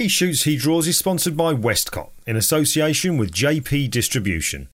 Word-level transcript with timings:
He 0.00 0.08
Shoots, 0.08 0.44
He 0.44 0.56
Draws 0.56 0.88
is 0.88 0.96
sponsored 0.96 1.36
by 1.36 1.52
Westcott 1.52 2.10
in 2.26 2.34
association 2.34 3.18
with 3.18 3.32
JP 3.32 3.90
Distribution. 3.90 4.70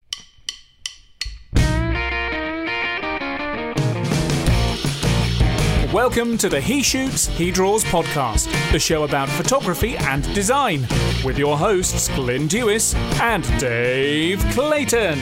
Welcome 5.91 6.37
to 6.37 6.47
the 6.47 6.61
He 6.61 6.83
Shoots, 6.83 7.25
He 7.25 7.49
Draws 7.49 7.83
podcast, 7.85 8.51
the 8.71 8.77
show 8.77 9.03
about 9.03 9.27
photography 9.29 9.97
and 9.97 10.31
design, 10.35 10.81
with 11.25 11.39
your 11.39 11.57
hosts 11.57 12.07
Glyn 12.09 12.45
Dewis 12.45 12.93
and 13.19 13.43
Dave 13.59 14.45
Clayton. 14.51 15.17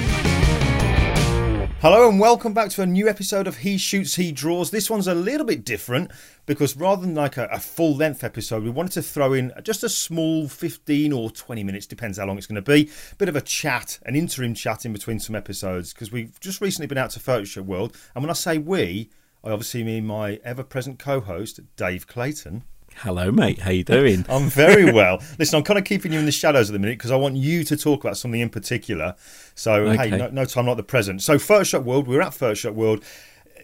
Hello 1.83 2.07
and 2.07 2.17
welcome 2.17 2.53
back 2.53 2.69
to 2.69 2.81
a 2.81 2.85
new 2.85 3.09
episode 3.09 3.45
of 3.45 3.57
He 3.57 3.77
Shoots, 3.77 4.15
He 4.15 4.31
Draws. 4.31 4.71
This 4.71 4.89
one's 4.89 5.05
a 5.05 5.13
little 5.13 5.45
bit 5.45 5.65
different 5.65 6.11
because 6.45 6.77
rather 6.77 7.01
than 7.01 7.13
like 7.13 7.35
a, 7.35 7.43
a 7.47 7.59
full 7.59 7.93
length 7.93 8.23
episode, 8.23 8.63
we 8.63 8.69
wanted 8.69 8.93
to 8.93 9.01
throw 9.01 9.33
in 9.33 9.51
just 9.63 9.83
a 9.83 9.89
small 9.89 10.47
15 10.47 11.11
or 11.11 11.29
20 11.29 11.61
minutes, 11.61 11.85
depends 11.85 12.17
how 12.17 12.25
long 12.25 12.37
it's 12.37 12.47
going 12.47 12.55
to 12.55 12.61
be, 12.61 12.89
bit 13.17 13.27
of 13.27 13.35
a 13.35 13.41
chat, 13.41 13.99
an 14.05 14.15
interim 14.15 14.53
chat 14.53 14.85
in 14.85 14.93
between 14.93 15.19
some 15.19 15.35
episodes 15.35 15.91
because 15.91 16.09
we've 16.09 16.39
just 16.39 16.61
recently 16.61 16.87
been 16.87 16.97
out 16.97 17.09
to 17.09 17.19
Photoshop 17.19 17.65
World. 17.65 17.97
And 18.15 18.23
when 18.23 18.29
I 18.29 18.33
say 18.33 18.57
we, 18.57 19.09
I 19.43 19.49
obviously 19.49 19.83
mean 19.83 20.05
my 20.05 20.39
ever 20.45 20.63
present 20.63 20.99
co 20.99 21.19
host, 21.19 21.59
Dave 21.75 22.07
Clayton. 22.07 22.63
Hello, 22.97 23.31
mate. 23.31 23.59
How 23.59 23.71
you 23.71 23.83
doing? 23.83 24.25
I'm 24.29 24.49
very 24.49 24.91
well. 24.91 25.21
Listen, 25.37 25.57
I'm 25.57 25.63
kind 25.63 25.77
of 25.77 25.85
keeping 25.85 26.13
you 26.13 26.19
in 26.19 26.25
the 26.25 26.31
shadows 26.31 26.69
at 26.69 26.73
the 26.73 26.79
minute 26.79 26.97
because 26.97 27.11
I 27.11 27.15
want 27.15 27.35
you 27.35 27.63
to 27.65 27.75
talk 27.75 28.03
about 28.03 28.17
something 28.17 28.39
in 28.39 28.49
particular. 28.49 29.15
So, 29.55 29.73
Okay. 29.87 30.09
hey, 30.09 30.17
no, 30.17 30.29
no 30.29 30.45
time 30.45 30.67
like 30.67 30.77
the 30.77 30.83
present. 30.83 31.21
So, 31.21 31.35
Photoshop 31.35 31.83
World, 31.83 32.07
we're 32.07 32.21
at 32.21 32.31
Photoshop 32.31 32.73
World. 32.73 33.03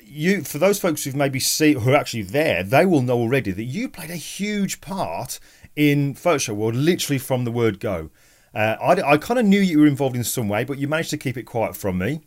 You, 0.03 0.43
for 0.43 0.57
those 0.57 0.79
folks 0.79 1.03
who've 1.03 1.15
maybe 1.15 1.39
see 1.39 1.73
who 1.73 1.91
are 1.91 1.95
actually 1.95 2.23
there, 2.23 2.63
they 2.63 2.85
will 2.85 3.01
know 3.01 3.17
already 3.17 3.51
that 3.51 3.63
you 3.63 3.87
played 3.87 4.09
a 4.09 4.15
huge 4.15 4.81
part 4.81 5.39
in 5.75 6.15
Photoshop 6.15 6.55
World, 6.55 6.75
literally 6.75 7.19
from 7.19 7.45
the 7.45 7.51
word 7.51 7.79
go. 7.79 8.09
Uh, 8.53 8.75
I, 8.81 9.11
I 9.13 9.17
kind 9.17 9.39
of 9.39 9.45
knew 9.45 9.59
you 9.59 9.79
were 9.79 9.87
involved 9.87 10.15
in 10.15 10.23
some 10.23 10.49
way, 10.49 10.63
but 10.63 10.79
you 10.79 10.87
managed 10.87 11.11
to 11.11 11.17
keep 11.17 11.37
it 11.37 11.43
quiet 11.43 11.77
from 11.77 11.99
me. 11.99 12.21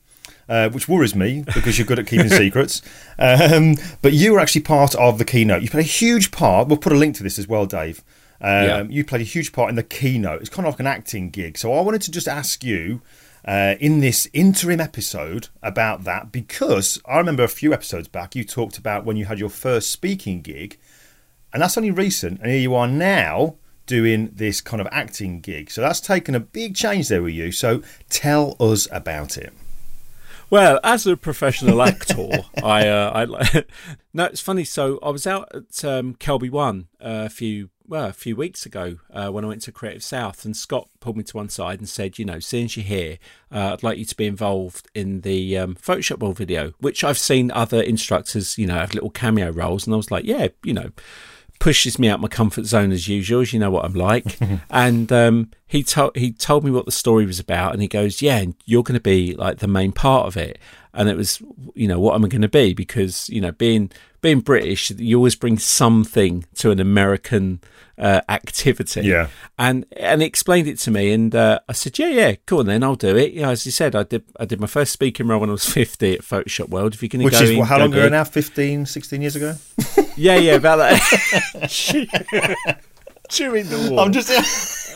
Uh, 0.49 0.69
which 0.69 0.89
worries 0.89 1.15
me 1.15 1.45
because 1.55 1.79
you're 1.79 1.87
good 1.87 1.99
at 1.99 2.07
keeping 2.07 2.29
secrets. 2.45 2.83
Um, 3.19 3.77
but 4.03 4.13
you 4.13 4.33
were 4.33 4.41
actually 4.41 4.63
part 4.63 4.95
of 4.97 5.19
the 5.19 5.25
keynote. 5.25 5.63
You 5.63 5.71
played 5.71 5.85
a 5.85 5.89
huge 5.89 6.31
part. 6.31 6.69
We'll 6.69 6.77
put 6.79 6.93
a 6.93 6.97
link 6.97 7.17
to 7.17 7.23
this 7.23 7.39
as 7.39 7.49
well, 7.49 7.65
Dave. 7.65 8.03
Um, 8.41 8.51
Yeah. 8.65 8.83
You 8.83 9.05
played 9.05 9.21
a 9.21 9.25
huge 9.25 9.53
part 9.53 9.71
in 9.71 9.77
the 9.77 9.83
keynote. 9.83 10.41
It's 10.41 10.51
kind 10.51 10.67
of 10.67 10.75
like 10.75 10.81
an 10.81 10.87
acting 10.87 11.31
gig. 11.31 11.57
So 11.57 11.73
I 11.73 11.81
wanted 11.81 12.03
to 12.03 12.11
just 12.11 12.29
ask 12.29 12.63
you 12.65 13.01
uh, 13.47 13.77
in 13.81 14.01
this 14.01 14.29
interim 14.33 14.81
episode 14.81 15.49
about 15.63 16.05
that 16.05 16.33
because 16.33 17.01
I 17.07 17.19
remember 17.19 17.45
a 17.45 17.49
few 17.49 17.73
episodes 17.73 18.09
back 18.09 18.35
you 18.37 18.45
talked 18.45 18.79
about 18.79 19.05
when 19.05 19.17
you 19.17 19.25
had 19.27 19.39
your 19.39 19.49
first 19.51 19.91
speaking 19.91 20.43
gig, 20.43 20.79
and 21.53 21.63
that's 21.63 21.77
only 21.79 21.91
recent. 21.91 22.41
And 22.41 22.51
here 22.51 22.61
you 22.61 22.75
are 22.75 22.89
now 22.89 23.57
doing 23.87 24.31
this 24.35 24.61
kind 24.61 24.81
of 24.81 24.89
acting 24.93 25.41
gig. 25.41 25.71
So 25.71 25.81
that's 25.81 26.01
taken 26.01 26.35
a 26.35 26.41
big 26.41 26.75
change 26.77 27.09
there 27.09 27.23
with 27.23 27.35
you. 27.35 27.53
So 27.53 27.83
tell 28.11 28.57
us 28.61 28.87
about 28.93 29.37
it. 29.37 29.53
Well, 30.53 30.81
as 30.85 31.07
a 31.07 31.17
professional 31.17 31.81
actor, 31.81 32.29
I, 32.63 32.87
uh, 32.87 33.27
I 33.27 33.65
no, 34.13 34.27
it's 34.27 34.43
funny. 34.43 34.65
So 34.65 34.99
I 35.03 35.09
was 35.09 35.27
out 35.27 35.49
at 35.55 35.83
um, 35.83 36.15
Kelby 36.17 36.51
One 36.51 36.89
uh, 37.01 37.25
a 37.25 37.31
few 37.31 37.71
well 37.89 38.11
a 38.11 38.13
few 38.13 38.37
weeks 38.37 38.67
ago 38.67 38.99
uh, 39.11 39.31
when 39.31 39.47
I 39.47 39.49
went 39.49 39.63
to 39.63 39.73
Creative 39.73 40.05
South, 40.05 40.45
and 40.45 40.55
Scott 40.55 40.91
pulled 41.01 41.17
me 41.17 41.25
to 41.25 41.37
one 41.39 41.49
side 41.49 41.79
and 41.79 41.89
said, 41.89 42.19
you 42.19 42.27
know, 42.27 42.39
since 42.39 42.77
you're 42.77 42.85
here, 42.85 43.17
uh, 43.51 43.73
I'd 43.73 43.83
like 43.83 43.97
you 43.97 44.05
to 44.05 44.15
be 44.15 44.27
involved 44.27 44.91
in 44.95 45.23
the 45.23 45.57
um, 45.57 45.75
Photoshop 45.75 46.19
World 46.19 46.37
video, 46.37 46.75
which 46.81 47.03
I've 47.03 47.17
seen 47.17 47.51
other 47.53 47.81
instructors, 47.81 48.59
you 48.59 48.67
know, 48.67 48.75
have 48.75 48.93
little 48.93 49.09
cameo 49.09 49.49
roles, 49.53 49.87
and 49.87 49.95
I 49.95 49.97
was 49.97 50.11
like, 50.11 50.27
yeah, 50.27 50.49
you 50.63 50.75
know. 50.75 50.91
Pushes 51.63 51.97
me 51.97 52.09
out 52.09 52.21
my 52.21 52.27
comfort 52.27 52.65
zone 52.65 52.91
as 52.91 53.07
usual, 53.07 53.41
as 53.41 53.53
you 53.53 53.61
know 53.61 53.71
what 53.71 53.85
I'm 53.85 53.95
like. 53.95 54.37
and 54.71 55.13
um, 55.13 55.51
he 55.65 55.85
told 55.85 56.17
he 56.17 56.33
told 56.33 56.65
me 56.65 56.73
what 56.73 56.87
the 56.87 56.91
story 56.93 57.25
was 57.25 57.39
about, 57.39 57.73
and 57.73 57.81
he 57.81 57.87
goes, 57.87 58.21
"Yeah, 58.21 58.39
and 58.39 58.55
you're 58.65 58.83
going 58.83 58.99
to 58.99 59.01
be 59.01 59.35
like 59.35 59.59
the 59.59 59.69
main 59.69 59.93
part 59.93 60.27
of 60.27 60.37
it." 60.37 60.59
And 60.93 61.09
it 61.09 61.17
was, 61.17 61.41
you 61.75 61.87
know, 61.87 62.01
what 62.01 62.17
am 62.17 62.25
I 62.25 62.29
going 62.29 62.43
to 62.43 62.49
be? 62.49 62.75
Because 62.75 63.29
you 63.31 63.41
know, 63.41 63.53
being 63.53 63.93
being 64.23 64.41
British, 64.41 64.91
you 64.91 65.17
always 65.19 65.37
bring 65.37 65.57
something 65.57 66.45
to 66.57 66.73
an 66.73 66.81
American 66.81 67.61
uh, 67.97 68.21
activity. 68.29 69.03
Yeah. 69.03 69.29
And 69.57 69.87
and 69.97 70.21
he 70.21 70.27
explained 70.27 70.67
it 70.67 70.79
to 70.81 70.91
me, 70.91 71.13
and 71.13 71.33
uh, 71.33 71.61
I 71.69 71.73
said, 71.73 71.99
"Yeah, 71.99 72.09
yeah, 72.09 72.35
cool. 72.45 72.65
Then 72.65 72.83
I'll 72.83 72.97
do 72.97 73.17
it." 73.17 73.33
You 73.33 73.43
know, 73.43 73.51
as 73.51 73.65
you 73.65 73.73
said, 73.73 73.95
I 73.95 74.03
did 74.03 74.25
I 74.41 74.45
did 74.47 74.61
my 74.61 74.67
first 74.67 74.93
speaking 74.93 75.29
role 75.29 75.41
when 75.41 75.49
I 75.49 75.53
was 75.53 75.65
50 75.65 76.15
at 76.15 76.21
Photoshop 76.23 76.71
World. 76.71 76.95
If 76.95 77.03
you're 77.03 77.09
going 77.09 77.21
to 77.21 77.25
Which 77.27 77.35
go 77.35 77.43
is 77.43 77.51
in, 77.51 77.59
well, 77.59 77.67
how 77.67 77.79
go 77.79 77.85
long 77.85 77.95
ago 77.95 78.09
now? 78.09 78.25
15, 78.25 78.87
16 78.87 79.21
years 79.21 79.37
ago? 79.37 79.55
Yeah, 80.17 80.37
yeah, 80.37 80.55
about 80.55 80.77
that. 80.77 80.99
Chewing 83.29 83.69
the 83.69 83.91
wall. 83.91 84.01
I'm 84.01 84.13
just. 84.13 84.31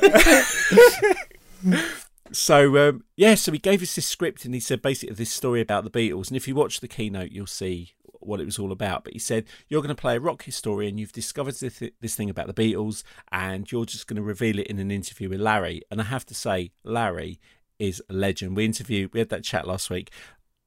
So 2.32 2.88
um, 2.88 3.04
yeah, 3.16 3.34
so 3.34 3.52
he 3.52 3.58
gave 3.58 3.82
us 3.82 3.94
this 3.94 4.06
script 4.06 4.44
and 4.44 4.52
he 4.52 4.60
said 4.60 4.82
basically 4.82 5.14
this 5.14 5.30
story 5.30 5.60
about 5.60 5.84
the 5.84 5.90
Beatles. 5.90 6.28
And 6.28 6.36
if 6.36 6.46
you 6.46 6.54
watch 6.54 6.80
the 6.80 6.88
keynote, 6.88 7.30
you'll 7.30 7.46
see 7.46 7.92
what 8.20 8.40
it 8.40 8.44
was 8.44 8.58
all 8.58 8.72
about. 8.72 9.04
But 9.04 9.12
he 9.12 9.18
said 9.18 9.44
you're 9.68 9.80
going 9.80 9.94
to 9.94 10.00
play 10.00 10.16
a 10.16 10.20
rock 10.20 10.42
historian. 10.42 10.98
You've 10.98 11.12
discovered 11.12 11.54
this, 11.54 11.82
this 12.00 12.14
thing 12.14 12.28
about 12.28 12.46
the 12.46 12.52
Beatles, 12.54 13.04
and 13.30 13.70
you're 13.70 13.84
just 13.84 14.06
going 14.06 14.16
to 14.16 14.22
reveal 14.22 14.58
it 14.58 14.66
in 14.66 14.78
an 14.78 14.90
interview 14.90 15.28
with 15.28 15.40
Larry. 15.40 15.82
And 15.90 16.00
I 16.00 16.04
have 16.04 16.26
to 16.26 16.34
say, 16.34 16.72
Larry 16.84 17.40
is 17.78 18.02
a 18.10 18.12
legend. 18.12 18.56
We 18.56 18.64
interviewed, 18.64 19.12
we 19.14 19.20
had 19.20 19.30
that 19.30 19.44
chat 19.44 19.66
last 19.66 19.88
week. 19.88 20.10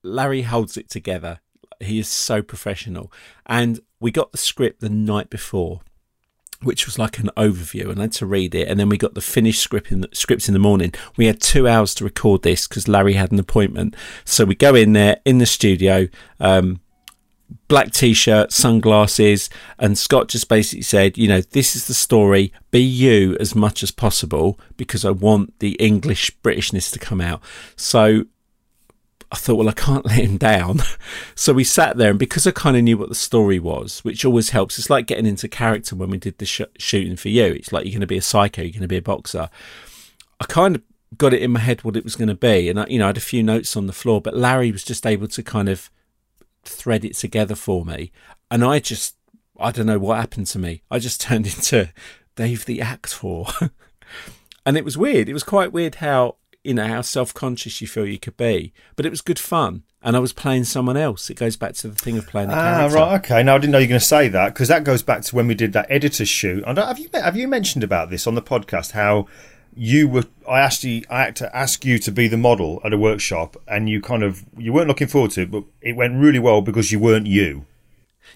Larry 0.01 0.43
holds 0.43 0.77
it 0.77 0.89
together. 0.89 1.39
He 1.81 1.99
is 1.99 2.09
so 2.09 2.41
professional, 2.41 3.11
and 3.45 3.79
we 3.99 4.11
got 4.11 4.31
the 4.31 4.37
script 4.37 4.81
the 4.81 4.89
night 4.89 5.29
before 5.29 5.81
which 6.61 6.85
was 6.85 6.99
like 6.99 7.19
an 7.19 7.29
overview, 7.37 7.89
and 7.89 7.99
I 7.99 8.03
had 8.03 8.11
to 8.13 8.25
read 8.25 8.53
it. 8.53 8.67
And 8.67 8.79
then 8.79 8.89
we 8.89 8.97
got 8.97 9.13
the 9.13 9.21
finished 9.21 9.61
script 9.61 9.91
in 9.91 10.01
the, 10.01 10.09
scripts 10.11 10.49
in 10.49 10.53
the 10.53 10.59
morning. 10.59 10.93
We 11.15 11.25
had 11.25 11.41
two 11.41 11.67
hours 11.67 11.95
to 11.95 12.03
record 12.03 12.43
this 12.43 12.67
because 12.67 12.88
Larry 12.88 13.13
had 13.13 13.31
an 13.31 13.39
appointment. 13.39 13.95
So 14.25 14.45
we 14.45 14.55
go 14.55 14.75
in 14.75 14.93
there 14.93 15.21
in 15.23 15.38
the 15.38 15.45
studio, 15.45 16.07
um, 16.39 16.81
black 17.67 17.91
t-shirt, 17.91 18.51
sunglasses, 18.51 19.49
and 19.77 19.97
Scott 19.97 20.27
just 20.27 20.49
basically 20.49 20.81
said, 20.81 21.17
you 21.17 21.27
know, 21.27 21.41
this 21.41 21.75
is 21.75 21.88
the 21.88 21.93
story. 21.93 22.51
Be 22.71 22.81
you 22.81 23.38
as 23.39 23.55
much 23.55 23.81
as 23.81 23.91
possible 23.91 24.59
because 24.75 25.05
I 25.05 25.11
want 25.11 25.57
the 25.59 25.73
English 25.73 26.31
Britishness 26.43 26.91
to 26.91 26.99
come 26.99 27.21
out. 27.21 27.41
So 27.77 28.25
I 29.31 29.35
thought, 29.35 29.56
well, 29.56 29.69
I 29.69 29.73
can't 29.73 30.06
let 30.07 30.19
him 30.19 30.38
down. 30.38 30.81
so 31.35 31.53
we 31.53 31.63
sat 31.63 31.97
there, 31.97 32.09
and 32.12 32.19
because 32.19 32.47
I 32.47 32.51
kind 32.51 32.78
of 32.78 32.84
knew 32.84 32.97
what 32.97 33.09
the 33.09 33.16
story 33.16 33.59
was, 33.59 34.00
which 34.00 34.25
always 34.25 34.50
helps, 34.50 34.79
it's 34.79 34.90
like 34.90 35.07
getting 35.07 35.25
into 35.25 35.47
character 35.47 35.95
when 35.95 36.09
we 36.09 36.17
did 36.17 36.38
the 36.38 36.45
sh- 36.45 36.62
shooting 36.78 37.16
for 37.16 37.29
you. 37.29 37.45
It's 37.45 37.72
like 37.72 37.85
you're 37.85 37.91
going 37.91 38.01
to 38.01 38.07
be 38.07 38.18
a 38.18 38.22
psycho, 38.22 38.62
you're 38.62 38.72
going 38.72 38.81
to 38.81 38.88
be 38.88 38.97
a 38.97 39.01
boxer. 39.01 39.50
I 40.39 40.45
kind 40.45 40.75
of 40.75 40.81
got 41.18 41.34
it 41.34 41.41
in 41.41 41.51
my 41.51 41.59
head 41.59 41.84
what 41.84 41.97
it 41.97 42.03
was 42.03 42.16
going 42.16 42.29
to 42.29 42.35
be, 42.35 42.69
and 42.69 42.79
I, 42.79 42.85
you 42.88 43.00
know, 43.00 43.06
I 43.06 43.07
had 43.07 43.18
a 43.18 43.22
few 43.22 43.44
notes 43.44 43.75
on 43.75 43.88
the 43.88 43.94
floor, 43.94 44.22
but 44.22 44.35
Larry 44.35 44.72
was 44.72 44.84
just 44.84 45.06
able 45.06 45.28
to 45.28 45.44
kind 45.44 45.69
of 45.69 45.89
thread 46.63 47.06
it 47.06 47.16
together 47.16 47.56
for 47.56 47.85
me, 47.85 48.12
and 48.50 48.63
I 48.63 48.79
just, 48.79 49.16
I 49.59 49.72
don't 49.72 49.85
know 49.85 50.00
what 50.00 50.18
happened 50.18 50.47
to 50.47 50.59
me. 50.59 50.81
I 50.89 51.00
just 51.00 51.22
turned 51.22 51.45
into 51.45 51.91
Dave 52.35 52.66
the 52.66 52.81
actor, 52.81 53.44
and 54.66 54.75
it 54.78 54.85
was 54.85 54.97
weird. 54.97 55.29
It 55.29 55.34
was 55.34 55.44
quite 55.44 55.72
weird 55.72 55.95
how 55.95 56.38
you 56.69 56.75
know 56.75 56.88
how 56.88 57.02
self-conscious 57.02 57.81
you 57.81 57.88
feel 57.88 58.06
you 58.06 58.19
could 58.19 58.38
be 58.38 58.72
but 58.96 59.06
it 59.06 59.09
was 59.09 59.22
good 59.22 59.40
fun 59.40 59.84
and 60.02 60.16
i 60.16 60.19
was 60.19 60.34
playing 60.34 60.63
someone 60.63 60.96
else 60.97 61.30
it 61.30 61.35
goes 61.38 61.57
back 61.57 61.74
to 61.74 61.88
the 61.88 61.96
thing 61.96 62.18
of 62.18 62.28
playing 62.28 62.47
the 62.50 62.56
Ah, 62.56 62.78
character 62.78 62.96
right. 62.97 63.16
Okay. 63.19 63.44
Now 63.44 63.56
I 63.56 63.57
didn't 63.57 63.72
know 63.74 63.80
you 63.80 63.85
were 63.88 63.96
going 63.96 64.00
to 64.00 64.06
say 64.06 64.28
that 64.30 64.53
because 64.53 64.68
that 64.69 64.84
goes 64.84 65.03
back 65.03 65.22
to 65.24 65.35
when 65.35 65.47
we 65.47 65.56
did 65.56 65.74
that 65.74 65.88
editor's 65.90 66.30
shoot. 66.30 66.63
And 66.68 66.78
have 66.78 67.00
you 67.00 67.09
have 67.13 67.35
you 67.35 67.47
mentioned 67.47 67.84
about 67.84 68.09
this 68.09 68.28
on 68.28 68.35
the 68.35 68.41
podcast? 68.41 68.91
How 68.91 69.28
you 69.75 70.07
were? 70.07 70.25
I 70.47 70.59
asked 70.59 70.84
you. 70.84 71.03
I 71.09 71.24
had 71.25 71.35
to 71.38 71.56
ask 71.56 71.85
you 71.85 72.00
to 72.00 72.12
be 72.12 72.28
the 72.28 72.38
model 72.38 72.81
at 72.84 72.94
a 72.94 72.97
workshop, 72.97 73.56
and 73.68 73.90
you 73.90 74.01
kind 74.01 74.24
of 74.24 74.46
you 74.57 74.72
weren't 74.74 74.88
looking 74.88 75.07
forward 75.07 75.31
to 75.31 75.41
it, 75.44 75.51
but 75.51 75.63
it 75.81 75.96
went 75.96 76.16
really 76.19 76.40
well 76.40 76.62
because 76.62 76.91
you 76.91 77.00
weren't 77.00 77.28
you. 77.28 77.66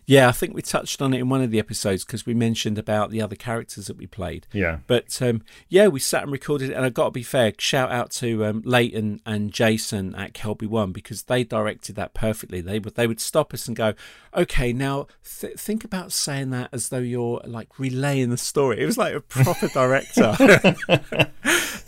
Yeah 0.06 0.28
i 0.28 0.32
think 0.32 0.54
we 0.54 0.62
touched 0.62 1.02
on 1.02 1.14
it 1.14 1.20
in 1.20 1.30
one 1.30 1.42
of 1.42 1.52
the 1.52 1.60
episodes 1.60 2.04
because 2.06 2.26
we 2.26 2.34
mentioned 2.34 2.78
about 2.78 3.10
the 3.12 3.22
other 3.22 3.36
characters 3.36 3.88
that 3.88 3.98
we 3.98 4.06
played 4.08 4.48
Yeah. 4.54 4.80
but 4.88 5.22
um, 5.22 5.42
yeah 5.70 5.88
we 5.88 6.00
sat 6.00 6.24
and 6.24 6.32
recorded 6.32 6.70
it 6.70 6.74
and 6.74 6.86
i 6.86 6.90
got 6.90 7.06
to 7.06 7.12
be 7.12 7.24
fair 7.24 7.54
shout 7.58 7.92
out 7.92 8.12
to 8.12 8.46
um, 8.46 8.62
leighton 8.66 9.22
and 9.26 9.52
jason 9.52 10.14
at 10.16 10.34
kelby 10.34 10.68
one 10.68 10.92
because 10.92 11.24
they 11.24 11.44
directed 11.44 11.96
that 11.96 12.14
perfectly 12.14 12.62
they 12.62 12.80
would 12.80 12.96
they 12.96 13.08
would 13.08 13.20
stop 13.22 13.54
us 13.54 13.68
and 13.68 13.76
go 13.78 13.94
okay 14.36 14.74
now 14.74 15.08
th- 15.40 15.58
think 15.58 15.84
about 15.84 16.12
saying 16.12 16.50
that 16.50 16.70
as 16.74 16.90
though 16.90 16.98
you're 16.98 17.42
like 17.46 17.80
relaying 17.80 18.30
the 18.30 18.38
story 18.38 18.80
it 18.82 18.86
was 18.86 18.98
like 18.98 19.14
a 19.14 19.22
proper 19.22 19.68
director 19.70 20.36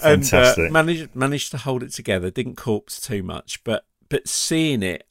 and 0.04 0.34
uh, 0.34 0.56
managed 0.72 1.16
managed 1.16 1.52
to 1.52 1.58
hold 1.58 1.84
it 1.84 1.92
together. 1.92 2.30
Didn't 2.30 2.56
corpse 2.56 3.00
too 3.02 3.24
much, 3.24 3.64
but 3.64 3.86
but 4.10 4.28
seeing 4.28 4.84
it, 4.84 5.08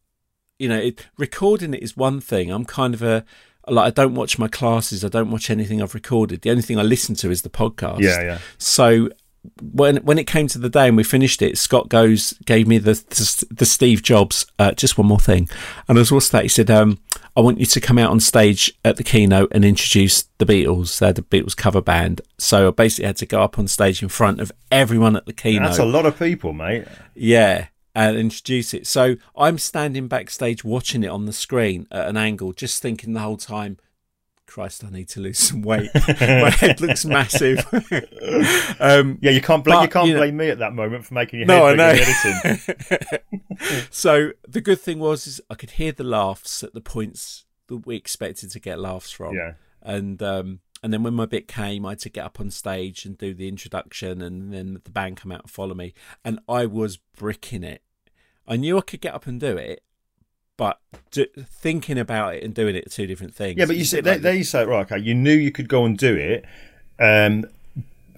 you 0.59 0.69
know, 0.69 0.79
it, 0.79 1.06
recording 1.19 1.75
it 1.75 1.83
is 1.83 1.97
one 1.97 2.21
thing. 2.21 2.51
I'm 2.51 2.65
kind 2.65 2.95
of 2.95 3.03
a 3.03 3.25
like 3.69 3.87
I 3.87 3.91
don't 3.91 4.15
watch 4.15 4.39
my 4.39 4.49
classes. 4.49 5.05
I 5.05 5.09
don't 5.09 5.31
watch 5.31 5.51
anything 5.51 5.83
I've 5.83 5.95
recorded. 5.95 6.43
The 6.43 6.51
only 6.51 6.62
thing 6.62 6.79
I 6.79 6.83
listen 6.83 7.15
to 7.17 7.31
is 7.31 7.43
the 7.43 7.51
podcast. 7.51 8.01
Yeah, 8.01 8.23
yeah. 8.23 8.39
So 8.59 9.09
when 9.61 9.99
when 9.99 10.19
it 10.19 10.27
came 10.27 10.47
to 10.49 10.59
the 10.59 10.69
day 10.69 10.89
and 10.89 10.97
we 10.97 11.05
finished 11.05 11.43
it, 11.43 11.59
Scott 11.59 11.89
goes 11.89 12.35
gave 12.45 12.67
me 12.67 12.79
the 12.79 12.95
the, 12.95 13.47
the 13.51 13.67
Steve 13.67 14.03
Jobs. 14.03 14.47
Uh, 14.59 14.73
just 14.73 14.99
one 14.99 15.06
more 15.06 15.19
thing, 15.19 15.49
and 15.89 15.99
as 15.99 16.12
what's 16.12 16.29
that? 16.31 16.43
He 16.43 16.49
said, 16.49 16.71
um, 16.71 16.99
I 17.37 17.41
want 17.41 17.59
you 17.59 17.67
to 17.67 17.81
come 17.81 17.99
out 17.99 18.11
on 18.11 18.21
stage 18.21 18.73
at 18.85 18.97
the 18.97 19.05
keynote 19.05 19.49
and 19.53 19.65
introduce 19.65 20.25
the 20.39 20.47
Beatles. 20.47 20.99
They're 20.99 21.12
the 21.12 21.23
Beatles 21.23 21.56
cover 21.56 21.81
band. 21.81 22.21
So 22.39 22.69
I 22.69 22.71
basically 22.71 23.06
had 23.06 23.17
to 23.19 23.27
go 23.27 23.43
up 23.43 23.59
on 23.59 23.69
stage 23.69 24.03
in 24.03 24.09
front 24.09 24.41
of 24.41 24.53
everyone 24.71 25.17
at 25.17 25.27
the 25.27 25.33
keynote. 25.33 25.69
That's 25.69 25.79
a 25.79 25.85
lot 25.85 26.06
of 26.06 26.19
people, 26.19 26.53
mate. 26.53 26.85
Yeah, 27.15 27.67
and 27.94 28.17
introduce 28.17 28.75
it. 28.75 28.87
So 28.87 29.17
I'm 29.37 29.58
standing 29.58 30.08
backstage 30.08 30.64
watching 30.64 31.02
it 31.05 31.08
on 31.08 31.26
the 31.26 31.32
screen 31.32 31.87
at 31.91 32.08
an 32.08 32.17
angle, 32.17 32.52
just 32.52 32.82
thinking 32.82 33.12
the 33.12 33.20
whole 33.20 33.37
time, 33.37 33.79
Christ, 34.46 34.85
I 34.85 34.91
need 34.91 35.08
to 35.11 35.20
lose 35.20 35.38
some 35.38 35.62
weight. 35.62 35.91
My 36.20 36.50
head 36.50 36.81
looks 36.81 37.05
massive. 37.05 37.58
um, 38.81 39.19
yeah, 39.20 39.31
you 39.31 39.41
can't 39.41 39.64
blame 39.64 39.79
but, 39.79 39.82
you 39.82 39.88
can't 39.88 40.06
you 40.08 40.14
know- 40.14 40.20
blame 40.20 40.37
me 40.37 40.49
at 40.50 40.58
that 40.58 40.73
moment 40.75 41.05
for 41.05 41.14
making 41.14 41.41
your 41.41 41.46
No, 41.49 41.67
head 41.67 41.81
I 41.81 41.94
know. 41.94 42.02
editing. 42.49 43.87
so 43.91 44.31
the 44.46 44.61
good 44.61 44.81
thing 44.81 44.99
was 44.99 45.26
is 45.26 45.41
I 45.50 45.55
could 45.55 45.73
hear 45.73 45.93
the 45.93 46.05
laughs 46.05 46.62
at 46.62 46.75
the 46.75 46.81
points 46.81 47.44
that 47.69 47.87
we 47.87 47.96
expected 47.96 48.50
to 48.50 48.61
get 48.61 48.79
laughs 48.79 49.11
from. 49.11 49.35
Yeah. 49.35 49.52
And 49.82 50.23
um 50.23 50.61
and 50.82 50.93
then 50.93 51.02
when 51.02 51.14
my 51.14 51.25
bit 51.25 51.49
came, 51.49 51.87
I 51.87 51.91
had 51.91 52.00
to 52.00 52.11
get 52.11 52.26
up 52.26 52.38
on 52.41 52.50
stage 52.50 53.06
and 53.06 53.17
do 53.17 53.32
the 53.32 53.49
introduction, 53.49 54.20
and 54.20 54.52
then 54.52 54.81
the 54.85 54.91
band 54.91 55.17
come 55.17 55.32
out 55.32 55.41
and 55.41 55.50
follow 55.50 55.75
me, 55.75 55.94
and 56.26 56.38
I 56.46 56.67
was 56.67 56.99
bricking 56.99 57.64
it. 57.64 57.81
I 58.46 58.56
knew 58.56 58.79
I 58.79 58.82
could 58.82 59.00
get 59.00 59.14
up 59.14 59.26
and 59.26 59.41
do 59.41 59.56
it, 59.56 59.82
but 60.56 60.79
d- 61.11 61.29
thinking 61.37 61.99
about 61.99 62.35
it 62.37 62.44
and 62.44 62.55
doing 62.55 62.76
it 62.76 62.87
are 62.87 62.91
two 62.91 63.06
different 63.06 63.35
things. 63.35 63.58
Yeah, 63.58 63.67
but 63.67 63.76
you 63.76 63.85
say 63.85 64.00
there, 64.00 64.14
like 64.14 64.23
there 64.23 64.35
you 64.35 64.44
say 64.44 64.64
right. 64.64 64.85
Okay, 64.91 64.99
you 65.02 65.14
knew 65.14 65.32
you 65.32 65.50
could 65.50 65.69
go 65.69 65.85
and 65.85 65.96
do 65.96 66.14
it. 66.14 66.44
Um, 66.99 67.44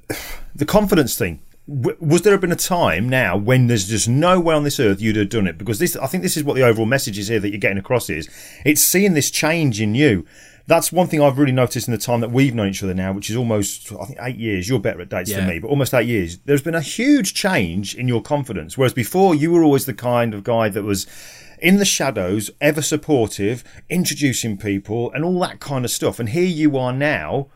the 0.54 0.64
confidence 0.66 1.16
thing. 1.16 1.40
W- 1.68 1.96
Was 2.00 2.22
there 2.22 2.38
been 2.38 2.52
a 2.52 2.56
time 2.56 3.08
now 3.08 3.36
when 3.36 3.66
there's 3.66 3.88
just 3.88 4.08
no 4.08 4.38
way 4.38 4.54
on 4.54 4.62
this 4.64 4.78
earth 4.78 5.00
you'd 5.00 5.16
have 5.16 5.28
done 5.28 5.46
it? 5.48 5.58
Because 5.58 5.78
this, 5.80 5.96
I 5.96 6.06
think, 6.06 6.22
this 6.22 6.36
is 6.36 6.44
what 6.44 6.54
the 6.54 6.62
overall 6.62 6.86
message 6.86 7.18
is 7.18 7.28
here 7.28 7.40
that 7.40 7.50
you're 7.50 7.58
getting 7.58 7.78
across 7.78 8.08
is 8.08 8.28
it's 8.64 8.80
seeing 8.82 9.14
this 9.14 9.30
change 9.30 9.80
in 9.80 9.94
you. 9.94 10.24
That's 10.68 10.90
one 10.90 11.06
thing 11.06 11.22
I've 11.22 11.38
really 11.38 11.52
noticed 11.52 11.86
in 11.86 11.92
the 11.92 11.98
time 11.98 12.20
that 12.20 12.30
we've 12.32 12.54
known 12.54 12.68
each 12.68 12.82
other 12.82 12.94
now, 12.94 13.12
which 13.12 13.30
is 13.30 13.36
almost 13.36 13.92
I 13.92 14.04
think 14.04 14.18
eight 14.20 14.36
years. 14.36 14.68
You're 14.68 14.80
better 14.80 15.00
at 15.00 15.08
dates 15.08 15.30
than 15.32 15.48
me, 15.48 15.58
but 15.60 15.68
almost 15.68 15.94
eight 15.94 16.08
years. 16.08 16.38
There's 16.38 16.62
been 16.62 16.74
a 16.74 16.80
huge 16.80 17.34
change 17.34 17.94
in 17.94 18.08
your 18.08 18.20
confidence. 18.20 18.76
Whereas 18.76 18.92
before, 18.92 19.34
you 19.34 19.52
were 19.52 19.62
always 19.62 19.86
the 19.86 19.94
kind 19.94 20.34
of 20.34 20.42
guy 20.42 20.68
that 20.68 20.82
was 20.82 21.06
in 21.60 21.76
the 21.78 21.84
shadows, 21.84 22.50
ever 22.60 22.82
supportive, 22.82 23.64
introducing 23.88 24.56
people, 24.56 25.12
and 25.12 25.24
all 25.24 25.38
that 25.40 25.60
kind 25.60 25.84
of 25.84 25.90
stuff. 25.90 26.18
And 26.18 26.30
here 26.30 26.44
you 26.44 26.76
are 26.76 26.92
now, 26.92 27.48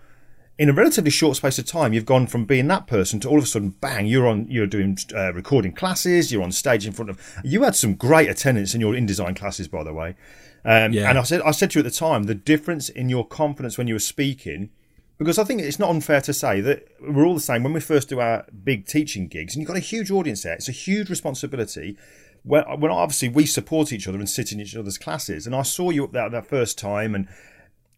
in 0.59 0.69
a 0.69 0.73
relatively 0.73 1.11
short 1.11 1.37
space 1.37 1.59
of 1.59 1.67
time, 1.67 1.93
you've 1.93 2.07
gone 2.07 2.27
from 2.27 2.45
being 2.45 2.69
that 2.69 2.87
person 2.87 3.19
to 3.21 3.29
all 3.29 3.39
of 3.39 3.45
a 3.45 3.47
sudden, 3.47 3.71
bang! 3.71 4.07
You're 4.07 4.27
on. 4.27 4.47
You're 4.49 4.67
doing 4.67 4.97
uh, 5.15 5.33
recording 5.33 5.73
classes. 5.73 6.31
You're 6.31 6.43
on 6.43 6.53
stage 6.53 6.87
in 6.87 6.93
front 6.93 7.11
of. 7.11 7.19
You 7.43 7.63
had 7.63 7.75
some 7.75 7.95
great 7.95 8.31
attendance 8.31 8.75
in 8.75 8.81
your 8.81 8.95
InDesign 8.95 9.37
classes, 9.37 9.69
by 9.69 9.83
the 9.83 9.93
way. 9.93 10.17
Um, 10.65 10.93
Yeah. 10.93 11.09
And 11.09 11.19
I 11.19 11.23
said, 11.23 11.41
I 11.43 11.51
said 11.53 11.71
to 11.73 11.79
you 11.79 11.87
at 11.87 11.91
the 11.91 11.97
time, 11.97 12.25
the 12.25 12.35
difference 12.35 12.89
in 12.89 13.09
your 13.09 13.27
confidence 13.27 13.79
when 13.79 13.89
you 13.89 13.95
were 13.95 14.01
speaking, 14.01 14.71
because 15.19 15.39
I 15.39 15.45
think 15.45 15.61
it's 15.61 15.79
not 15.79 15.91
unfair 15.91 16.21
to 16.23 16.33
say 16.33 16.61
that 16.61 16.89
we're 17.01 17.27
all 17.27 17.35
the 17.35 17.41
same. 17.41 17.63
When 17.63 17.73
we 17.73 17.81
first 17.81 18.09
do 18.09 18.21
our 18.21 18.47
big 18.65 18.87
teaching 18.87 19.29
gigs, 19.29 19.55
and 19.55 19.61
you've 19.61 19.69
got 19.69 19.77
a 19.77 19.81
huge 19.81 20.11
audience 20.11 20.43
there, 20.43 20.55
it's 20.55 20.69
a 20.69 20.73
huge 20.73 21.11
responsibility. 21.11 21.97
When, 22.43 22.65
when 22.81 22.91
obviously 22.91 23.29
we 23.29 23.45
support 23.45 23.93
each 23.93 24.09
other 24.09 24.19
and 24.19 24.29
sit 24.29 24.51
in 24.51 24.61
each 24.61 24.75
other's 24.75 24.97
classes, 24.97 25.47
and 25.47 25.55
I 25.55 25.63
saw 25.63 25.91
you 25.91 26.05
up 26.05 26.13
there 26.13 26.31
that 26.31 26.47
first 26.47 26.79
time, 26.79 27.15
and 27.15 27.29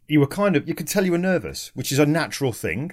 you 0.08 0.18
were 0.20 0.26
kind 0.26 0.56
of, 0.56 0.66
you 0.68 0.74
could 0.74 0.88
tell 0.88 1.04
you 1.04 1.12
were 1.12 1.18
nervous, 1.18 1.70
which 1.74 1.92
is 1.92 1.98
a 1.98 2.06
natural 2.06 2.52
thing. 2.52 2.92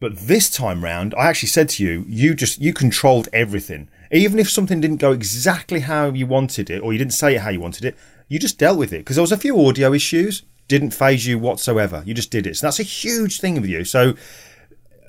But 0.00 0.16
this 0.16 0.48
time 0.50 0.84
round, 0.84 1.14
I 1.16 1.26
actually 1.26 1.48
said 1.48 1.68
to 1.70 1.84
you, 1.84 2.04
you 2.06 2.34
just 2.34 2.60
you 2.60 2.72
controlled 2.72 3.28
everything. 3.32 3.88
Even 4.10 4.38
if 4.38 4.50
something 4.50 4.80
didn't 4.80 4.96
go 4.96 5.12
exactly 5.12 5.80
how 5.80 6.10
you 6.10 6.26
wanted 6.26 6.70
it, 6.70 6.80
or 6.82 6.92
you 6.92 6.98
didn't 6.98 7.12
say 7.12 7.34
it 7.34 7.40
how 7.40 7.50
you 7.50 7.60
wanted 7.60 7.84
it, 7.84 7.96
you 8.28 8.38
just 8.38 8.58
dealt 8.58 8.78
with 8.78 8.92
it 8.92 8.98
because 8.98 9.16
there 9.16 9.22
was 9.22 9.32
a 9.32 9.36
few 9.36 9.66
audio 9.66 9.92
issues. 9.92 10.42
Didn't 10.66 10.90
faze 10.90 11.26
you 11.26 11.38
whatsoever. 11.38 12.02
You 12.04 12.12
just 12.12 12.30
did 12.30 12.46
it. 12.46 12.56
So 12.56 12.66
that's 12.66 12.78
a 12.78 12.82
huge 12.82 13.40
thing 13.40 13.54
with 13.54 13.70
you. 13.70 13.84
So 13.84 14.14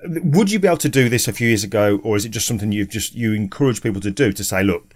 would 0.05 0.51
you 0.51 0.59
be 0.59 0.67
able 0.67 0.77
to 0.77 0.89
do 0.89 1.09
this 1.09 1.27
a 1.27 1.33
few 1.33 1.47
years 1.47 1.63
ago, 1.63 1.99
or 2.03 2.15
is 2.15 2.25
it 2.25 2.29
just 2.29 2.47
something 2.47 2.71
you've 2.71 2.89
just 2.89 3.15
you 3.15 3.33
encourage 3.33 3.81
people 3.81 4.01
to 4.01 4.11
do 4.11 4.31
to 4.31 4.43
say, 4.43 4.63
look, 4.63 4.93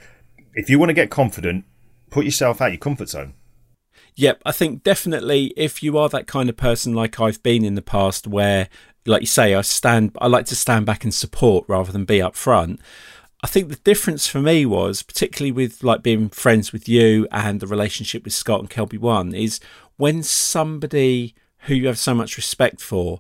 if 0.53 0.69
you 0.69 0.79
want 0.79 0.89
to 0.89 0.93
get 0.93 1.09
confident, 1.09 1.65
put 2.09 2.25
yourself 2.25 2.61
out 2.61 2.71
your 2.71 2.79
comfort 2.79 3.09
zone. 3.09 3.33
Yep, 4.15 4.41
I 4.45 4.51
think 4.51 4.83
definitely 4.83 5.53
if 5.57 5.81
you 5.81 5.97
are 5.97 6.09
that 6.09 6.27
kind 6.27 6.47
of 6.47 6.55
person 6.55 6.93
like 6.93 7.19
I've 7.19 7.41
been 7.41 7.65
in 7.65 7.75
the 7.75 7.81
past 7.81 8.27
where 8.27 8.69
like 9.05 9.21
you 9.21 9.27
say 9.27 9.55
I 9.55 9.61
stand 9.61 10.15
I 10.21 10.27
like 10.27 10.45
to 10.47 10.55
stand 10.55 10.85
back 10.85 11.03
and 11.03 11.13
support 11.13 11.65
rather 11.67 11.91
than 11.91 12.05
be 12.05 12.21
up 12.21 12.35
front. 12.35 12.79
I 13.43 13.47
think 13.47 13.67
the 13.67 13.75
difference 13.75 14.25
for 14.25 14.39
me 14.39 14.65
was 14.65 15.03
particularly 15.03 15.51
with 15.51 15.83
like 15.83 16.01
being 16.01 16.29
friends 16.29 16.71
with 16.71 16.87
you 16.87 17.27
and 17.29 17.59
the 17.59 17.67
relationship 17.67 18.23
with 18.23 18.33
Scott 18.33 18.61
and 18.61 18.69
Kelby 18.69 18.97
One 18.97 19.35
is 19.35 19.59
when 19.97 20.23
somebody 20.23 21.35
who 21.63 21.75
you 21.75 21.87
have 21.87 21.99
so 21.99 22.15
much 22.15 22.37
respect 22.37 22.79
for 22.79 23.19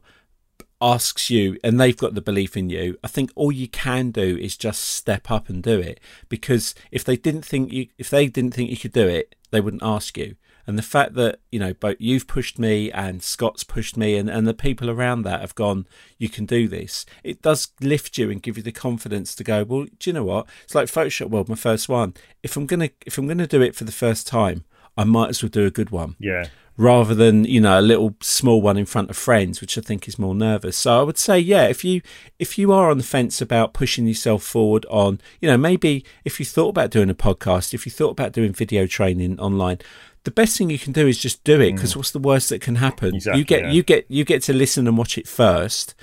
asks 0.81 1.29
you 1.29 1.57
and 1.61 1.79
they've 1.79 1.97
got 1.97 2.13
the 2.13 2.21
belief 2.21 2.57
in 2.57 2.69
you 2.69 2.97
i 3.05 3.07
think 3.07 3.31
all 3.35 3.53
you 3.53 3.69
can 3.69 4.11
do 4.11 4.37
is 4.37 4.57
just 4.57 4.81
step 4.81 5.31
up 5.31 5.47
and 5.47 5.63
do 5.63 5.79
it. 5.79 5.97
Because 6.27 6.75
if 6.91 7.05
they 7.05 7.15
didn't 7.15 7.45
think 7.45 7.71
you 7.71 7.87
if 7.97 8.09
they 8.09 8.27
didn't 8.27 8.53
think 8.53 8.69
you 8.69 8.77
could 8.77 8.91
do 8.93 9.07
it 9.07 9.35
they 9.51 9.61
wouldn't 9.61 9.83
ask 9.83 10.17
you 10.17 10.35
and 10.65 10.77
the 10.77 10.83
fact 10.83 11.13
that 11.15 11.39
you 11.51 11.59
know 11.59 11.73
both 11.73 11.97
you've 11.99 12.27
pushed 12.27 12.57
me 12.57 12.91
and 12.91 13.21
scott's 13.21 13.63
pushed 13.63 13.97
me 13.97 14.15
and, 14.15 14.29
and 14.29 14.47
the 14.47 14.53
people 14.53 14.89
around 14.89 15.23
that 15.23 15.41
have 15.41 15.55
gone 15.55 15.85
you 16.17 16.29
can 16.29 16.45
do 16.45 16.67
this 16.67 17.05
it 17.23 17.41
does 17.41 17.69
lift 17.81 18.17
you 18.17 18.29
and 18.31 18.41
give 18.41 18.57
you 18.57 18.63
the 18.63 18.71
confidence 18.71 19.35
to 19.35 19.43
go 19.43 19.63
well 19.63 19.85
do 19.99 20.09
you 20.09 20.13
know 20.13 20.23
what? 20.23 20.47
It's 20.63 20.75
like 20.75 20.87
photoshop 20.87 21.29
world 21.29 21.49
my 21.49 21.55
first 21.55 21.89
one. 21.89 22.13
If 22.41 22.55
i'm 22.57 22.65
gonna 22.65 22.89
if 23.05 23.17
i'm 23.17 23.27
gonna 23.27 23.47
do 23.47 23.61
it 23.61 23.75
for 23.75 23.83
the 23.83 23.91
first 23.91 24.27
time 24.27 24.63
i 24.97 25.03
might 25.03 25.29
as 25.29 25.43
well 25.43 25.49
do 25.49 25.65
a 25.65 25.71
good 25.71 25.89
one. 25.89 26.15
Yeah. 26.19 26.45
rather 26.75 27.13
than 27.13 27.45
you 27.45 27.61
know 27.61 27.79
a 27.79 27.81
little 27.81 28.15
small 28.21 28.59
one 28.61 28.77
in 28.77 28.85
front 28.85 29.09
of 29.09 29.15
friends 29.17 29.61
which 29.61 29.77
i 29.77 29.81
think 29.81 30.07
is 30.07 30.17
more 30.17 30.33
nervous. 30.33 30.77
So 30.77 30.99
i 30.99 31.03
would 31.03 31.17
say 31.17 31.37
yeah 31.37 31.65
if 31.65 31.83
you 31.83 32.01
if 32.39 32.57
you 32.57 32.71
are 32.71 32.89
on 32.89 32.97
the 32.97 33.03
fence 33.03 33.41
about 33.41 33.73
pushing 33.73 34.07
yourself 34.07 34.43
forward 34.43 34.85
on 34.89 35.19
you 35.39 35.47
know 35.49 35.57
maybe 35.57 36.03
if 36.25 36.39
you 36.39 36.45
thought 36.45 36.69
about 36.69 36.89
doing 36.89 37.09
a 37.09 37.15
podcast 37.15 37.73
if 37.73 37.85
you 37.85 37.91
thought 37.91 38.11
about 38.11 38.31
doing 38.31 38.53
video 38.53 38.87
training 38.87 39.39
online 39.39 39.77
the 40.23 40.31
best 40.31 40.57
thing 40.57 40.69
you 40.69 40.79
can 40.79 40.93
do 40.93 41.07
is 41.07 41.17
just 41.17 41.43
do 41.43 41.59
it 41.59 41.73
because 41.73 41.95
what's 41.95 42.11
the 42.11 42.19
worst 42.19 42.49
that 42.49 42.61
can 42.61 42.75
happen 42.75 43.15
Exactly, 43.15 43.39
you 43.39 43.45
get 43.45 43.63
yeah. 43.63 43.71
you 43.71 43.83
get 43.83 44.05
you 44.09 44.23
get 44.23 44.41
to 44.43 44.53
listen 44.53 44.87
and 44.87 44.97
watch 44.97 45.17
it 45.17 45.27
first 45.27 45.95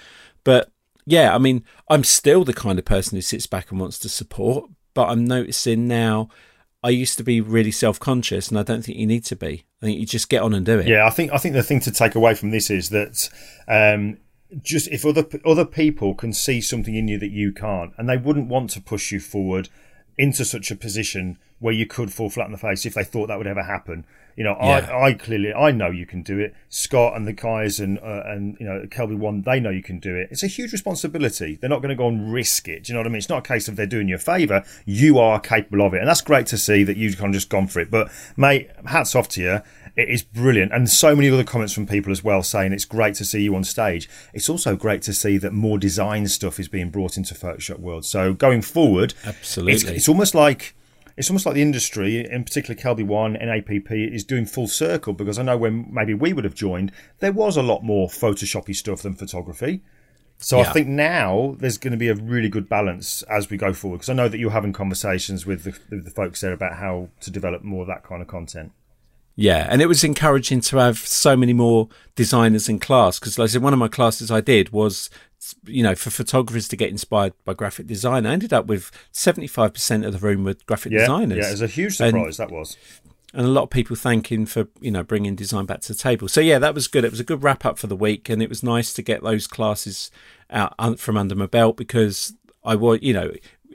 but 0.45 0.71
yeah 1.07 1.35
i 1.35 1.39
mean 1.39 1.65
i'm 1.89 2.05
still 2.05 2.45
the 2.45 2.53
kind 2.53 2.79
of 2.79 2.85
person 2.85 3.17
who 3.17 3.23
sits 3.23 3.47
back 3.47 3.71
and 3.71 3.81
wants 3.81 3.99
to 3.99 4.09
support 4.09 4.71
but 4.95 5.09
i'm 5.09 5.25
noticing 5.25 5.89
now 5.89 6.29
I 6.83 6.91
used 6.91 7.19
to 7.19 7.25
be 7.25 7.41
really 7.41 7.71
self-conscious, 7.71 8.49
and 8.49 8.59
I 8.59 8.63
don't 8.63 8.83
think 8.83 8.97
you 8.97 9.07
need 9.07 9.25
to 9.27 9.37
be. 9.37 9.65
I 9.83 9.87
think 9.87 10.01
you 10.01 10.07
just 10.07 10.31
get 10.31 10.43
on 10.43 10.55
and 10.55 10.65
do 10.65 10.79
it. 10.79 10.87
Yeah, 10.87 11.07
I 11.07 11.11
think 11.11 11.33
I 11.33 11.37
think 11.37 11.55
the 11.55 11.63
thing 11.63 11.81
to 11.81 11.91
take 11.91 12.15
away 12.15 12.35
from 12.35 12.51
this 12.51 12.71
is 12.71 12.89
that 12.89 13.29
um, 13.69 14.19
just 14.63 14.89
if 14.89 15.05
other 15.05 15.27
other 15.45 15.67
people 15.67 16.15
can 16.15 16.33
see 16.33 16.61
something 16.61 16.95
in 16.95 17.07
you 17.07 17.19
that 17.19 17.31
you 17.31 17.53
can't, 17.53 17.93
and 17.99 18.09
they 18.09 18.17
wouldn't 18.17 18.49
want 18.49 18.71
to 18.71 18.81
push 18.81 19.13
you 19.13 19.21
forward 19.21 19.69
into 20.17 20.45
such 20.45 20.71
a 20.71 20.77
position 20.77 21.39
where 21.61 21.73
you 21.75 21.87
could 21.87 22.13
fall 22.13 22.29
flat 22.31 22.47
on 22.47 22.53
the 22.53 22.59
face 22.59 22.85
if 22.85 22.95
they 22.95 23.05
thought 23.05 23.29
that 23.29 23.39
would 23.39 23.47
ever 23.47 23.63
happen. 23.63 24.05
You 24.37 24.45
know, 24.45 24.57
Yeah. 24.61 24.89
I, 24.91 25.09
I 25.09 25.13
clearly 25.15 25.53
I 25.53 25.71
know 25.71 25.91
you 25.91 26.07
can 26.07 26.23
do 26.23 26.39
it. 26.39 26.55
Scott 26.71 27.15
and 27.17 27.27
the 27.27 27.33
guys 27.33 27.79
and 27.79 27.99
uh, 27.99 28.23
and 28.27 28.57
you 28.59 28.65
know 28.67 28.87
Kelby 28.87 29.17
one, 29.19 29.43
they 29.43 29.61
know 29.61 29.71
you 29.71 29.83
can 29.83 29.99
do 29.99 30.17
it. 30.17 30.29
It's 30.31 30.43
a 30.43 30.47
huge 30.47 30.73
responsibility. 30.73 31.59
They're 31.61 31.69
not 31.69 31.83
going 31.83 31.91
to 31.91 31.95
go 31.97 32.09
and 32.09 32.33
risk 32.33 32.67
it. 32.69 32.85
Do 32.85 32.93
you 32.93 32.95
know 32.95 33.01
what 33.01 33.07
I 33.07 33.11
mean? 33.11 33.19
It's 33.19 33.29
not 33.29 33.45
a 33.45 33.49
case 33.49 33.69
of 33.69 33.77
they're 33.77 33.87
doing 33.87 34.09
you 34.09 34.15
a 34.15 34.19
favour. 34.19 34.65
You 34.87 35.19
are 35.19 35.39
capable 35.41 35.85
of 35.87 35.95
it, 35.95 35.99
and 35.99 36.09
that's 36.09 36.23
great 36.23 36.47
to 36.47 36.59
see 36.59 36.83
that 36.85 36.97
you've 36.97 37.19
kind 37.19 37.35
of 37.35 37.35
just 37.35 37.51
gone 37.51 37.67
for 37.67 37.81
it. 37.81 37.91
But 37.91 38.11
mate, 38.37 38.71
hats 38.87 39.15
off 39.15 39.29
to 39.31 39.43
you. 39.43 39.61
It 39.97 40.09
is 40.09 40.23
brilliant, 40.23 40.73
and 40.73 40.89
so 40.89 41.15
many 41.17 41.29
other 41.29 41.45
comments 41.45 41.75
from 41.75 41.87
people 41.87 42.13
as 42.13 42.23
well 42.25 42.43
saying 42.43 42.73
it's 42.73 42.85
great 42.87 43.17
to 43.17 43.25
see 43.25 43.43
you 43.43 43.55
on 43.57 43.65
stage. 43.65 44.09
It's 44.33 44.49
also 44.49 44.77
great 44.77 45.03
to 45.03 45.13
see 45.13 45.37
that 45.39 45.53
more 45.53 45.77
design 45.77 46.29
stuff 46.29 46.59
is 46.61 46.69
being 46.69 46.89
brought 46.91 47.17
into 47.19 47.35
Photoshop 47.35 47.81
world. 47.81 48.05
So 48.07 48.33
going 48.33 48.63
forward, 48.63 49.13
Absolutely. 49.27 49.75
it's, 49.75 49.85
it's 49.85 50.09
almost 50.09 50.35
like 50.35 50.75
it's 51.21 51.29
almost 51.29 51.45
like 51.45 51.55
the 51.55 51.61
industry, 51.61 52.27
in 52.27 52.45
particular 52.45 52.81
Kelby 52.81 53.07
One 53.07 53.37
and 53.37 53.51
APP, 53.51 53.93
is 53.93 54.25
doing 54.25 54.47
full 54.47 54.67
circle 54.67 55.13
because 55.13 55.39
I 55.39 55.43
know 55.43 55.59
when 55.59 55.87
maybe 55.93 56.15
we 56.15 56.33
would 56.33 56.45
have 56.45 56.55
joined, 56.55 56.93
there 57.19 57.31
was 57.31 57.59
a 57.59 57.63
lot 57.63 57.85
more 57.85 58.09
Photoshoppy 58.09 58.75
stuff 58.75 59.03
than 59.03 59.13
photography. 59.13 59.83
So 60.39 60.61
I 60.61 60.65
think 60.73 60.89
now 60.89 61.57
there's 61.59 61.77
going 61.77 61.91
to 61.91 61.99
be 61.99 62.09
a 62.09 62.15
really 62.15 62.49
good 62.49 62.71
balance 62.71 63.21
as 63.25 63.51
we 63.51 63.59
go 63.59 63.75
forward 63.75 63.99
because 63.99 64.09
I 64.09 64.15
know 64.15 64.31
that 64.31 64.39
you're 64.39 64.53
having 64.53 64.73
conversations 64.73 65.45
with 65.45 65.65
the, 65.65 65.79
with 65.91 66.07
the 66.07 66.11
folks 66.11 66.41
there 66.41 66.55
about 66.55 66.77
how 66.77 67.11
to 67.21 67.31
develop 67.31 67.63
more 67.63 67.83
of 67.83 67.89
that 67.89 68.03
kind 68.03 68.23
of 68.23 68.29
content. 68.29 68.73
Yeah, 69.37 69.67
and 69.71 69.81
it 69.81 69.87
was 69.87 70.05
encouraging 70.05 70.61
to 70.63 70.77
have 70.77 70.99
so 70.99 71.37
many 71.37 71.53
more 71.53 71.89
designers 72.15 72.69
in 72.69 72.79
class 72.79 73.19
because, 73.19 73.39
like 73.39 73.45
I 73.45 73.53
said, 73.53 73.63
one 73.63 73.73
of 73.73 73.79
my 73.79 73.89
classes 73.89 74.31
I 74.31 74.41
did 74.43 74.71
was, 74.71 75.09
you 75.65 75.83
know, 75.83 75.95
for 75.95 76.11
photographers 76.11 76.69
to 76.69 76.77
get 76.77 76.91
inspired 76.91 77.33
by 77.45 77.55
graphic 77.55 77.87
design. 77.87 78.27
I 78.27 78.33
ended 78.33 78.53
up 78.53 78.67
with 78.67 78.91
seventy-five 79.13 79.73
percent 79.73 80.05
of 80.05 80.13
the 80.13 80.19
room 80.19 80.45
with 80.45 80.67
graphic 80.67 80.93
Yeah, 80.93 80.99
designers. 81.01 81.39
yeah, 81.39 81.49
it 81.49 81.53
was 81.53 81.63
a 81.63 81.67
huge 81.69 82.01
And- 82.01 82.11
surprise 82.11 82.37
that 82.37 82.51
was. 82.51 82.77
and 83.33 83.47
a 83.47 83.49
lot 83.51 83.63
of 83.63 83.71
people 83.71 83.97
thanking 83.97 84.45
for 84.45 84.67
you 84.81 84.91
know 84.91 85.03
bringing 85.05 85.37
design 85.37 85.65
back 85.65 85.81
to 85.83 85.93
the 85.95 85.99
table. 85.99 86.29
So 86.29 86.41
yeah, 86.43 86.59
that 86.59 86.75
was 86.75 86.87
good. 86.89 87.05
It 87.05 87.11
was 87.13 87.21
a 87.21 87.25
good 87.25 87.43
wrap 87.43 87.65
up 87.65 87.79
for 87.79 87.87
the 87.87 87.97
week, 87.97 88.29
and 88.29 88.43
it 88.43 88.49
was 88.51 88.63
nice 88.63 88.93
to 88.93 89.01
get 89.03 89.23
those 89.23 89.47
classes 89.47 90.11
out 90.51 90.99
from 90.99 91.17
under 91.17 91.35
my 91.37 91.47
belt 91.47 91.77
because 91.79 92.35
I 92.65 92.75
was 92.75 92.99
you 93.01 93.15
know 93.15 93.33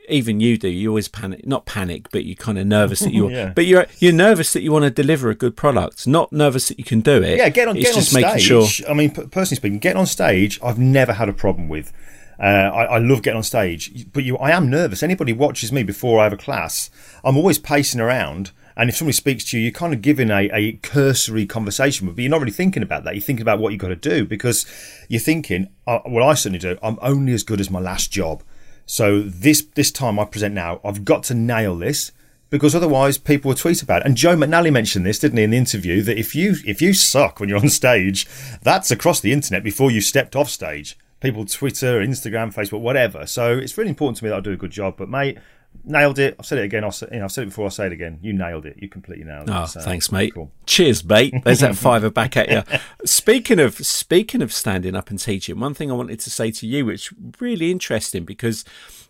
even 0.09 0.39
you 0.39 0.57
do. 0.57 0.67
You 0.67 0.89
always 0.89 1.07
panic, 1.07 1.45
not 1.45 1.65
panic, 1.65 2.09
but 2.12 2.25
you're 2.25 2.35
kind 2.35 2.57
of 2.57 2.65
nervous 2.67 3.00
that 3.00 3.13
you. 3.13 3.29
Yeah. 3.35 3.51
But 3.55 3.65
you're 3.65 3.88
you're 4.00 4.13
nervous 4.13 4.53
that 4.53 4.62
you 4.62 4.71
want 4.71 4.83
to 4.83 4.91
deliver 4.91 5.29
a 5.29 5.35
good 5.35 5.55
product, 5.57 6.05
not 6.07 6.31
nervous 6.31 6.67
that 6.69 6.77
you 6.77 6.85
can 6.85 7.01
do 7.01 7.21
it. 7.24 7.38
Yeah, 7.38 7.50
get 7.50 7.67
on, 7.67 7.75
It's 7.75 7.85
get 7.88 7.95
on 7.95 8.01
just 8.01 8.13
making 8.13 8.29
stage. 8.39 8.69
sure. 8.71 8.89
I 8.89 8.93
mean, 8.93 9.12
personally 9.12 9.55
speaking, 9.57 9.79
getting 9.79 10.00
on 10.00 10.05
stage, 10.05 10.59
I've 10.63 10.77
never 10.79 11.13
had 11.13 11.27
a 11.29 11.33
problem 11.33 11.67
with. 11.69 11.91
Uh, 12.38 12.43
I, 12.43 12.83
I 12.83 12.97
love 12.97 13.21
getting 13.24 13.38
on 13.38 13.43
stage, 13.43 14.12
but 14.12 14.24
you, 14.25 14.38
I 14.38 14.51
am 14.51 14.69
nervous. 14.69 15.01
Anybody 15.01 15.31
watches 15.33 15.71
me 15.71 15.83
before 15.83 16.19
I 16.19 16.24
have 16.25 16.33
a 16.33 16.38
class, 16.38 16.89
I'm 17.24 17.38
always 17.38 17.57
pacing 17.57 18.01
around. 18.01 18.51
And 18.77 18.89
if 18.89 18.97
somebody 18.97 19.13
speaks 19.13 19.45
to 19.45 19.57
you, 19.57 19.63
you're 19.63 19.71
kind 19.71 19.93
of 19.93 20.01
giving 20.01 20.29
a, 20.29 20.50
a 20.51 20.74
cursory 20.74 21.45
conversation 21.45 22.07
but 22.12 22.21
you're 22.21 22.29
not 22.29 22.41
really 22.41 22.51
thinking 22.51 22.83
about 22.83 23.05
that. 23.05 23.15
You're 23.15 23.21
thinking 23.21 23.41
about 23.41 23.59
what 23.59 23.71
you've 23.71 23.79
got 23.79 23.88
to 23.88 23.95
do 23.95 24.25
because 24.25 24.65
you're 25.07 25.21
thinking, 25.21 25.69
uh, 25.88 26.00
well, 26.05 26.27
I 26.27 26.33
certainly 26.33 26.59
do. 26.59 26.77
I'm 26.83 27.00
only 27.01 27.31
as 27.33 27.43
good 27.43 27.62
as 27.62 27.69
my 27.71 27.79
last 27.79 28.12
job. 28.12 28.43
So 28.85 29.21
this 29.21 29.63
this 29.75 29.91
time 29.91 30.19
I 30.19 30.25
present 30.25 30.53
now, 30.53 30.79
I've 30.83 31.05
got 31.05 31.23
to 31.23 31.33
nail 31.33 31.75
this 31.75 32.11
because 32.49 32.75
otherwise 32.75 33.17
people 33.17 33.49
will 33.49 33.55
tweet 33.55 33.81
about 33.81 34.01
it. 34.01 34.07
And 34.07 34.15
Joe 34.15 34.35
McNally 34.35 34.71
mentioned 34.71 35.05
this, 35.05 35.19
didn't 35.19 35.37
he, 35.37 35.43
in 35.43 35.49
the 35.49 35.57
interview, 35.57 36.01
that 36.03 36.17
if 36.17 36.35
you 36.35 36.55
if 36.65 36.81
you 36.81 36.93
suck 36.93 37.39
when 37.39 37.49
you're 37.49 37.59
on 37.59 37.69
stage, 37.81 38.27
that's 38.61 38.91
across 38.91 39.19
the 39.19 39.31
internet 39.31 39.63
before 39.63 39.91
you 39.91 40.01
stepped 40.01 40.35
off 40.35 40.49
stage. 40.49 40.97
People 41.19 41.45
Twitter, 41.45 42.01
Instagram, 42.01 42.53
Facebook, 42.53 42.81
whatever. 42.81 43.25
So 43.25 43.57
it's 43.57 43.77
really 43.77 43.89
important 43.89 44.17
to 44.17 44.25
me 44.25 44.29
that 44.29 44.37
I 44.37 44.41
do 44.41 44.51
a 44.51 44.57
good 44.57 44.71
job. 44.71 44.95
But 44.97 45.09
mate, 45.09 45.39
nailed 45.84 46.20
it. 46.20 46.36
I've 46.39 46.46
said 46.46 46.58
it 46.60 46.63
again. 46.63 46.84
I'll 46.84 46.91
say, 46.91 47.08
you 47.12 47.20
know, 47.20 47.25
I've 47.25 47.32
said 47.32 47.44
it 47.44 47.48
before. 47.48 47.65
I'll 47.65 47.72
say 47.72 47.88
it 47.88 47.91
again. 47.91 48.20
You 48.22 48.34
nailed 48.34 48.65
it. 48.65 48.77
You 48.79 48.88
completely 48.89 49.25
nailed 49.25 49.50
it. 49.50 49.53
Oh, 49.53 49.65
So, 49.65 49.82
thanks, 49.82 50.12
mate. 50.12 50.34
Cool. 50.34 50.51
Cheers, 50.65 51.03
mate. 51.03 51.34
There's 51.44 51.60
that 51.60 51.75
fiver 51.77 52.10
back 52.10 52.38
at 52.38 52.50
you. 52.50 52.63
Speaking 53.05 53.60
of 53.60 53.75
speaking 53.86 54.41
of 54.41 54.53
standing 54.53 54.96
up 54.96 55.10
and 55.10 55.20
teaching, 55.20 55.60
one 55.60 55.74
thing 55.74 55.91
I 55.91 55.96
wanted 55.96 56.20
to 56.22 56.29
say 56.29 56.51
to 56.51 56.67
you, 56.67 56.86
which 56.86 57.13
really 57.39 57.72
interesting 57.72 58.25
because 58.25 58.63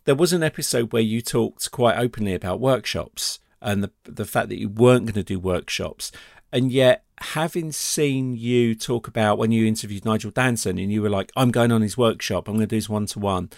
there 0.06 0.16
was 0.16 0.34
an 0.34 0.44
episode 0.44 0.94
where 0.94 1.02
you 1.02 1.22
talked 1.22 1.72
quite 1.72 1.98
openly 1.98 2.34
about 2.34 2.60
workshops 2.60 3.40
and 3.62 3.84
the 3.84 3.92
the 4.04 4.26
fact 4.26 4.50
that 4.50 4.60
you 4.60 4.70
weren't 4.70 5.06
going 5.06 5.14
to 5.16 5.24
do 5.24 5.40
workshops, 5.40 6.12
and 6.52 6.72
yet 6.72 7.04
having 7.20 7.72
seen 7.72 8.36
you 8.36 8.76
talk 8.76 9.08
about 9.08 9.38
when 9.38 9.52
you 9.52 9.66
interviewed 9.66 10.04
Nigel 10.04 10.32
Danson 10.32 10.78
and 10.78 10.92
you 10.92 11.02
were 11.02 11.10
like, 11.10 11.32
"I'm 11.36 11.50
going 11.52 11.72
on 11.72 11.82
his 11.82 11.98
workshop. 11.98 12.48
I'm 12.48 12.56
going 12.56 12.68
to 12.68 12.74
do 12.74 12.76
his 12.76 12.90
one 12.90 13.06
to 13.08 13.20
one." 13.20 13.50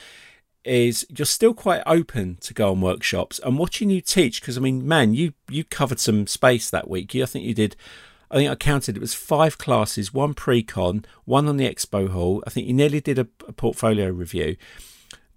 Is 0.67 1.05
you're 1.09 1.25
still 1.25 1.53
quite 1.53 1.81
open 1.85 2.37
to 2.41 2.53
go 2.53 2.71
on 2.71 2.81
workshops 2.81 3.39
and 3.43 3.57
watching 3.57 3.89
you 3.89 4.01
teach 4.01 4.41
because 4.41 4.57
I 4.57 4.61
mean, 4.61 4.87
man, 4.87 5.13
you 5.13 5.33
you 5.49 5.63
covered 5.63 5.99
some 5.99 6.27
space 6.27 6.69
that 6.69 6.89
week. 6.89 7.15
I 7.15 7.25
think 7.25 7.45
you 7.45 7.53
did. 7.53 7.75
I 8.29 8.35
think 8.35 8.51
I 8.51 8.55
counted 8.55 8.97
it 8.97 8.99
was 8.99 9.13
five 9.13 9.57
classes, 9.57 10.13
one 10.13 10.33
pre-con, 10.33 11.05
one 11.23 11.47
on 11.47 11.55
the 11.55 11.73
expo 11.73 12.09
hall. 12.09 12.43
I 12.45 12.49
think 12.49 12.67
you 12.67 12.73
nearly 12.73 12.99
did 12.99 13.17
a, 13.17 13.27
a 13.47 13.53
portfolio 13.53 14.09
review. 14.09 14.57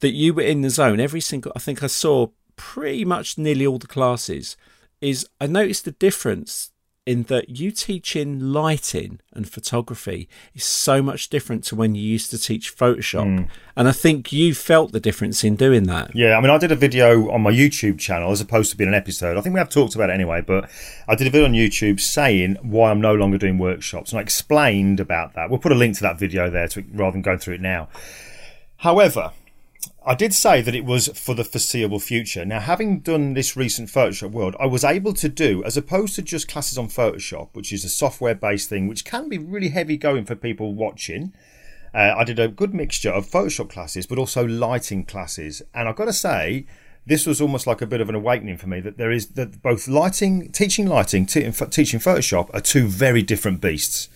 That 0.01 0.11
you 0.11 0.35
were 0.35 0.43
in 0.43 0.63
the 0.63 0.71
zone 0.71 0.99
every 0.99 1.21
single. 1.21 1.53
I 1.55 1.61
think 1.61 1.83
I 1.83 1.87
saw 1.87 2.29
pretty 2.57 3.05
much 3.05 3.39
nearly 3.39 3.67
all 3.67 3.79
the 3.79 3.87
classes. 3.87 4.57
Is 5.01 5.29
I 5.41 5.47
noticed 5.47 5.85
the 5.85 5.93
difference 5.93 6.73
in 7.11 7.25
that 7.25 7.49
you 7.49 7.73
teaching 7.73 8.39
lighting 8.39 9.19
and 9.33 9.51
photography 9.51 10.29
is 10.55 10.63
so 10.63 11.03
much 11.03 11.29
different 11.29 11.65
to 11.65 11.75
when 11.75 11.97
you 11.97 12.03
used 12.03 12.31
to 12.31 12.39
teach 12.39 12.77
Photoshop. 12.77 13.25
Mm. 13.25 13.49
And 13.75 13.89
I 13.89 13.93
think 13.93 14.33
you 14.33 14.55
felt 14.55 14.93
the 14.93 15.01
difference 15.01 15.43
in 15.43 15.57
doing 15.57 15.85
that. 15.85 16.15
Yeah, 16.15 16.39
I 16.39 16.41
mean, 16.41 16.51
I 16.51 16.59
did 16.59 16.71
a 16.71 16.77
video 16.77 17.29
on 17.33 17.41
my 17.43 17.51
YouTube 17.51 17.99
channel 17.99 18.31
as 18.31 18.41
opposed 18.41 18.71
to 18.71 18.77
being 18.77 18.87
an 18.87 18.95
episode. 18.95 19.37
I 19.37 19.41
think 19.41 19.55
we 19.55 19.59
have 19.59 19.69
talked 19.69 19.97
about 19.97 20.11
it 20.11 20.13
anyway, 20.13 20.41
but 20.41 20.71
I 21.09 21.17
did 21.17 21.27
a 21.27 21.31
video 21.31 21.47
on 21.47 21.53
YouTube 21.53 21.99
saying 21.99 22.59
why 22.63 22.93
I'm 22.93 23.01
no 23.01 23.15
longer 23.15 23.39
doing 23.39 23.59
workshops, 23.59 24.13
and 24.13 24.21
I 24.21 24.23
explained 24.23 25.01
about 25.01 25.35
that. 25.35 25.51
We'll 25.51 25.59
put 25.59 25.73
a 25.73 25.75
link 25.75 25.97
to 25.97 26.03
that 26.03 26.17
video 26.17 26.49
there 26.49 26.69
to, 26.69 26.85
rather 26.93 27.13
than 27.13 27.23
going 27.23 27.39
through 27.39 27.55
it 27.55 27.61
now. 27.61 27.89
However, 28.77 29.33
I 30.05 30.15
did 30.15 30.33
say 30.33 30.63
that 30.63 30.75
it 30.75 30.87
was 30.87 31.09
for 31.09 31.35
the 31.35 31.45
foreseeable 31.45 31.99
future. 31.99 32.47
Now, 32.47 32.61
having 32.61 33.01
done 33.01 33.35
this 33.35 33.55
recent 33.55 33.91
Photoshop 33.91 34.31
World, 34.31 34.57
I 34.59 34.65
was 34.65 34.83
able 34.83 35.13
to 35.15 35.29
do, 35.29 35.63
as 35.65 35.77
opposed 35.77 36.15
to 36.15 36.23
just 36.23 36.49
classes 36.49 36.79
on 36.79 36.89
Photoshop, 36.89 37.51
which 37.53 37.71
is 37.71 37.85
a 37.85 37.91
software 37.91 38.35
based 38.35 38.71
thing, 38.71 38.89
which 38.89 39.05
can 39.05 39.29
be 39.29 39.37
really 39.37 39.69
heavy 39.69 39.99
going 39.99 40.25
for 40.25 40.35
people 40.35 40.75
watching. 40.75 41.35
Uh, 41.93 42.15
I 42.17 42.25
did 42.25 42.39
a 42.39 42.49
good 42.49 42.73
mixture 42.73 43.11
of 43.11 43.27
Photoshop 43.27 43.69
classes, 43.69 44.07
but 44.07 44.19
also 44.19 44.47
lighting 44.47 45.05
classes. 45.05 45.61
And 45.75 45.87
I've 45.87 45.97
got 45.97 46.07
to 46.07 46.15
say, 46.15 46.65
this 47.05 47.27
was 47.27 47.41
almost 47.41 47.67
like 47.67 47.83
a 47.83 47.87
bit 47.87 48.01
of 48.01 48.09
an 48.09 48.15
awakening 48.15 48.57
for 48.57 48.69
me 48.69 48.81
that 48.81 48.97
there 48.97 49.11
is 49.11 49.29
that 49.29 49.61
both 49.61 49.87
lighting, 49.87 50.51
teaching 50.53 50.87
lighting, 50.87 51.27
te- 51.27 51.51
teaching 51.51 52.01
Photoshop 52.01 52.49
are 52.55 52.61
two 52.61 52.87
very 52.87 53.23
different 53.23 53.61
beasts. 53.61 54.09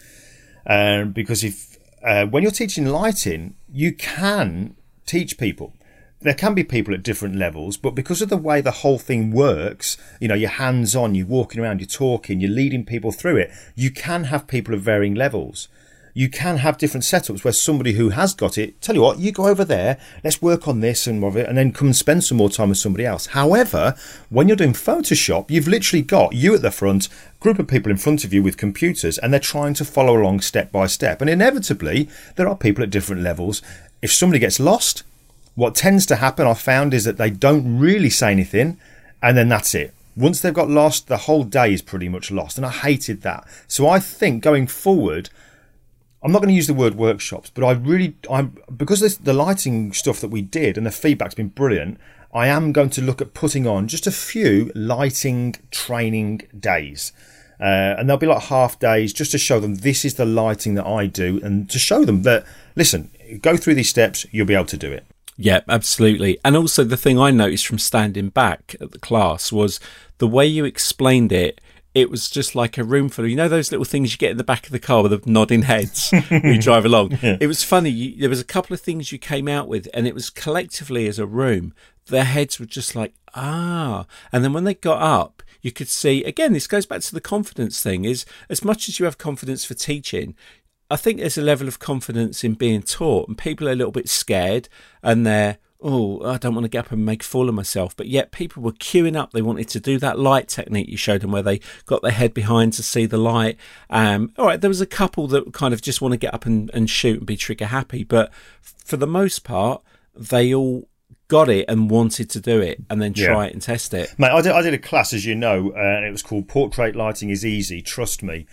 Um, 0.66 1.12
because 1.12 1.44
if 1.44 1.76
uh, 2.02 2.24
when 2.24 2.42
you're 2.42 2.52
teaching 2.52 2.86
lighting, 2.86 3.56
you 3.70 3.92
can 3.92 4.76
teach 5.06 5.38
people. 5.38 5.74
There 6.20 6.34
can 6.34 6.54
be 6.54 6.64
people 6.64 6.94
at 6.94 7.02
different 7.02 7.36
levels, 7.36 7.76
but 7.76 7.94
because 7.94 8.22
of 8.22 8.30
the 8.30 8.38
way 8.38 8.62
the 8.62 8.70
whole 8.70 8.98
thing 8.98 9.30
works, 9.30 9.98
you 10.20 10.28
know, 10.28 10.34
you're 10.34 10.48
hands 10.48 10.96
on, 10.96 11.14
you're 11.14 11.26
walking 11.26 11.60
around, 11.60 11.80
you're 11.80 11.86
talking, 11.86 12.40
you're 12.40 12.50
leading 12.50 12.86
people 12.86 13.12
through 13.12 13.36
it, 13.36 13.50
you 13.74 13.90
can 13.90 14.24
have 14.24 14.46
people 14.46 14.72
of 14.72 14.80
varying 14.80 15.14
levels. 15.14 15.68
You 16.16 16.30
can 16.30 16.58
have 16.58 16.78
different 16.78 17.02
setups 17.02 17.42
where 17.42 17.52
somebody 17.52 17.94
who 17.94 18.10
has 18.10 18.34
got 18.34 18.56
it, 18.56 18.80
tell 18.80 18.94
you 18.94 19.00
what, 19.00 19.18
you 19.18 19.32
go 19.32 19.48
over 19.48 19.64
there, 19.64 19.98
let's 20.22 20.40
work 20.40 20.68
on 20.68 20.78
this 20.78 21.08
and 21.08 21.22
it, 21.36 21.48
and 21.48 21.58
then 21.58 21.72
come 21.72 21.88
and 21.88 21.96
spend 21.96 22.22
some 22.22 22.38
more 22.38 22.48
time 22.48 22.68
with 22.68 22.78
somebody 22.78 23.04
else. 23.04 23.26
However, 23.26 23.96
when 24.30 24.46
you're 24.46 24.56
doing 24.56 24.74
Photoshop, 24.74 25.50
you've 25.50 25.66
literally 25.66 26.02
got 26.02 26.32
you 26.32 26.54
at 26.54 26.62
the 26.62 26.70
front, 26.70 27.08
group 27.40 27.58
of 27.58 27.66
people 27.66 27.90
in 27.90 27.98
front 27.98 28.24
of 28.24 28.32
you 28.32 28.44
with 28.44 28.56
computers, 28.56 29.18
and 29.18 29.32
they're 29.32 29.40
trying 29.40 29.74
to 29.74 29.84
follow 29.84 30.16
along 30.16 30.40
step 30.40 30.70
by 30.70 30.86
step. 30.86 31.20
And 31.20 31.28
inevitably, 31.28 32.08
there 32.36 32.48
are 32.48 32.56
people 32.56 32.84
at 32.84 32.90
different 32.90 33.22
levels. 33.22 33.60
If 34.02 34.12
somebody 34.12 34.38
gets 34.38 34.60
lost, 34.60 35.02
what 35.54 35.74
tends 35.74 36.06
to 36.06 36.16
happen, 36.16 36.46
I've 36.46 36.60
found, 36.60 36.94
is 36.94 37.04
that 37.04 37.16
they 37.16 37.30
don't 37.30 37.78
really 37.78 38.10
say 38.10 38.32
anything, 38.32 38.78
and 39.22 39.36
then 39.36 39.48
that's 39.48 39.74
it. 39.74 39.94
Once 40.16 40.40
they've 40.40 40.54
got 40.54 40.70
lost, 40.70 41.08
the 41.08 41.16
whole 41.16 41.44
day 41.44 41.72
is 41.72 41.82
pretty 41.82 42.08
much 42.08 42.30
lost, 42.30 42.56
and 42.56 42.66
I 42.66 42.70
hated 42.70 43.22
that. 43.22 43.46
So 43.66 43.88
I 43.88 43.98
think 43.98 44.42
going 44.42 44.66
forward, 44.66 45.30
I'm 46.22 46.32
not 46.32 46.38
going 46.38 46.48
to 46.48 46.54
use 46.54 46.66
the 46.66 46.74
word 46.74 46.94
workshops, 46.94 47.50
but 47.50 47.64
I 47.64 47.72
really, 47.72 48.14
I'm 48.30 48.56
because 48.74 49.00
this, 49.00 49.16
the 49.16 49.32
lighting 49.34 49.92
stuff 49.92 50.20
that 50.20 50.28
we 50.28 50.40
did 50.40 50.78
and 50.78 50.86
the 50.86 50.90
feedback's 50.90 51.34
been 51.34 51.48
brilliant. 51.48 51.98
I 52.32 52.48
am 52.48 52.72
going 52.72 52.90
to 52.90 53.02
look 53.02 53.20
at 53.20 53.34
putting 53.34 53.66
on 53.66 53.88
just 53.88 54.06
a 54.06 54.10
few 54.10 54.72
lighting 54.74 55.56
training 55.70 56.42
days. 56.58 57.12
Uh, 57.60 57.94
and 57.98 58.08
they'll 58.08 58.16
be 58.16 58.26
like 58.26 58.44
half 58.44 58.78
days 58.78 59.12
just 59.12 59.30
to 59.32 59.38
show 59.38 59.60
them 59.60 59.76
this 59.76 60.04
is 60.04 60.14
the 60.14 60.24
lighting 60.24 60.74
that 60.74 60.86
I 60.86 61.06
do 61.06 61.40
and 61.42 61.70
to 61.70 61.78
show 61.78 62.04
them 62.04 62.22
that, 62.22 62.44
listen, 62.76 63.10
go 63.40 63.56
through 63.56 63.74
these 63.74 63.88
steps, 63.88 64.26
you'll 64.30 64.46
be 64.46 64.54
able 64.54 64.64
to 64.66 64.76
do 64.76 64.90
it. 64.92 65.06
Yeah, 65.36 65.60
absolutely. 65.68 66.38
And 66.44 66.56
also, 66.56 66.84
the 66.84 66.96
thing 66.96 67.18
I 67.18 67.30
noticed 67.30 67.66
from 67.66 67.78
standing 67.78 68.28
back 68.28 68.76
at 68.80 68.92
the 68.92 68.98
class 68.98 69.50
was 69.50 69.80
the 70.18 70.28
way 70.28 70.46
you 70.46 70.64
explained 70.64 71.32
it. 71.32 71.60
It 71.92 72.10
was 72.10 72.28
just 72.28 72.56
like 72.56 72.76
a 72.76 72.82
room 72.82 73.08
full 73.08 73.24
of, 73.24 73.30
you 73.30 73.36
know, 73.36 73.48
those 73.48 73.70
little 73.70 73.84
things 73.84 74.10
you 74.10 74.18
get 74.18 74.32
in 74.32 74.36
the 74.36 74.42
back 74.42 74.66
of 74.66 74.72
the 74.72 74.80
car 74.80 75.02
with 75.02 75.12
the 75.12 75.30
nodding 75.30 75.62
heads 75.62 76.10
when 76.28 76.54
you 76.54 76.60
drive 76.60 76.84
along. 76.84 77.18
It 77.22 77.46
was 77.46 77.62
funny. 77.62 77.90
You, 77.90 78.16
there 78.18 78.28
was 78.28 78.40
a 78.40 78.44
couple 78.44 78.74
of 78.74 78.80
things 78.80 79.12
you 79.12 79.18
came 79.18 79.46
out 79.46 79.68
with, 79.68 79.88
and 79.94 80.04
it 80.04 80.14
was 80.14 80.28
collectively 80.28 81.06
as 81.06 81.20
a 81.20 81.26
room, 81.26 81.72
their 82.06 82.24
heads 82.24 82.58
were 82.58 82.66
just 82.66 82.96
like, 82.96 83.14
ah. 83.36 84.06
And 84.32 84.42
then 84.42 84.52
when 84.52 84.64
they 84.64 84.74
got 84.74 85.00
up, 85.00 85.43
you 85.64 85.72
could 85.72 85.88
see, 85.88 86.22
again, 86.24 86.52
this 86.52 86.66
goes 86.66 86.84
back 86.84 87.00
to 87.00 87.14
the 87.14 87.22
confidence 87.22 87.82
thing 87.82 88.04
is 88.04 88.26
as 88.50 88.62
much 88.62 88.86
as 88.86 88.98
you 88.98 89.06
have 89.06 89.16
confidence 89.16 89.64
for 89.64 89.72
teaching, 89.72 90.34
I 90.90 90.96
think 90.96 91.18
there's 91.18 91.38
a 91.38 91.42
level 91.42 91.66
of 91.66 91.78
confidence 91.78 92.44
in 92.44 92.52
being 92.52 92.82
taught, 92.82 93.28
and 93.28 93.38
people 93.38 93.66
are 93.66 93.72
a 93.72 93.74
little 93.74 93.90
bit 93.90 94.10
scared 94.10 94.68
and 95.02 95.26
they're, 95.26 95.56
oh, 95.80 96.22
I 96.22 96.36
don't 96.36 96.54
want 96.54 96.66
to 96.66 96.68
get 96.68 96.84
up 96.84 96.92
and 96.92 97.06
make 97.06 97.22
a 97.22 97.26
fool 97.26 97.48
of 97.48 97.54
myself. 97.54 97.96
But 97.96 98.08
yet 98.08 98.30
people 98.30 98.62
were 98.62 98.72
queuing 98.72 99.16
up. 99.16 99.32
They 99.32 99.40
wanted 99.40 99.68
to 99.70 99.80
do 99.80 99.98
that 100.00 100.18
light 100.18 100.48
technique 100.48 100.90
you 100.90 100.98
showed 100.98 101.22
them 101.22 101.32
where 101.32 101.42
they 101.42 101.60
got 101.86 102.02
their 102.02 102.12
head 102.12 102.34
behind 102.34 102.74
to 102.74 102.82
see 102.82 103.06
the 103.06 103.16
light. 103.16 103.56
Um, 103.88 104.32
all 104.36 104.44
right, 104.44 104.60
there 104.60 104.68
was 104.68 104.82
a 104.82 104.86
couple 104.86 105.26
that 105.28 105.54
kind 105.54 105.72
of 105.72 105.80
just 105.80 106.02
want 106.02 106.12
to 106.12 106.18
get 106.18 106.34
up 106.34 106.44
and, 106.44 106.70
and 106.74 106.90
shoot 106.90 107.18
and 107.18 107.26
be 107.26 107.38
trigger 107.38 107.66
happy. 107.66 108.04
But 108.04 108.30
for 108.60 108.98
the 108.98 109.06
most 109.06 109.44
part, 109.44 109.82
they 110.14 110.54
all 110.54 110.88
got 111.28 111.48
it 111.48 111.64
and 111.68 111.90
wanted 111.90 112.28
to 112.30 112.40
do 112.40 112.60
it 112.60 112.82
and 112.90 113.00
then 113.00 113.12
try 113.14 113.24
Yeah. 113.24 113.44
it 113.44 113.52
and 113.54 113.62
test 113.62 113.94
it. 113.94 114.14
Mate, 114.18 114.30
I 114.30 114.40
did, 114.42 114.52
I 114.52 114.62
did 114.62 114.74
a 114.74 114.78
class, 114.78 115.12
as 115.12 115.24
you 115.24 115.34
know, 115.34 115.72
uh, 115.74 115.78
and 115.78 116.04
it 116.04 116.10
was 116.12 116.22
called 116.22 116.48
Portrait 116.48 116.94
Lighting 116.94 117.30
is 117.30 117.44
Easy, 117.44 117.80
Trust 117.82 118.22
Me. 118.22 118.46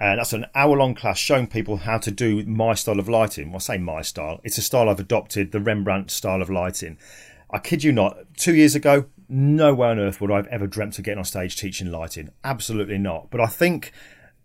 And 0.00 0.20
that's 0.20 0.32
an 0.32 0.46
hour 0.54 0.76
long 0.76 0.94
class 0.94 1.18
showing 1.18 1.48
people 1.48 1.78
how 1.78 1.98
to 1.98 2.10
do 2.12 2.44
my 2.44 2.74
style 2.74 3.00
of 3.00 3.08
lighting. 3.08 3.48
Well, 3.48 3.56
I 3.56 3.58
say 3.58 3.78
my 3.78 4.02
style, 4.02 4.40
it's 4.44 4.58
a 4.58 4.62
style 4.62 4.88
I've 4.88 5.00
adopted, 5.00 5.50
the 5.52 5.60
Rembrandt 5.60 6.10
style 6.12 6.40
of 6.40 6.48
lighting. 6.50 6.98
I 7.50 7.58
kid 7.58 7.82
you 7.82 7.92
not, 7.92 8.16
two 8.36 8.54
years 8.54 8.74
ago, 8.74 9.06
no 9.28 9.74
way 9.74 9.88
on 9.88 9.98
earth 9.98 10.20
would 10.20 10.30
I 10.30 10.36
have 10.36 10.46
ever 10.48 10.66
dreamt 10.66 10.98
of 10.98 11.04
getting 11.04 11.18
on 11.18 11.24
stage 11.24 11.56
teaching 11.56 11.90
lighting. 11.90 12.30
Absolutely 12.44 12.98
not. 12.98 13.30
But 13.30 13.40
I 13.40 13.46
think 13.46 13.92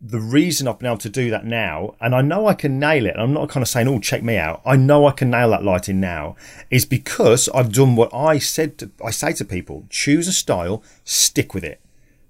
the 0.06 0.20
reason 0.20 0.68
I've 0.68 0.80
been 0.80 0.88
able 0.88 0.98
to 0.98 1.10
do 1.10 1.30
that 1.30 1.46
now, 1.46 1.96
and 2.02 2.14
I 2.14 2.22
know 2.22 2.48
I 2.48 2.56
can 2.56 2.78
nail 2.78 3.06
it, 3.06 3.14
and 3.14 3.22
I'm 3.22 3.34
not 3.34 3.48
kind 3.48 3.62
of 3.62 3.70
saying, 3.70 3.88
oh, 3.88 4.00
check 4.00 4.22
me 4.22 4.36
out. 4.38 4.62
I 4.66 4.76
know 4.76 5.08
I 5.08 5.12
can 5.12 5.30
nail 5.30 5.52
that 5.52 5.64
lighting 5.64 6.02
now, 6.02 6.36
is 6.70 6.84
because 6.84 7.48
I've 7.56 7.72
done 7.72 7.96
what 7.96 8.14
I 8.14 8.38
said 8.38 8.78
to, 8.80 8.92
I 9.04 9.12
say 9.12 9.32
to 9.34 9.46
people 9.46 9.86
choose 9.90 10.28
a 10.28 10.34
style, 10.34 10.84
stick 11.06 11.54
with 11.54 11.64
it. 11.64 11.80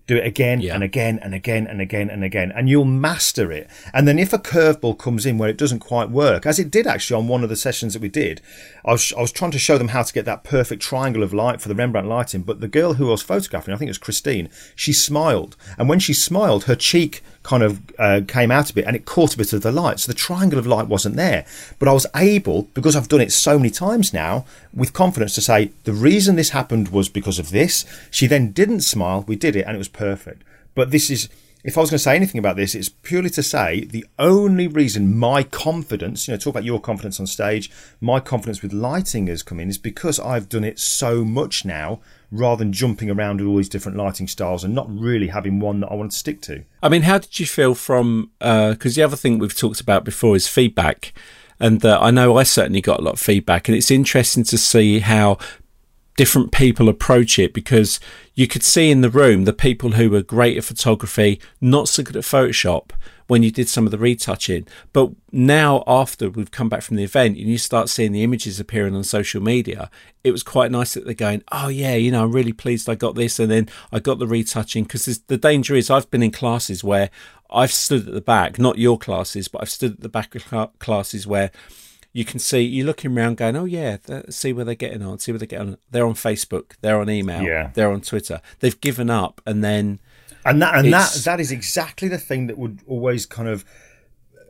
Do 0.05 0.17
it 0.17 0.27
again 0.27 0.59
Yeah. 0.59 0.75
and 0.75 0.83
again 0.83 1.17
and 1.23 1.33
again 1.33 1.65
and 1.65 1.79
again 1.81 2.09
and 2.09 2.25
again, 2.25 2.51
and 2.53 2.67
you'll 2.67 2.83
master 2.83 3.53
it. 3.53 3.69
And 3.93 4.05
then 4.05 4.19
if 4.19 4.33
a 4.33 4.37
curveball 4.37 4.99
comes 4.99 5.25
in 5.25 5.37
where 5.37 5.47
it 5.47 5.55
doesn't 5.57 5.79
quite 5.79 6.09
work, 6.11 6.45
as 6.45 6.59
it 6.59 6.69
did 6.69 6.85
actually 6.85 7.15
on 7.17 7.29
one 7.29 7.41
of 7.41 7.49
the 7.49 7.55
sessions 7.55 7.93
that 7.93 8.01
we 8.01 8.09
did, 8.09 8.41
I 8.83 8.91
was 8.91 9.13
I 9.17 9.21
was 9.21 9.31
trying 9.31 9.51
to 9.51 9.59
show 9.59 9.77
them 9.77 9.87
how 9.87 10.03
to 10.03 10.11
get 10.13 10.25
that 10.25 10.43
perfect 10.43 10.81
triangle 10.81 11.23
of 11.23 11.33
light 11.33 11.61
for 11.61 11.69
the 11.69 11.75
Rembrandt 11.75 12.09
lighting. 12.09 12.41
But 12.41 12.59
the 12.59 12.67
girl 12.67 12.95
who 12.95 13.07
I 13.07 13.11
was 13.11 13.21
photographing, 13.21 13.73
I 13.73 13.77
think 13.77 13.87
it 13.87 13.91
was 13.91 13.97
Christine, 13.97 14.49
she 14.75 14.91
smiled, 14.91 15.55
and 15.77 15.87
when 15.87 15.99
she 15.99 16.13
smiled, 16.13 16.65
her 16.65 16.75
cheek 16.75 17.23
kind 17.43 17.61
of 17.61 17.81
uh, 17.99 18.21
came 18.27 18.51
out 18.51 18.71
a 18.71 18.73
bit, 18.73 18.85
and 18.85 18.95
it 18.95 19.05
caught 19.05 19.35
a 19.35 19.37
bit 19.37 19.53
of 19.53 19.61
the 19.61 19.71
light. 19.71 19.99
So 19.99 20.11
the 20.11 20.17
triangle 20.17 20.57
of 20.57 20.65
light 20.65 20.87
wasn't 20.87 21.17
there. 21.17 21.45
But 21.77 21.87
I 21.87 21.93
was 21.93 22.07
able, 22.15 22.63
because 22.73 22.95
I've 22.95 23.09
done 23.09 23.21
it 23.21 23.31
so 23.31 23.57
many 23.57 23.69
times 23.69 24.13
now, 24.13 24.45
with 24.73 24.93
confidence 24.93 25.35
to 25.35 25.41
say 25.41 25.71
the 25.83 25.93
reason 25.93 26.35
this 26.35 26.49
happened 26.49 26.89
was 26.89 27.09
because 27.09 27.39
of 27.39 27.51
this. 27.51 27.85
She 28.09 28.27
then 28.27 28.51
didn't 28.51 28.81
smile. 28.81 29.25
We 29.27 29.35
did 29.35 29.55
it, 29.55 29.65
and 29.67 29.75
it 29.75 29.77
was 29.77 29.89
perfect. 29.89 30.41
But 30.73 30.91
this 30.91 31.11
is 31.11 31.29
if 31.63 31.77
I 31.77 31.81
was 31.81 31.89
going 31.89 31.97
to 31.97 32.03
say 32.03 32.15
anything 32.15 32.39
about 32.39 32.57
this, 32.57 32.75
it's 32.75 32.89
purely 32.89 33.29
to 33.31 33.43
say 33.43 33.85
the 33.85 34.05
only 34.19 34.67
reason 34.67 35.17
my 35.17 35.43
confidence, 35.43 36.27
you 36.27 36.33
know, 36.33 36.37
talk 36.37 36.51
about 36.51 36.65
your 36.65 36.81
confidence 36.81 37.19
on 37.19 37.27
stage, 37.27 37.71
my 38.01 38.19
confidence 38.19 38.61
with 38.61 38.73
lighting 38.73 39.27
has 39.27 39.43
come 39.43 39.59
in 39.59 39.69
is 39.69 39.77
because 39.77 40.19
I've 40.19 40.49
done 40.49 40.65
it 40.65 40.77
so 40.77 41.23
much 41.23 41.63
now 41.63 42.01
rather 42.31 42.63
than 42.63 42.73
jumping 42.73 43.09
around 43.09 43.39
with 43.39 43.47
all 43.47 43.57
these 43.57 43.69
different 43.69 43.97
lighting 43.97 44.27
styles 44.27 44.63
and 44.63 44.75
not 44.75 44.89
really 44.89 45.27
having 45.27 45.59
one 45.59 45.79
that 45.79 45.87
I 45.91 45.95
want 45.95 46.11
to 46.11 46.17
stick 46.17 46.41
to. 46.41 46.63
I 46.81 46.89
mean, 46.89 47.03
how 47.03 47.19
did 47.19 47.39
you 47.39 47.45
feel 47.45 47.75
from? 47.75 48.31
Because 48.39 48.95
the 48.95 49.03
other 49.03 49.15
thing 49.15 49.39
we've 49.39 49.55
talked 49.55 49.79
about 49.79 50.03
before 50.03 50.35
is 50.35 50.47
feedback, 50.47 51.13
and 51.59 51.85
uh, 51.85 51.99
I 52.01 52.11
know 52.11 52.37
I 52.37 52.43
certainly 52.43 52.81
got 52.81 52.99
a 52.99 53.03
lot 53.03 53.13
of 53.13 53.19
feedback, 53.19 53.69
and 53.69 53.77
it's 53.77 53.91
interesting 53.91 54.43
to 54.45 54.57
see 54.57 54.99
how 54.99 55.37
different 56.17 56.51
people 56.51 56.89
approach 56.89 57.39
it 57.39 57.53
because 57.53 57.99
you 58.35 58.47
could 58.47 58.63
see 58.63 58.89
in 58.89 59.01
the 59.01 59.09
room 59.09 59.45
the 59.45 59.53
people 59.53 59.91
who 59.91 60.09
were 60.09 60.21
great 60.21 60.57
at 60.57 60.63
photography, 60.63 61.39
not 61.61 61.87
so 61.87 62.03
good 62.03 62.15
at 62.15 62.23
Photoshop 62.23 62.91
when 63.27 63.43
you 63.43 63.51
did 63.51 63.69
some 63.69 63.85
of 63.85 63.91
the 63.91 63.97
retouching. 63.97 64.67
But 64.91 65.11
now, 65.31 65.83
after 65.87 66.29
we've 66.29 66.51
come 66.51 66.67
back 66.67 66.81
from 66.81 66.97
the 66.97 67.03
event 67.03 67.37
and 67.37 67.47
you 67.47 67.57
start 67.57 67.89
seeing 67.89 68.11
the 68.11 68.23
images 68.23 68.59
appearing 68.59 68.95
on 68.95 69.03
social 69.03 69.41
media, 69.41 69.89
it 70.23 70.31
was 70.31 70.43
quite 70.43 70.71
nice 70.71 70.93
that 70.93 71.05
they're 71.05 71.13
going, 71.13 71.43
Oh, 71.51 71.67
yeah, 71.67 71.95
you 71.95 72.11
know, 72.11 72.23
I'm 72.23 72.31
really 72.31 72.53
pleased 72.53 72.89
I 72.89 72.95
got 72.95 73.15
this. 73.15 73.39
And 73.39 73.51
then 73.51 73.69
I 73.91 73.99
got 73.99 74.19
the 74.19 74.27
retouching 74.27 74.83
because 74.83 75.05
the 75.05 75.37
danger 75.37 75.75
is 75.75 75.89
I've 75.89 76.11
been 76.11 76.23
in 76.23 76.31
classes 76.31 76.83
where 76.83 77.09
I've 77.49 77.71
stood 77.71 78.07
at 78.07 78.13
the 78.13 78.21
back, 78.21 78.57
not 78.57 78.79
your 78.79 78.97
classes, 78.97 79.47
but 79.47 79.61
I've 79.61 79.69
stood 79.69 79.93
at 79.93 79.99
the 80.01 80.09
back 80.09 80.35
of 80.35 80.45
cla- 80.45 80.71
classes 80.79 81.27
where 81.27 81.51
you 82.13 82.23
can 82.23 82.39
see 82.39 82.61
you're 82.61 82.85
looking 82.85 83.17
around 83.17 83.37
going 83.37 83.55
oh 83.55 83.65
yeah 83.65 83.97
see 84.29 84.53
where 84.53 84.63
they're 84.63 84.75
getting 84.75 85.01
on 85.01 85.17
see 85.19 85.31
where 85.31 85.39
they're 85.39 85.47
getting 85.47 85.69
on 85.69 85.77
they're 85.91 86.05
on 86.05 86.13
facebook 86.13 86.73
they're 86.81 86.99
on 86.99 87.09
email 87.09 87.41
Yeah. 87.43 87.71
they're 87.73 87.91
on 87.91 88.01
twitter 88.01 88.39
they've 88.59 88.79
given 88.79 89.09
up 89.09 89.41
and 89.45 89.63
then 89.63 89.99
And 90.45 90.61
that 90.61 90.75
and 90.75 90.93
that 90.93 91.11
that 91.25 91.39
is 91.39 91.51
exactly 91.51 92.07
the 92.07 92.19
thing 92.19 92.47
that 92.47 92.57
would 92.57 92.81
always 92.87 93.25
kind 93.25 93.49
of 93.49 93.65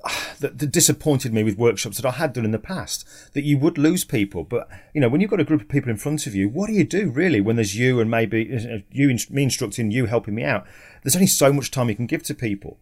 that, 0.41 0.59
that 0.59 0.71
disappointed 0.71 1.33
me 1.33 1.43
with 1.43 1.57
workshops 1.57 1.95
that 1.97 2.05
I 2.05 2.11
had 2.11 2.33
done 2.33 2.43
in 2.43 2.51
the 2.51 2.59
past. 2.59 3.05
That 3.33 3.43
you 3.45 3.57
would 3.59 3.77
lose 3.77 4.03
people, 4.03 4.43
but 4.43 4.67
you 4.93 4.99
know 4.99 5.07
when 5.07 5.21
you've 5.21 5.29
got 5.29 5.39
a 5.39 5.45
group 5.45 5.61
of 5.61 5.69
people 5.69 5.89
in 5.89 5.95
front 5.97 6.27
of 6.27 6.35
you, 6.35 6.49
what 6.49 6.67
do 6.67 6.73
you 6.73 6.83
do 6.83 7.09
really 7.09 7.39
when 7.39 7.55
there's 7.55 7.77
you 7.77 8.01
and 8.01 8.11
maybe 8.11 8.83
you 8.91 9.09
ins- 9.09 9.29
me 9.29 9.43
instructing, 9.43 9.91
you 9.91 10.05
helping 10.07 10.35
me 10.35 10.43
out? 10.43 10.65
There's 11.03 11.15
only 11.15 11.27
so 11.27 11.53
much 11.53 11.71
time 11.71 11.87
you 11.87 11.95
can 11.95 12.05
give 12.07 12.23
to 12.23 12.33
people. 12.33 12.77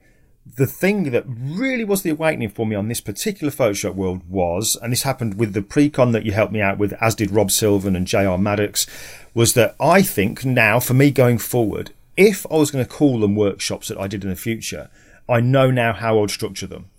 The 0.45 0.65
thing 0.65 1.11
that 1.11 1.23
really 1.27 1.83
was 1.83 2.01
the 2.01 2.09
awakening 2.09 2.49
for 2.49 2.65
me 2.65 2.75
on 2.75 2.87
this 2.87 2.99
particular 2.99 3.51
Photoshop 3.51 3.93
world 3.93 4.27
was, 4.27 4.75
and 4.81 4.91
this 4.91 5.03
happened 5.03 5.35
with 5.35 5.53
the 5.53 5.61
pre-con 5.61 6.11
that 6.13 6.25
you 6.25 6.31
helped 6.31 6.51
me 6.51 6.61
out 6.61 6.77
with, 6.77 6.93
as 6.93 7.15
did 7.15 7.31
Rob 7.31 7.51
Sylvan 7.51 7.95
and 7.95 8.07
J.R. 8.07 8.37
Maddox, 8.37 8.87
was 9.33 9.53
that 9.53 9.75
I 9.79 10.01
think 10.01 10.43
now 10.43 10.79
for 10.79 10.95
me 10.95 11.11
going 11.11 11.37
forward, 11.37 11.91
if 12.17 12.45
I 12.51 12.55
was 12.55 12.71
going 12.71 12.83
to 12.83 12.91
call 12.91 13.19
them 13.19 13.35
workshops 13.35 13.87
that 13.87 13.99
I 13.99 14.07
did 14.07 14.23
in 14.23 14.29
the 14.29 14.35
future, 14.35 14.89
I 15.29 15.41
know 15.41 15.69
now 15.69 15.93
how 15.93 16.17
I 16.17 16.21
would 16.21 16.31
structure 16.31 16.67
them. 16.67 16.89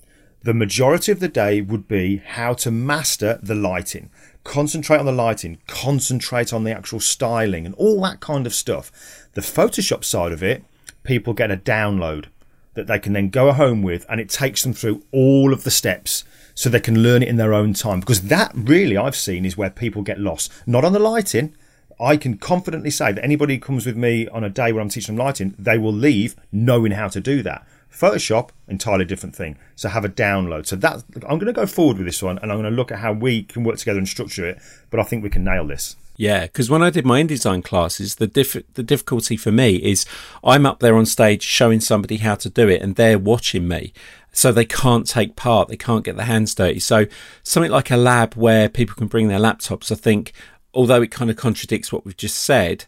The 0.44 0.54
majority 0.54 1.12
of 1.12 1.20
the 1.20 1.28
day 1.28 1.60
would 1.60 1.86
be 1.86 2.18
how 2.18 2.54
to 2.54 2.70
master 2.70 3.38
the 3.42 3.54
lighting, 3.54 4.10
concentrate 4.44 4.98
on 4.98 5.06
the 5.06 5.12
lighting, 5.12 5.58
concentrate 5.66 6.52
on 6.52 6.64
the 6.64 6.72
actual 6.72 7.00
styling, 7.00 7.66
and 7.66 7.74
all 7.74 8.00
that 8.02 8.20
kind 8.20 8.46
of 8.46 8.54
stuff. 8.54 8.90
The 9.34 9.40
Photoshop 9.40 10.04
side 10.04 10.32
of 10.32 10.42
it, 10.42 10.64
people 11.02 11.34
get 11.34 11.50
a 11.50 11.56
download 11.56 12.26
that 12.74 12.86
they 12.86 12.98
can 12.98 13.12
then 13.12 13.28
go 13.28 13.52
home 13.52 13.82
with, 13.82 14.06
and 14.08 14.20
it 14.20 14.28
takes 14.28 14.62
them 14.62 14.72
through 14.72 15.02
all 15.12 15.52
of 15.52 15.64
the 15.64 15.70
steps 15.70 16.24
so 16.54 16.68
they 16.68 16.80
can 16.80 17.02
learn 17.02 17.22
it 17.22 17.28
in 17.28 17.36
their 17.36 17.54
own 17.54 17.72
time. 17.72 18.00
Because 18.00 18.22
that 18.22 18.52
really, 18.54 18.96
I've 18.96 19.16
seen, 19.16 19.44
is 19.44 19.56
where 19.56 19.70
people 19.70 20.02
get 20.02 20.20
lost. 20.20 20.52
Not 20.66 20.84
on 20.84 20.92
the 20.92 20.98
lighting. 20.98 21.54
I 22.00 22.16
can 22.16 22.36
confidently 22.36 22.90
say 22.90 23.12
that 23.12 23.24
anybody 23.24 23.54
who 23.54 23.60
comes 23.60 23.86
with 23.86 23.96
me 23.96 24.26
on 24.28 24.42
a 24.42 24.50
day 24.50 24.72
where 24.72 24.82
I'm 24.82 24.88
teaching 24.88 25.14
them 25.14 25.24
lighting, 25.24 25.54
they 25.58 25.78
will 25.78 25.92
leave 25.92 26.34
knowing 26.50 26.92
how 26.92 27.08
to 27.08 27.20
do 27.20 27.42
that. 27.42 27.66
Photoshop, 27.92 28.48
entirely 28.66 29.04
different 29.04 29.36
thing. 29.36 29.58
So 29.76 29.88
have 29.90 30.04
a 30.04 30.08
download. 30.08 30.66
So 30.66 30.76
that 30.76 31.04
I'm 31.14 31.38
going 31.38 31.46
to 31.46 31.52
go 31.52 31.66
forward 31.66 31.98
with 31.98 32.06
this 32.06 32.22
one, 32.22 32.38
and 32.38 32.50
I'm 32.50 32.58
going 32.58 32.70
to 32.70 32.76
look 32.76 32.90
at 32.90 32.98
how 32.98 33.12
we 33.12 33.42
can 33.42 33.64
work 33.64 33.76
together 33.76 33.98
and 33.98 34.08
structure 34.08 34.46
it. 34.46 34.58
But 34.90 34.98
I 34.98 35.02
think 35.04 35.22
we 35.22 35.30
can 35.30 35.44
nail 35.44 35.66
this. 35.66 35.96
Yeah, 36.16 36.42
because 36.42 36.68
when 36.68 36.82
I 36.82 36.90
did 36.90 37.06
my 37.06 37.22
InDesign 37.22 37.64
classes, 37.64 38.16
the 38.16 38.26
diff- 38.26 38.74
the 38.74 38.82
difficulty 38.82 39.36
for 39.36 39.50
me 39.50 39.76
is 39.76 40.04
I'm 40.44 40.66
up 40.66 40.80
there 40.80 40.96
on 40.96 41.06
stage 41.06 41.42
showing 41.42 41.80
somebody 41.80 42.18
how 42.18 42.34
to 42.36 42.50
do 42.50 42.68
it, 42.68 42.82
and 42.82 42.96
they're 42.96 43.18
watching 43.18 43.66
me, 43.66 43.92
so 44.32 44.52
they 44.52 44.64
can't 44.64 45.06
take 45.06 45.36
part, 45.36 45.68
they 45.68 45.76
can't 45.76 46.04
get 46.04 46.16
their 46.16 46.26
hands 46.26 46.54
dirty. 46.54 46.80
So 46.80 47.06
something 47.42 47.70
like 47.70 47.90
a 47.90 47.96
lab 47.96 48.34
where 48.34 48.68
people 48.68 48.94
can 48.94 49.06
bring 49.06 49.28
their 49.28 49.38
laptops, 49.38 49.90
I 49.90 49.94
think, 49.94 50.32
although 50.74 51.02
it 51.02 51.10
kind 51.10 51.30
of 51.30 51.36
contradicts 51.36 51.92
what 51.92 52.04
we've 52.04 52.16
just 52.16 52.38
said, 52.38 52.84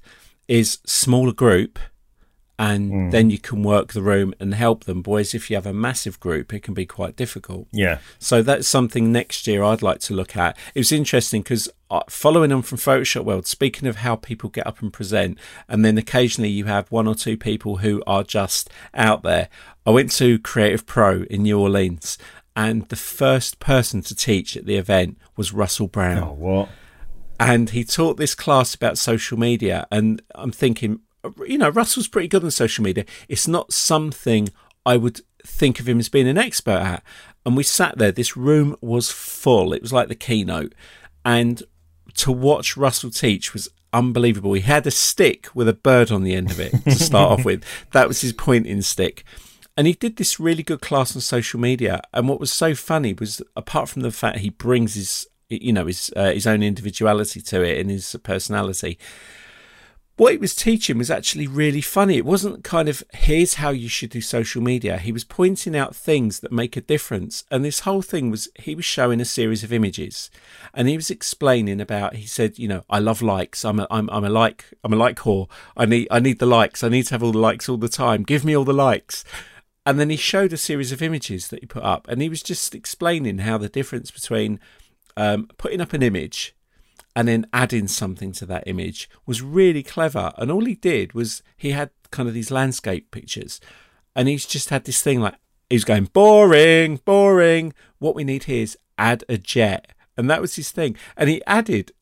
is 0.47 0.79
smaller 0.87 1.33
group. 1.33 1.79
And 2.59 2.91
hmm. 2.91 3.11
then 3.11 3.31
you 3.31 3.39
can 3.39 3.63
work 3.65 3.93
the 3.93 4.03
room 4.03 4.33
and 4.39 4.55
help 4.55 4.85
them. 4.85 5.03
Boys, 5.03 5.35
if 5.35 5.51
you 5.51 5.57
have 5.57 5.67
a 5.67 5.73
massive 5.73 6.21
group, 6.21 6.55
it 6.55 6.63
can 6.63 6.75
be 6.75 6.87
quite 6.87 7.17
difficult. 7.17 7.67
Yeah. 7.73 7.99
So 8.19 8.43
that's 8.43 8.69
something 8.69 9.11
next 9.11 9.47
year 9.47 9.65
I'd 9.65 9.83
like 9.83 9.99
to 10.01 10.15
look 10.15 10.37
at. 10.37 10.57
It 10.75 10.81
was 10.81 10.93
interesting 10.93 11.43
because 11.43 11.69
uh, 11.91 12.03
following 12.09 12.53
on 12.53 12.63
from 12.63 12.79
Photoshop 12.79 13.25
World, 13.25 13.47
speaking 13.47 13.89
of 13.89 13.97
how 13.97 14.17
people 14.17 14.51
get 14.51 14.67
up 14.67 14.81
and 14.83 14.93
present, 14.93 15.39
and 15.69 15.85
then 15.85 15.99
occasionally 15.99 16.51
you 16.51 16.67
have 16.67 16.91
one 16.93 17.09
or 17.09 17.15
two 17.15 17.37
people 17.37 17.79
who 17.79 18.03
are 18.07 18.23
just 18.23 18.71
out 18.95 19.23
there. 19.23 19.49
I 19.85 19.91
went 19.91 20.13
to 20.13 20.39
Creative 20.39 20.87
Pro 20.87 21.23
in 21.25 21.43
New 21.43 21.59
Orleans, 21.59 22.19
and 22.55 22.89
the 22.89 22.97
first 22.97 23.59
person 23.59 24.01
to 24.03 24.15
teach 24.15 24.57
at 24.57 24.65
the 24.65 24.77
event 24.77 25.19
was 25.37 25.53
Russell 25.53 25.89
Brown 25.89 26.23
Oh, 26.23 26.33
what? 26.33 26.69
and 27.41 27.71
he 27.71 27.85
taught 27.85 28.17
this 28.17 28.35
class 28.35 28.75
about 28.75 28.99
social 28.99 29.39
media 29.39 29.87
and 29.91 30.23
i'm 30.35 30.53
thinking 30.53 31.01
you 31.47 31.59
know 31.59 31.69
russell's 31.69 32.09
pretty 32.09 32.29
good 32.29 32.45
on 32.45 32.51
social 32.51 32.85
media. 32.85 33.05
It's 33.29 33.49
not 33.49 33.73
something 33.73 34.49
i 34.87 34.97
would 34.97 35.21
think 35.47 35.81
of 35.81 35.89
him 35.89 35.99
as 35.99 36.09
being 36.09 36.29
an 36.29 36.39
expert 36.39 36.71
at. 36.71 37.03
And 37.47 37.57
we 37.57 37.63
sat 37.63 37.99
there. 37.99 38.11
This 38.11 38.37
room 38.37 38.77
was 38.81 39.11
full. 39.11 39.75
It 39.75 39.83
was 39.83 39.93
like 39.93 40.09
the 40.09 40.15
keynote. 40.15 40.75
And 41.25 41.63
to 42.15 42.33
watch 42.33 42.77
russell 42.77 43.11
teach 43.11 43.53
was 43.53 43.69
unbelievable. 43.93 44.55
He 44.55 44.63
had 44.63 44.87
a 44.87 44.91
stick 44.91 45.49
with 45.55 45.69
a 45.69 45.75
bird 45.75 46.11
on 46.11 46.23
the 46.23 46.35
end 46.35 46.51
of 46.51 46.61
it 46.61 46.73
to 46.85 46.95
start 46.95 47.33
off 47.39 47.45
with. 47.45 47.65
That 47.93 48.09
was 48.09 48.23
his 48.23 48.33
pointing 48.33 48.83
stick. 48.83 49.25
And 49.77 49.87
he 49.87 49.93
did 49.93 50.17
this 50.17 50.41
really 50.41 50.63
good 50.63 50.81
class 50.81 51.15
on 51.15 51.21
social 51.21 51.61
media. 51.61 52.01
And 52.13 52.29
what 52.29 52.41
was 52.41 52.53
so 52.53 52.75
funny 52.75 53.13
was 53.13 53.43
apart 53.57 53.89
from 53.89 54.03
the 54.03 54.11
fact 54.11 54.39
he 54.39 54.51
brings 54.51 54.95
his 54.95 55.27
you 55.49 55.73
know 55.73 55.87
his 55.87 56.11
uh, 56.17 56.33
his 56.33 56.47
own 56.47 56.63
individuality 56.63 57.41
to 57.41 57.63
it 57.63 57.79
and 57.79 57.91
his 57.91 58.17
personality 58.23 58.99
what 60.17 60.33
he 60.33 60.39
was 60.39 60.55
teaching 60.55 60.99
was 60.99 61.11
actually 61.11 61.49
really 61.49 61.81
funny. 61.81 62.17
It 62.17 62.25
wasn't 62.25 62.63
kind 62.63 62.89
of 62.89 63.03
here's 63.13 63.55
how 63.55 63.71
you 63.71 63.89
should 63.89 64.11
do 64.11 64.21
social 64.21 64.63
media. 64.63 64.99
He 64.99 65.11
was 65.11 65.25
pointing 65.25 65.75
out 65.77 65.97
things 65.97 66.41
that 66.41 66.53
make 66.53 66.77
a 66.77 66.81
difference. 66.81 67.45
And 67.51 67.65
this 67.65 67.81
whole 67.81 68.03
thing 68.03 68.31
was 68.31 68.49
he 68.55 68.77
was 68.77 68.85
showing 68.85 69.21
a 69.21 69.25
series 69.25 69.65
of 69.65 69.73
images. 69.73 70.31
And 70.73 70.89
he 70.89 70.97
was 70.97 71.11
explaining 71.11 71.81
about 71.81 72.15
he 72.15 72.27
said 72.27 72.59
you 72.59 72.69
know 72.69 72.85
i 72.89 73.01
love 73.01 73.23
likes. 73.23 73.65
I'm 73.65 73.81
a 73.81 73.89
i'm, 73.91 74.09
I'm 74.11 74.25
a 74.25 74.31
like 74.31 74.67
i'm 74.85 74.93
a 74.93 74.97
like 74.97 75.17
whore. 75.17 75.49
I 75.77 75.85
need 75.87 76.07
i 76.13 76.21
need 76.21 76.39
the 76.39 76.47
likes. 76.47 76.85
I 76.85 76.89
need 76.89 77.07
to 77.07 77.15
have 77.15 77.23
all 77.23 77.33
the 77.33 77.39
likes 77.39 77.69
all 77.69 77.77
the 77.77 77.89
time. 77.89 78.23
Give 78.23 78.45
me 78.45 78.57
all 78.57 78.65
the 78.65 78.73
likes. 78.73 79.25
And 79.85 79.99
then 79.99 80.11
he 80.11 80.17
showed 80.17 80.53
a 80.53 80.57
series 80.57 80.93
of 80.93 81.03
images 81.03 81.49
that 81.49 81.61
he 81.61 81.67
put 81.67 81.83
up. 81.83 82.07
And 82.09 82.23
he 82.23 82.29
was 82.29 82.43
just 82.43 82.75
explaining 82.75 83.39
how 83.39 83.59
the 83.59 83.69
difference 83.69 84.11
between 84.11 84.59
um, 85.17 85.49
putting 85.59 85.81
up 85.81 85.93
an 85.93 86.03
image 86.03 86.55
and 87.17 87.29
then 87.29 87.47
adding 87.53 87.89
something 87.89 88.33
to 88.33 88.47
that 88.47 88.65
image 88.67 89.09
was 89.27 89.43
really 89.43 89.83
clever. 89.83 90.33
And 90.37 90.51
all 90.51 90.65
he 90.65 90.75
did 90.75 91.13
was 91.13 91.43
he 91.57 91.71
had 91.71 91.91
kind 92.11 92.29
of 92.29 92.35
these 92.35 92.51
landscape 92.51 93.11
pictures, 93.11 93.61
and 94.17 94.29
he's 94.29 94.47
just 94.47 94.71
had 94.71 94.85
this 94.85 95.03
thing 95.03 95.21
like 95.21 95.35
he's 95.71 95.85
going 95.85 96.05
boring, 96.07 97.01
boring. 97.05 97.73
What 97.99 98.15
we 98.15 98.25
need 98.25 98.45
here 98.45 98.63
is 98.63 98.79
add 98.99 99.25
a 99.29 99.39
jet, 99.39 99.93
and 100.17 100.29
that 100.31 100.41
was 100.41 100.57
his 100.57 100.71
thing. 100.71 100.97
And 101.17 101.29
he 101.29 101.43
added 101.47 101.93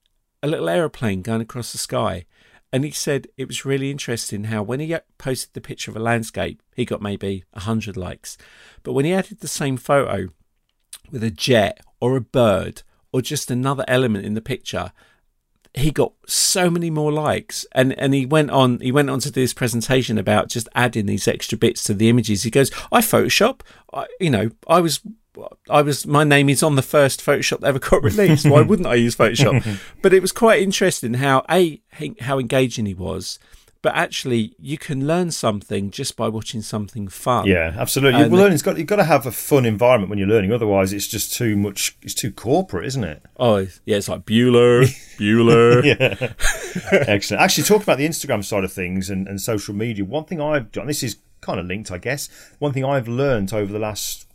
a 0.43 0.49
little 0.49 0.69
aeroplane 0.69 1.23
going 1.23 1.41
across 1.41 1.73
the 1.73 1.79
sky. 1.79 2.25
And 2.75 2.85
he 2.85 2.91
said 2.91 3.27
it 3.37 3.49
was 3.49 3.67
really 3.67 3.91
interesting 3.91 4.45
how 4.45 4.63
when 4.63 4.81
he 4.81 4.97
posted 5.19 5.53
the 5.53 5.61
picture 5.61 5.91
of 5.91 5.97
a 5.97 6.01
landscape, 6.01 6.63
he 6.75 6.87
got 6.87 7.03
maybe 7.03 7.45
100 7.51 7.99
likes. 7.99 8.39
But 8.83 8.95
when 8.95 9.05
he 9.05 9.13
added 9.13 9.41
the 9.41 9.49
same 9.49 9.77
photo 9.77 10.29
with 11.11 11.23
a 11.23 11.31
jet 11.31 11.81
or 12.01 12.17
a 12.17 12.23
bird 12.23 12.83
or 13.13 13.23
just 13.23 13.51
another 13.51 13.85
element 13.89 14.25
in 14.25 14.35
the 14.35 14.41
picture, 14.41 14.93
he 15.75 15.91
got 15.91 16.13
so 16.27 16.71
many 16.71 16.91
more 16.91 17.13
likes 17.13 17.65
and 17.73 17.99
and 17.99 18.13
he 18.13 18.27
went 18.27 18.51
on 18.51 18.79
he 18.81 18.93
went 18.93 19.09
on 19.09 19.19
to 19.21 19.31
do 19.31 19.41
this 19.41 19.55
presentation 19.55 20.19
about 20.19 20.49
just 20.49 20.69
adding 20.75 21.07
these 21.07 21.27
extra 21.27 21.57
bits 21.57 21.83
to 21.83 21.95
the 21.95 22.11
images 22.11 22.43
he 22.43 22.51
goes 22.51 22.71
i 22.93 23.01
photoshop 23.01 23.61
I, 23.91 24.07
you 24.21 24.29
know 24.29 24.51
i 24.69 24.81
was 24.81 25.01
I 25.71 25.83
was 25.83 26.07
my 26.07 26.25
name 26.25 26.49
is 26.49 26.63
on 26.63 26.77
the 26.77 26.83
first 26.83 27.25
Photoshop 27.25 27.61
that 27.61 27.69
ever 27.69 27.79
got 27.79 28.03
released. 28.05 28.47
Why 28.47 28.61
wouldn't 28.61 28.87
I 28.87 28.95
use 28.97 29.17
Photoshop? 29.17 29.81
but 30.03 30.13
it 30.13 30.21
was 30.21 30.33
quite 30.33 30.61
interesting 30.61 31.15
how 31.15 31.45
a 31.51 31.81
how 32.21 32.39
engaging 32.39 32.87
he 32.87 32.95
was, 32.95 33.39
but 33.83 33.95
actually 33.95 34.55
you 34.59 34.79
can 34.79 35.07
learn 35.07 35.31
something 35.33 35.91
just 35.91 36.17
by 36.17 36.29
watching 36.29 36.63
something 36.63 37.09
fun. 37.09 37.47
Yeah, 37.47 37.75
absolutely. 37.77 38.23
And- 38.23 38.33
learning's 38.33 38.63
got 38.63 38.79
you've 38.79 38.87
got 38.87 38.97
to 38.97 39.05
have 39.05 39.27
a 39.27 39.33
fun 39.33 39.67
environment 39.67 40.09
when 40.09 40.19
you're 40.19 40.29
learning. 40.29 40.53
Otherwise, 40.53 40.93
it's 40.93 41.09
just 41.09 41.35
too 41.35 41.57
much. 41.57 41.97
It's 42.01 42.15
too 42.15 42.31
corporate, 42.31 42.87
isn't 42.87 43.05
it? 43.05 43.23
Oh 43.39 43.67
yeah, 43.85 43.97
it's 43.97 44.09
like 44.09 44.25
Bueller, 44.25 44.85
Bueller. 45.19 45.85
yeah, 45.85 46.33
Excellent. 47.09 47.43
Actually, 47.43 47.65
talking 47.65 47.83
about 47.83 47.99
the 47.99 48.09
Instagram 48.09 48.45
side 48.45 48.65
of 48.65 48.73
things 48.73 49.11
and, 49.11 49.27
and 49.27 49.41
social 49.41 49.75
media, 49.75 50.05
one 50.05 50.25
thing 50.25 50.41
I've 50.41 50.71
done, 50.73 50.87
this 50.87 51.03
is 51.03 51.17
kind 51.41 51.59
of 51.59 51.67
linked, 51.67 51.91
I 51.91 51.99
guess. 51.99 52.29
One 52.61 52.73
thing 52.73 52.85
I've 52.85 53.09
learned 53.09 53.53
over 53.53 53.73
the 53.73 53.79
last 53.79 54.27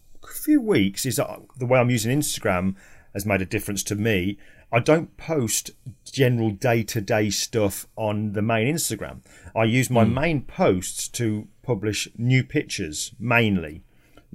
few 0.43 0.62
weeks 0.62 1.05
is 1.05 1.15
that 1.15 1.29
the 1.57 1.65
way 1.65 1.79
I'm 1.79 1.89
using 1.89 2.17
Instagram 2.17 2.75
has 3.13 3.25
made 3.25 3.41
a 3.41 3.45
difference 3.45 3.81
to 3.83 3.95
me. 3.95 4.38
I 4.71 4.80
don't 4.80 5.15
post 5.17 5.71
general 6.03 6.51
day 6.51 6.84
to 6.84 6.99
day 6.99 7.30
stuff 7.30 7.88
on 7.95 8.34
the 8.34 8.41
main 8.41 8.73
Instagram. 8.73 9.19
I 9.56 9.63
use 9.63 9.89
my 9.89 10.03
hmm. 10.03 10.13
main 10.13 10.41
posts 10.41 11.08
to 11.10 11.47
publish 11.63 12.08
new 12.17 12.43
pictures 12.43 13.13
mainly 13.19 13.82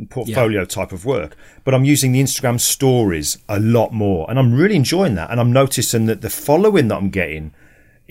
portfolio 0.09 0.65
type 0.65 0.93
of 0.93 1.05
work. 1.05 1.37
But 1.65 1.75
I'm 1.75 1.85
using 1.85 2.13
the 2.13 2.23
Instagram 2.23 2.61
stories 2.61 3.39
a 3.49 3.61
lot 3.61 3.93
more, 3.93 4.29
and 4.29 4.39
I'm 4.39 4.55
really 4.55 4.77
enjoying 4.77 5.15
that. 5.17 5.31
And 5.31 5.39
I'm 5.39 5.53
noticing 5.53 6.07
that 6.07 6.23
the 6.23 6.31
following 6.31 6.89
that 6.89 6.97
I'm 6.97 7.11
getting 7.11 7.53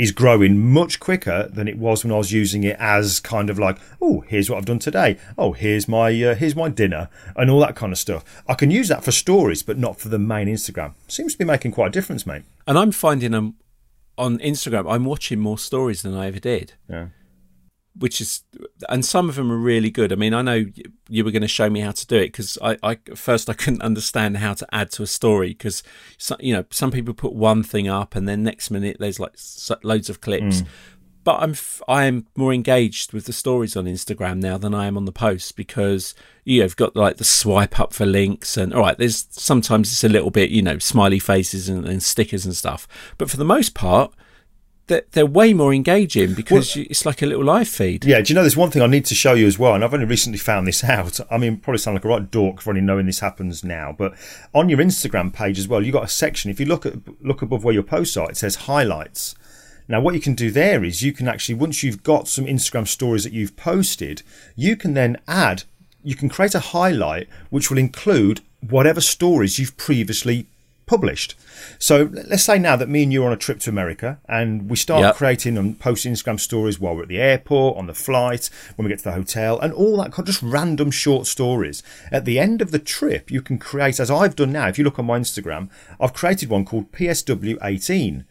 is 0.01 0.11
growing 0.11 0.57
much 0.57 0.99
quicker 0.99 1.47
than 1.53 1.67
it 1.67 1.77
was 1.77 2.03
when 2.03 2.11
I 2.11 2.17
was 2.17 2.31
using 2.31 2.63
it 2.63 2.75
as 2.79 3.19
kind 3.19 3.51
of 3.51 3.59
like, 3.59 3.77
oh, 4.01 4.21
here's 4.21 4.49
what 4.49 4.57
I've 4.57 4.65
done 4.65 4.79
today. 4.79 5.15
Oh, 5.37 5.51
here's 5.51 5.87
my 5.87 6.07
uh, 6.23 6.33
here's 6.33 6.55
my 6.55 6.69
dinner 6.69 7.07
and 7.35 7.51
all 7.51 7.59
that 7.59 7.75
kind 7.75 7.91
of 7.91 7.99
stuff. 7.99 8.25
I 8.47 8.55
can 8.55 8.71
use 8.71 8.87
that 8.87 9.03
for 9.03 9.11
stories, 9.11 9.61
but 9.61 9.77
not 9.77 9.99
for 9.99 10.09
the 10.09 10.17
main 10.17 10.47
Instagram. 10.47 10.95
Seems 11.07 11.33
to 11.33 11.37
be 11.37 11.45
making 11.45 11.73
quite 11.73 11.89
a 11.89 11.91
difference, 11.91 12.25
mate. 12.25 12.41
And 12.65 12.79
I'm 12.79 12.91
finding 12.91 13.29
them 13.29 13.57
on 14.17 14.39
Instagram. 14.39 14.91
I'm 14.91 15.05
watching 15.05 15.39
more 15.39 15.59
stories 15.59 16.01
than 16.01 16.15
I 16.15 16.25
ever 16.25 16.39
did. 16.39 16.73
Yeah. 16.89 17.09
Which 17.97 18.21
is 18.21 18.43
and 18.89 19.05
some 19.05 19.27
of 19.29 19.35
them 19.35 19.51
are 19.51 19.57
really 19.57 19.89
good. 19.89 20.11
I 20.11 20.15
mean 20.15 20.33
i 20.33 20.41
know 20.41 20.65
you 21.09 21.25
were 21.25 21.31
going 21.31 21.41
to 21.41 21.47
show 21.47 21.69
me 21.69 21.81
how 21.81 21.91
to 21.91 22.07
do 22.07 22.17
it 22.17 22.27
because 22.27 22.57
I, 22.61 22.77
I 22.81 22.97
first 23.15 23.49
i 23.49 23.53
couldn't 23.53 23.81
understand 23.81 24.37
how 24.37 24.53
to 24.53 24.67
add 24.73 24.91
to 24.91 25.03
a 25.03 25.07
story 25.07 25.49
because 25.49 25.83
so, 26.17 26.35
you 26.39 26.53
know 26.53 26.65
some 26.71 26.91
people 26.91 27.13
put 27.13 27.33
one 27.33 27.63
thing 27.63 27.87
up 27.87 28.15
and 28.15 28.27
then 28.27 28.43
next 28.43 28.71
minute 28.71 28.97
there's 28.99 29.19
like 29.19 29.35
loads 29.83 30.09
of 30.09 30.21
clips. 30.21 30.61
Mm. 30.61 30.67
But 31.23 31.41
i'm 31.41 31.51
f- 31.51 31.83
i 31.87 32.05
am 32.05 32.25
more 32.35 32.51
engaged 32.51 33.13
with 33.13 33.25
the 33.25 33.33
stories 33.33 33.75
on 33.75 33.85
instagram 33.85 34.41
now 34.41 34.57
than 34.57 34.73
i 34.73 34.87
am 34.87 34.97
on 34.97 35.05
the 35.05 35.11
posts 35.11 35.51
because 35.51 36.15
you've 36.45 36.75
got 36.75 36.95
like 36.95 37.17
the 37.17 37.23
swipe 37.23 37.79
up 37.79 37.93
for 37.93 38.07
links 38.07 38.57
and 38.57 38.73
all 38.73 38.81
right 38.81 38.97
there's 38.97 39.27
sometimes 39.29 39.91
it's 39.91 40.03
a 40.03 40.09
little 40.09 40.31
bit 40.31 40.49
you 40.49 40.63
know 40.63 40.79
smiley 40.79 41.19
faces 41.19 41.69
and, 41.69 41.85
and 41.85 42.01
stickers 42.01 42.45
and 42.45 42.55
stuff. 42.55 42.87
But 43.19 43.29
for 43.29 43.37
the 43.37 43.45
most 43.45 43.75
part 43.75 44.13
they're, 44.91 45.03
they're 45.11 45.25
way 45.25 45.53
more 45.53 45.73
engaging 45.73 46.33
because 46.33 46.75
you, 46.75 46.85
it's 46.89 47.05
like 47.05 47.21
a 47.21 47.25
little 47.25 47.45
live 47.45 47.67
feed. 47.67 48.03
Yeah, 48.03 48.21
do 48.21 48.31
you 48.31 48.35
know 48.35 48.41
there's 48.41 48.57
one 48.57 48.69
thing 48.71 48.81
I 48.81 48.87
need 48.87 49.05
to 49.05 49.15
show 49.15 49.33
you 49.33 49.47
as 49.47 49.57
well, 49.57 49.73
and 49.73 49.83
I've 49.83 49.93
only 49.93 50.05
recently 50.05 50.37
found 50.37 50.67
this 50.67 50.83
out. 50.83 51.19
I 51.31 51.37
mean, 51.37 51.57
probably 51.57 51.77
sound 51.77 51.95
like 51.95 52.05
a 52.05 52.09
right 52.09 52.29
dork 52.29 52.61
for 52.61 52.71
only 52.71 52.81
knowing 52.81 53.05
this 53.05 53.19
happens 53.19 53.63
now, 53.63 53.95
but 53.97 54.13
on 54.53 54.69
your 54.69 54.79
Instagram 54.79 55.33
page 55.33 55.57
as 55.57 55.67
well, 55.67 55.81
you've 55.81 55.93
got 55.93 56.03
a 56.03 56.09
section. 56.09 56.51
If 56.51 56.59
you 56.59 56.65
look 56.65 56.85
at 56.85 56.95
look 57.23 57.41
above 57.41 57.63
where 57.63 57.73
your 57.73 57.83
posts 57.83 58.17
are, 58.17 58.29
it 58.29 58.37
says 58.37 58.55
highlights. 58.55 59.35
Now, 59.87 60.01
what 60.01 60.13
you 60.13 60.21
can 60.21 60.35
do 60.35 60.51
there 60.51 60.83
is 60.83 61.01
you 61.01 61.11
can 61.11 61.27
actually, 61.27 61.55
once 61.55 61.83
you've 61.83 62.03
got 62.03 62.27
some 62.27 62.45
Instagram 62.45 62.87
stories 62.87 63.23
that 63.23 63.33
you've 63.33 63.57
posted, 63.57 64.23
you 64.55 64.75
can 64.75 64.93
then 64.93 65.17
add, 65.27 65.63
you 66.03 66.15
can 66.15 66.29
create 66.29 66.55
a 66.55 66.59
highlight 66.59 67.27
which 67.49 67.69
will 67.69 67.77
include 67.77 68.41
whatever 68.61 69.01
stories 69.01 69.57
you've 69.57 69.75
previously 69.77 70.47
published. 70.91 71.35
So 71.79 72.09
let's 72.11 72.43
say 72.43 72.59
now 72.59 72.75
that 72.75 72.89
me 72.89 73.03
and 73.03 73.13
you 73.13 73.23
are 73.23 73.27
on 73.27 73.31
a 73.33 73.37
trip 73.45 73.59
to 73.61 73.69
America 73.69 74.19
and 74.27 74.69
we 74.69 74.75
start 74.75 75.01
Yep. 75.01 75.15
creating 75.15 75.57
and 75.57 75.79
posting 75.79 76.11
Instagram 76.13 76.37
stories 76.39 76.79
while 76.81 76.95
we're 76.95 77.03
at 77.03 77.07
the 77.07 77.21
airport, 77.21 77.77
on 77.77 77.87
the 77.87 77.93
flight, 77.93 78.49
when 78.75 78.83
we 78.85 78.89
get 78.89 78.97
to 78.99 79.05
the 79.05 79.13
hotel, 79.13 79.57
and 79.59 79.71
all 79.73 79.95
that 79.97 80.11
kind 80.11 80.19
of 80.27 80.33
just 80.33 80.43
random 80.43 80.91
short 80.91 81.27
stories. 81.27 81.81
At 82.11 82.25
the 82.25 82.37
end 82.39 82.61
of 82.61 82.71
the 82.71 82.79
trip, 82.97 83.31
you 83.31 83.41
can 83.41 83.57
create, 83.57 83.99
as 84.01 84.11
I've 84.11 84.35
done 84.35 84.51
now, 84.51 84.67
if 84.67 84.77
you 84.77 84.83
look 84.83 84.99
on 84.99 85.05
my 85.05 85.17
Instagram, 85.17 85.69
I've 85.99 86.13
created 86.13 86.49
one 86.49 86.65
called 86.65 86.91
PSW18 86.91 88.25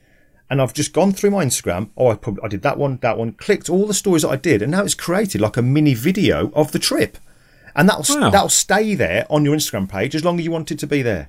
and 0.50 0.60
I've 0.60 0.74
just 0.74 0.92
gone 0.92 1.12
through 1.12 1.30
my 1.30 1.44
Instagram. 1.44 1.90
Oh, 1.96 2.08
I, 2.08 2.16
pub- 2.16 2.40
I 2.42 2.48
did 2.48 2.62
that 2.62 2.76
one, 2.76 2.98
that 3.02 3.16
one, 3.16 3.32
clicked 3.32 3.70
all 3.70 3.86
the 3.86 3.94
stories 3.94 4.22
that 4.22 4.30
I 4.30 4.36
did, 4.36 4.62
and 4.62 4.72
now 4.72 4.82
it's 4.82 4.94
created 4.94 5.40
like 5.40 5.56
a 5.56 5.62
mini 5.62 5.94
video 5.94 6.50
of 6.54 6.72
the 6.72 6.78
trip, 6.80 7.18
and 7.76 7.88
that'll 7.88 8.04
Wow. 8.20 8.30
that'll 8.30 8.48
stay 8.48 8.96
there 8.96 9.26
on 9.30 9.44
your 9.44 9.54
Instagram 9.56 9.88
page 9.88 10.14
as 10.16 10.24
long 10.24 10.38
as 10.38 10.44
you 10.44 10.50
want 10.50 10.72
it 10.72 10.78
to 10.80 10.86
be 10.88 11.02
there. 11.02 11.28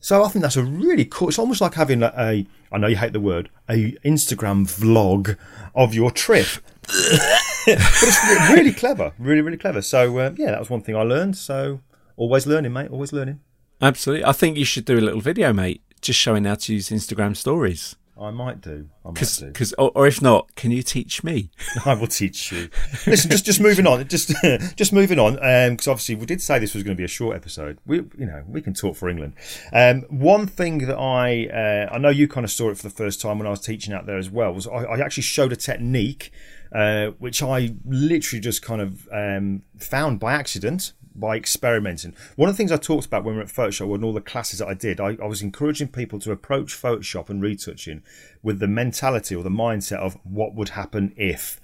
So 0.00 0.22
I 0.22 0.28
think 0.28 0.42
that's 0.42 0.56
a 0.56 0.62
really 0.62 1.04
cool. 1.04 1.28
It's 1.28 1.38
almost 1.38 1.60
like 1.60 1.74
having 1.74 2.02
a, 2.02 2.12
a 2.16 2.46
I 2.70 2.78
know 2.78 2.86
you 2.86 2.96
hate 2.96 3.12
the 3.12 3.20
word, 3.20 3.50
a 3.68 3.92
Instagram 4.04 4.66
vlog 4.66 5.36
of 5.74 5.94
your 5.94 6.10
trip. 6.10 6.46
but 6.86 7.66
it's 7.66 8.50
really 8.52 8.72
clever, 8.72 9.12
really 9.18 9.42
really 9.42 9.58
clever. 9.58 9.82
So 9.82 10.18
uh, 10.18 10.34
yeah, 10.36 10.52
that 10.52 10.60
was 10.60 10.70
one 10.70 10.82
thing 10.82 10.96
I 10.96 11.02
learned. 11.02 11.36
So 11.36 11.80
always 12.16 12.46
learning, 12.46 12.72
mate. 12.72 12.90
Always 12.90 13.12
learning. 13.12 13.40
Absolutely. 13.80 14.24
I 14.24 14.32
think 14.32 14.56
you 14.56 14.64
should 14.64 14.84
do 14.84 14.98
a 14.98 15.00
little 15.00 15.20
video, 15.20 15.52
mate, 15.52 15.82
just 16.00 16.18
showing 16.18 16.44
how 16.44 16.56
to 16.56 16.74
use 16.74 16.90
Instagram 16.90 17.36
stories. 17.36 17.96
I 18.20 18.30
might 18.30 18.60
do. 18.60 18.88
I 19.04 19.08
might 19.08 19.16
Cause, 19.16 19.36
do. 19.38 19.52
'cause- 19.52 19.72
or, 19.78 19.92
or 19.94 20.06
if 20.06 20.20
not, 20.20 20.54
can 20.56 20.70
you 20.70 20.82
teach 20.82 21.22
me? 21.22 21.50
I 21.84 21.94
will 21.94 22.06
teach 22.08 22.50
you. 22.52 22.68
Listen, 23.06 23.30
just 23.30 23.44
just 23.44 23.60
moving 23.60 23.86
on, 23.86 24.06
just 24.08 24.32
just 24.76 24.92
moving 24.92 25.18
on, 25.18 25.34
because 25.70 25.86
obviously 25.88 26.14
we 26.16 26.26
did 26.26 26.42
say 26.42 26.58
this 26.58 26.74
was 26.74 26.82
going 26.82 26.96
to 26.96 26.98
be 27.00 27.04
a 27.04 27.08
short 27.08 27.36
episode. 27.36 27.78
We, 27.86 27.98
you 28.18 28.26
know, 28.26 28.42
we 28.48 28.60
can 28.60 28.74
talk 28.74 28.96
for 28.96 29.08
England. 29.08 29.34
Um, 29.72 30.02
one 30.08 30.46
thing 30.46 30.78
that 30.86 30.98
I 30.98 31.46
uh, 31.46 31.94
I 31.94 31.98
know 31.98 32.08
you 32.10 32.26
kind 32.28 32.44
of 32.44 32.50
saw 32.50 32.70
it 32.70 32.76
for 32.76 32.82
the 32.82 32.90
first 32.94 33.20
time 33.20 33.38
when 33.38 33.46
I 33.46 33.50
was 33.50 33.60
teaching 33.60 33.94
out 33.94 34.06
there 34.06 34.18
as 34.18 34.30
well 34.30 34.52
was 34.52 34.66
I, 34.66 34.82
I 34.84 34.98
actually 35.00 35.22
showed 35.22 35.52
a 35.52 35.56
technique 35.56 36.32
uh, 36.74 37.06
which 37.18 37.42
I 37.42 37.74
literally 37.86 38.40
just 38.40 38.60
kind 38.62 38.82
of 38.82 39.08
um, 39.10 39.62
found 39.78 40.20
by 40.20 40.34
accident 40.34 40.92
by 41.20 41.36
experimenting. 41.36 42.14
One 42.36 42.48
of 42.48 42.54
the 42.54 42.56
things 42.58 42.72
I 42.72 42.76
talked 42.76 43.06
about 43.06 43.24
when 43.24 43.34
we 43.34 43.38
were 43.38 43.44
at 43.44 43.52
Photoshop 43.52 43.94
and 43.94 44.04
all 44.04 44.12
the 44.12 44.20
classes 44.20 44.58
that 44.60 44.68
I 44.68 44.74
did, 44.74 45.00
I, 45.00 45.16
I 45.22 45.26
was 45.26 45.42
encouraging 45.42 45.88
people 45.88 46.18
to 46.20 46.32
approach 46.32 46.80
Photoshop 46.80 47.28
and 47.30 47.42
retouching 47.42 48.02
with 48.42 48.58
the 48.60 48.68
mentality 48.68 49.34
or 49.34 49.42
the 49.42 49.50
mindset 49.50 49.98
of 49.98 50.16
what 50.24 50.54
would 50.54 50.70
happen 50.70 51.12
if 51.16 51.60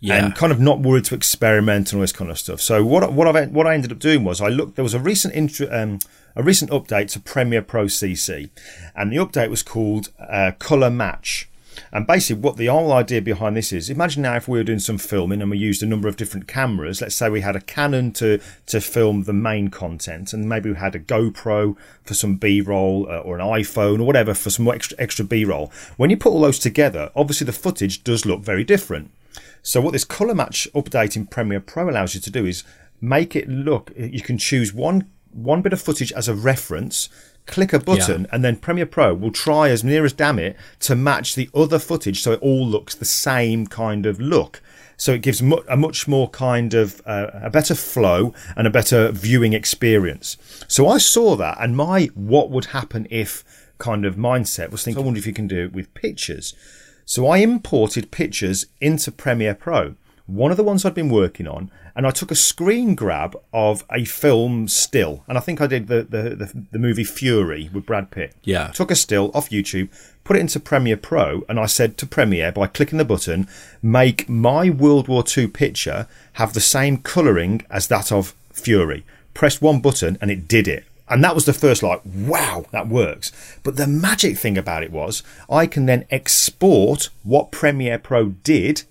Yeah. 0.00 0.24
and 0.24 0.34
kind 0.34 0.52
of 0.52 0.60
not 0.60 0.80
worried 0.80 1.04
to 1.06 1.14
experiment 1.14 1.92
and 1.92 1.98
all 1.98 2.02
this 2.02 2.12
kind 2.12 2.30
of 2.30 2.38
stuff. 2.38 2.60
So 2.60 2.84
what 2.84 3.12
what 3.12 3.26
I 3.34 3.46
what 3.46 3.66
I 3.66 3.74
ended 3.74 3.90
up 3.92 3.98
doing 3.98 4.22
was 4.24 4.40
I 4.40 4.48
looked. 4.48 4.76
There 4.76 4.84
was 4.84 4.94
a 4.94 5.00
recent 5.00 5.34
intro, 5.34 5.66
um, 5.72 5.98
a 6.36 6.42
recent 6.42 6.70
update 6.70 7.10
to 7.12 7.20
Premiere 7.20 7.62
Pro 7.62 7.86
CC, 7.86 8.50
and 8.94 9.10
the 9.12 9.16
update 9.16 9.50
was 9.50 9.62
called 9.62 10.10
uh, 10.20 10.52
Color 10.58 10.90
Match. 10.90 11.48
And 11.92 12.06
basically, 12.06 12.42
what 12.42 12.56
the 12.56 12.66
whole 12.66 12.92
idea 12.92 13.22
behind 13.22 13.56
this 13.56 13.72
is: 13.72 13.90
imagine 13.90 14.22
now 14.22 14.36
if 14.36 14.48
we 14.48 14.58
were 14.58 14.64
doing 14.64 14.78
some 14.78 14.98
filming 14.98 15.42
and 15.42 15.50
we 15.50 15.58
used 15.58 15.82
a 15.82 15.86
number 15.86 16.08
of 16.08 16.16
different 16.16 16.48
cameras. 16.48 17.00
Let's 17.00 17.14
say 17.14 17.28
we 17.28 17.40
had 17.40 17.56
a 17.56 17.60
Canon 17.60 18.12
to 18.12 18.40
to 18.66 18.80
film 18.80 19.24
the 19.24 19.32
main 19.32 19.68
content, 19.68 20.32
and 20.32 20.48
maybe 20.48 20.70
we 20.70 20.76
had 20.76 20.94
a 20.94 21.00
GoPro 21.00 21.76
for 22.04 22.14
some 22.14 22.36
B-roll, 22.36 23.06
uh, 23.10 23.18
or 23.18 23.38
an 23.38 23.46
iPhone 23.46 24.00
or 24.00 24.04
whatever 24.04 24.34
for 24.34 24.50
some 24.50 24.68
extra 24.68 24.96
extra 24.98 25.24
B-roll. 25.24 25.72
When 25.96 26.10
you 26.10 26.16
put 26.16 26.32
all 26.32 26.40
those 26.40 26.58
together, 26.58 27.10
obviously 27.14 27.44
the 27.44 27.52
footage 27.52 28.04
does 28.04 28.24
look 28.26 28.40
very 28.42 28.64
different. 28.64 29.10
So 29.62 29.80
what 29.80 29.92
this 29.92 30.04
color 30.04 30.34
match 30.34 30.68
update 30.74 31.16
in 31.16 31.26
Premiere 31.26 31.60
Pro 31.60 31.90
allows 31.90 32.14
you 32.14 32.20
to 32.20 32.30
do 32.30 32.46
is 32.46 32.64
make 33.00 33.36
it 33.36 33.48
look. 33.48 33.92
You 33.96 34.22
can 34.22 34.38
choose 34.38 34.72
one 34.72 35.10
one 35.32 35.62
bit 35.62 35.72
of 35.72 35.80
footage 35.80 36.12
as 36.12 36.28
a 36.28 36.34
reference, 36.34 37.08
click 37.48 37.72
a 37.72 37.80
button, 37.80 38.26
and 38.30 38.44
then 38.44 38.56
Premiere 38.56 38.86
Pro 38.86 39.12
will 39.14 39.32
try 39.32 39.70
as 39.70 39.82
near 39.82 40.04
as 40.04 40.12
damn 40.12 40.38
it 40.38 40.56
to 40.80 40.94
match 40.94 41.34
the 41.34 41.50
other 41.52 41.80
footage 41.80 42.22
so 42.22 42.32
it 42.32 42.40
all 42.40 42.64
looks 42.64 42.94
the 42.94 43.04
same 43.04 43.66
kind 43.66 44.06
of 44.06 44.20
look. 44.20 44.62
So 44.96 45.12
it 45.12 45.22
gives 45.22 45.40
mu- 45.42 45.62
a 45.68 45.76
much 45.76 46.08
more 46.08 46.28
kind 46.30 46.74
of 46.74 47.00
uh, 47.06 47.30
a 47.34 47.50
better 47.50 47.74
flow 47.74 48.34
and 48.56 48.66
a 48.66 48.70
better 48.70 49.10
viewing 49.12 49.52
experience. 49.52 50.36
So 50.68 50.86
I 50.88 50.98
saw 50.98 51.36
that, 51.36 51.56
and 51.60 51.76
my 51.76 52.06
what 52.14 52.50
would 52.50 52.66
happen 52.66 53.06
if 53.10 53.44
kind 53.78 54.04
of 54.04 54.16
mindset 54.16 54.70
was 54.70 54.82
thinking, 54.82 55.02
I 55.02 55.04
wonder 55.04 55.18
if 55.18 55.26
you 55.26 55.32
can 55.32 55.46
do 55.48 55.64
it 55.64 55.72
with 55.72 55.92
pictures. 55.94 56.54
So 57.04 57.26
I 57.26 57.38
imported 57.38 58.10
pictures 58.10 58.66
into 58.80 59.10
Premiere 59.10 59.54
Pro. 59.54 59.94
One 60.28 60.50
of 60.50 60.58
the 60.58 60.62
ones 60.62 60.84
I'd 60.84 60.94
been 60.94 61.08
working 61.08 61.48
on, 61.48 61.70
and 61.96 62.06
I 62.06 62.10
took 62.10 62.30
a 62.30 62.34
screen 62.34 62.94
grab 62.94 63.34
of 63.50 63.82
a 63.90 64.04
film 64.04 64.68
still, 64.68 65.24
and 65.26 65.38
I 65.38 65.40
think 65.40 65.62
I 65.62 65.66
did 65.66 65.86
the 65.86 66.02
the, 66.02 66.22
the, 66.36 66.66
the 66.70 66.78
movie 66.78 67.02
Fury 67.02 67.70
with 67.72 67.86
Brad 67.86 68.10
Pitt. 68.10 68.34
Yeah. 68.44 68.68
Took 68.68 68.90
a 68.90 68.94
still 68.94 69.30
off 69.32 69.48
YouTube, 69.48 69.88
put 70.24 70.36
it 70.36 70.40
into 70.40 70.60
Premiere 70.60 70.98
Pro, 70.98 71.44
and 71.48 71.58
I 71.58 71.64
said 71.64 71.96
to 71.96 72.06
Premiere 72.06 72.52
by 72.52 72.66
clicking 72.66 72.98
the 72.98 73.06
button, 73.06 73.48
make 73.82 74.28
my 74.28 74.68
World 74.68 75.08
War 75.08 75.24
II 75.26 75.46
picture 75.46 76.06
have 76.34 76.52
the 76.52 76.60
same 76.60 76.98
colouring 76.98 77.62
as 77.70 77.88
that 77.88 78.12
of 78.12 78.34
Fury. 78.52 79.06
Pressed 79.32 79.62
one 79.62 79.80
button 79.80 80.18
and 80.20 80.30
it 80.30 80.46
did 80.46 80.68
it 80.68 80.84
And 81.08 81.24
that 81.24 81.34
was 81.34 81.46
the 81.46 81.52
first 81.52 81.82
like, 81.82 82.02
wow, 82.04 82.66
that 82.70 82.88
works. 82.88 83.32
But 83.62 83.76
the 83.76 83.86
magic 83.86 84.36
thing 84.36 84.58
about 84.58 84.82
it 84.82 84.92
was 84.92 85.22
I 85.48 85.66
can 85.66 85.86
then 85.86 86.04
export 86.10 87.08
what 87.22 87.50
Premiere 87.50 87.98
Pro 87.98 88.30
did 88.44 88.82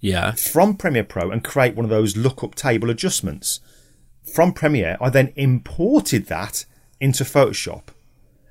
Yeah. 0.00 0.32
from 0.32 0.76
Premiere 0.76 1.04
Pro 1.04 1.30
and 1.30 1.44
create 1.44 1.74
one 1.74 1.84
of 1.84 1.90
those 1.90 2.16
lookup 2.16 2.54
table 2.54 2.90
adjustments. 2.90 3.60
From 4.32 4.52
Premiere, 4.52 4.96
I 5.00 5.10
then 5.10 5.32
imported 5.36 6.26
that 6.26 6.64
into 7.00 7.24
Photoshop 7.24 7.84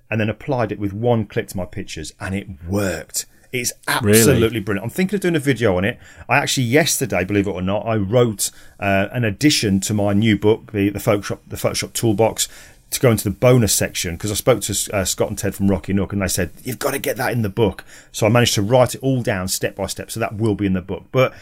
and 0.10 0.20
then 0.20 0.30
applied 0.30 0.72
it 0.72 0.80
with 0.80 0.94
one 0.94 1.26
click 1.26 1.48
to 1.50 1.58
my 1.58 1.66
pictures, 1.66 2.14
and 2.20 2.34
it 2.34 2.48
worked. 2.68 3.26
It's 3.52 3.74
absolutely 3.88 4.60
brilliant. 4.60 4.84
I'm 4.84 4.90
thinking 4.90 5.16
of 5.16 5.22
doing 5.22 5.36
a 5.36 5.40
video 5.40 5.76
on 5.78 5.86
it. 5.86 6.00
I 6.28 6.38
actually 6.38 6.66
yesterday, 6.66 7.24
believe 7.24 7.48
it 7.48 7.52
or 7.52 7.62
not, 7.62 7.86
I 7.86 7.96
wrote 7.96 8.52
uh, 8.80 9.08
an 9.12 9.24
addition 9.24 9.80
to 9.82 9.94
my 9.94 10.14
new 10.14 10.38
book, 10.38 10.72
the, 10.72 10.90
the 10.90 11.00
Photoshop 11.00 11.40
the 11.48 11.58
Photoshop 11.58 11.94
Toolbox, 11.94 12.48
to 12.92 13.00
go 13.00 13.12
into 13.12 13.24
the 13.24 13.36
bonus 13.36 13.74
section 13.74 14.16
because 14.16 14.32
I 14.32 14.36
spoke 14.36 14.62
to 14.62 14.96
uh, 14.96 15.06
Scott 15.06 15.30
and 15.30 15.38
Ted 15.38 15.56
from 15.56 15.70
Rocky 15.70 15.94
Nook, 15.94 16.14
and 16.14 16.22
they 16.22 16.28
said 16.28 16.52
you've 16.64 16.80
got 16.80 16.92
to 16.92 17.00
get 17.00 17.18
that 17.18 17.32
in 17.32 17.42
the 17.42 17.50
book. 17.50 17.84
So 18.12 18.26
I 18.26 18.30
managed 18.30 18.56
to 18.56 18.62
write 18.62 18.96
it 18.96 19.04
all 19.04 19.22
down 19.22 19.48
step 19.48 19.76
by 19.76 19.86
step, 19.88 20.12
so 20.12 20.20
that 20.20 20.36
will 20.36 20.56
be 20.56 20.66
in 20.66 20.74
the 20.74 20.82
book. 20.82 21.06
But 21.12 21.34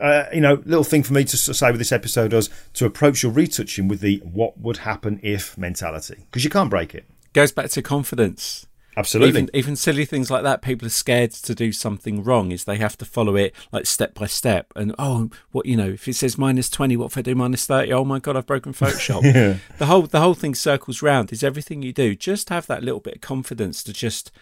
uh, 0.00 0.24
you 0.32 0.40
know, 0.40 0.62
little 0.64 0.84
thing 0.84 1.02
for 1.02 1.12
me 1.12 1.24
to 1.24 1.36
say 1.36 1.70
with 1.70 1.78
this 1.78 1.92
episode 1.92 2.32
was 2.32 2.50
to 2.74 2.86
approach 2.86 3.22
your 3.22 3.32
retouching 3.32 3.88
with 3.88 4.00
the 4.00 4.18
"what 4.24 4.58
would 4.58 4.78
happen 4.78 5.20
if" 5.22 5.56
mentality 5.58 6.24
because 6.30 6.44
you 6.44 6.50
can't 6.50 6.70
break 6.70 6.94
it. 6.94 7.04
Goes 7.32 7.52
back 7.52 7.70
to 7.70 7.82
confidence. 7.82 8.66
Absolutely. 8.98 9.28
Even 9.28 9.50
even 9.54 9.76
silly 9.76 10.04
things 10.04 10.30
like 10.30 10.42
that, 10.42 10.60
people 10.60 10.86
are 10.86 10.90
scared 10.90 11.30
to 11.30 11.54
do 11.54 11.70
something 11.70 12.24
wrong. 12.24 12.50
Is 12.50 12.64
they 12.64 12.78
have 12.78 12.98
to 12.98 13.04
follow 13.04 13.36
it 13.36 13.54
like 13.70 13.86
step 13.86 14.14
by 14.14 14.26
step. 14.26 14.72
And 14.74 14.92
oh, 14.98 15.30
what 15.52 15.66
you 15.66 15.76
know, 15.76 15.90
if 15.90 16.08
it 16.08 16.14
says 16.14 16.36
minus 16.36 16.68
twenty, 16.68 16.96
what 16.96 17.12
if 17.12 17.18
I 17.18 17.22
do 17.22 17.36
minus 17.36 17.64
thirty? 17.64 17.92
Oh 17.92 18.04
my 18.04 18.18
god, 18.18 18.36
I've 18.36 18.46
broken 18.46 18.72
Photoshop. 18.72 19.60
The 19.78 19.86
whole 19.86 20.02
the 20.02 20.20
whole 20.20 20.34
thing 20.34 20.54
circles 20.54 21.02
round. 21.02 21.32
Is 21.32 21.44
everything 21.44 21.82
you 21.82 21.92
do 21.92 22.16
just 22.16 22.48
have 22.48 22.66
that 22.66 22.82
little 22.82 23.00
bit 23.00 23.16
of 23.16 23.20
confidence 23.20 23.84
to 23.84 23.92
just 23.92 24.32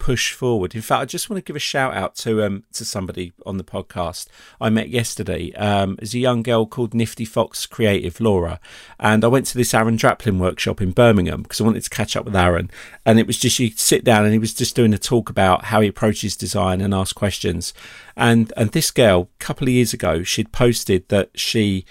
push 0.00 0.32
forward. 0.32 0.74
In 0.74 0.80
fact, 0.80 1.02
I 1.02 1.04
just 1.04 1.30
want 1.30 1.36
to 1.38 1.44
give 1.46 1.54
a 1.54 1.60
shout 1.60 1.94
out 1.94 2.16
to 2.16 2.42
um 2.42 2.64
to 2.72 2.84
somebody 2.84 3.32
on 3.46 3.58
the 3.58 3.64
podcast 3.64 4.26
I 4.60 4.70
met 4.70 4.88
yesterday. 4.88 5.52
Um, 5.52 5.98
is 6.02 6.14
a 6.14 6.18
young 6.18 6.42
girl 6.42 6.66
called 6.66 6.94
Nifty 6.94 7.24
Fox 7.24 7.66
Creative, 7.66 8.18
Laura, 8.18 8.58
and 8.98 9.24
I 9.24 9.28
went 9.28 9.46
to 9.46 9.58
this 9.58 9.74
Aaron 9.74 9.96
Draplin 9.96 10.38
workshop 10.38 10.80
in 10.80 10.90
Birmingham 10.90 11.42
because 11.42 11.60
I 11.60 11.64
wanted 11.64 11.84
to 11.84 11.90
catch 11.90 12.16
up 12.16 12.24
with 12.24 12.34
Aaron, 12.34 12.70
and 13.06 13.20
it 13.20 13.26
was 13.26 13.38
just 13.38 13.58
you 13.60 13.70
sit 13.70 14.02
down 14.02 14.24
and 14.24 14.32
he 14.32 14.38
was 14.38 14.54
just 14.54 14.74
doing 14.74 14.94
a 14.94 14.98
talk 14.98 15.30
about 15.30 15.66
how 15.66 15.80
he 15.82 15.88
approaches 15.88 16.36
design 16.36 16.80
and 16.80 16.94
ask 16.94 17.14
questions, 17.14 17.74
and 18.16 18.52
and 18.56 18.72
this 18.72 18.90
girl 18.90 19.28
a 19.38 19.44
couple 19.44 19.68
of 19.68 19.74
years 19.74 19.92
ago 19.92 20.22
she'd 20.22 20.50
posted 20.50 21.06
that 21.08 21.30
she 21.38 21.84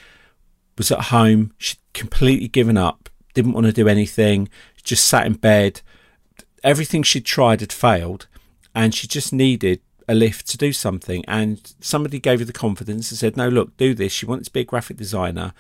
was 0.78 0.91
at 0.91 1.06
home, 1.06 1.54
she'd 1.60 1.78
completely 1.93 2.48
given 2.48 2.78
up, 2.78 3.08
didn't 3.36 3.54
want 3.54 3.67
to 3.67 3.74
do 3.74 3.88
anything, 3.88 4.50
just 4.82 5.08
sat 5.08 5.28
in 5.28 5.34
bed 5.34 5.82
everything 6.63 7.04
she'd 7.04 7.26
tried 7.26 7.62
had 7.62 7.74
failed 7.74 8.28
and 8.76 8.93
she 8.93 9.08
just 9.08 9.34
needed 9.34 9.82
a 10.08 10.13
lift 10.13 10.48
to 10.50 10.58
do 10.58 10.74
something. 10.74 11.24
And 11.28 11.74
somebody 11.80 12.19
gave 12.19 12.39
her 12.39 12.45
the 12.45 12.54
confidence 12.54 13.12
and 13.12 13.17
said 13.17 13.38
no 13.38 13.48
look 13.48 13.78
do 13.78 13.93
this. 13.93 14.12
She 14.12 14.26
wanted 14.26 14.45
to 14.45 14.52
be 14.52 14.62
a 14.62 14.65
graphic 14.65 14.98
designer. 14.98 15.54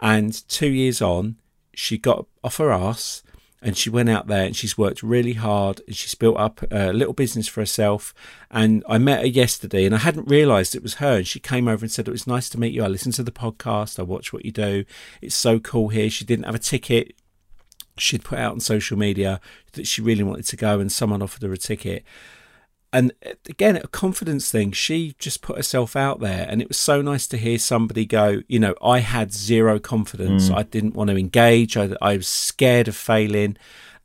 And 0.00 0.48
two 0.48 0.68
years 0.68 1.02
on 1.02 1.36
she 1.74 1.98
got 1.98 2.26
off 2.42 2.56
her 2.56 2.72
ass 2.72 3.22
and 3.60 3.76
she 3.76 3.90
went 3.90 4.08
out 4.08 4.28
there 4.28 4.46
and 4.46 4.56
she's 4.56 4.78
worked 4.78 5.02
really 5.02 5.34
hard 5.34 5.80
and 5.86 5.96
she's 5.96 6.14
built 6.14 6.38
up 6.38 6.62
a 6.70 6.92
little 6.92 7.12
business 7.12 7.48
for 7.48 7.60
herself. 7.60 8.14
And 8.50 8.84
i 8.88 8.96
met 8.98 9.20
her 9.20 9.26
yesterday 9.26 9.84
and 9.84 9.94
i 9.94 9.98
hadn't 9.98 10.28
realized 10.28 10.74
it 10.74 10.82
was 10.82 10.94
her 10.94 11.16
and 11.16 11.26
she 11.26 11.40
came 11.40 11.68
over 11.68 11.84
and 11.84 11.92
said 11.92 12.08
it 12.08 12.12
was 12.12 12.26
nice 12.26 12.48
to 12.50 12.60
meet 12.60 12.72
you. 12.72 12.84
I 12.84 12.88
listened 12.88 13.14
to 13.14 13.22
the 13.22 13.32
podcast. 13.32 13.98
I 13.98 14.02
watch 14.02 14.32
what 14.32 14.44
you 14.44 14.52
do. 14.52 14.84
It's 15.20 15.34
so 15.34 15.58
cool 15.58 15.88
here. 15.88 16.08
She 16.08 16.24
didn't 16.24 16.46
have 16.46 16.54
a 16.54 16.60
ticket 16.60 17.14
she'd 17.98 18.24
put 18.24 18.38
out 18.38 18.52
on 18.52 18.60
social 18.60 18.96
media 18.96 19.40
that 19.72 19.86
she 19.86 20.02
really 20.02 20.22
wanted 20.22 20.46
to 20.46 20.56
go 20.56 20.80
and 20.80 20.90
someone 20.90 21.22
offered 21.22 21.42
her 21.42 21.52
a 21.52 21.56
ticket. 21.56 22.04
And 22.92 23.12
uh, 23.24 23.32
again 23.48 23.76
a 23.76 23.88
confidence 23.88 24.50
thing. 24.50 24.72
She 24.72 25.14
just 25.18 25.42
put 25.42 25.56
herself 25.56 25.96
out 25.96 26.20
there 26.20 26.46
and 26.48 26.62
it 26.62 26.68
was 26.68 26.78
so 26.78 27.02
nice 27.02 27.26
to 27.28 27.36
hear 27.36 27.58
somebody 27.58 28.06
go 28.06 28.42
you 28.48 28.58
know 28.58 28.74
i 28.82 29.00
had 29.00 29.32
zero 29.32 29.78
confidence. 29.78 30.50
I 30.50 30.62
didn't 30.62 30.94
want 30.94 31.10
to 31.10 31.16
engage. 31.16 31.76
I, 31.76 31.90
I 32.00 32.16
was 32.16 32.28
scared 32.28 32.88
of 32.88 32.96
failing. 32.96 33.56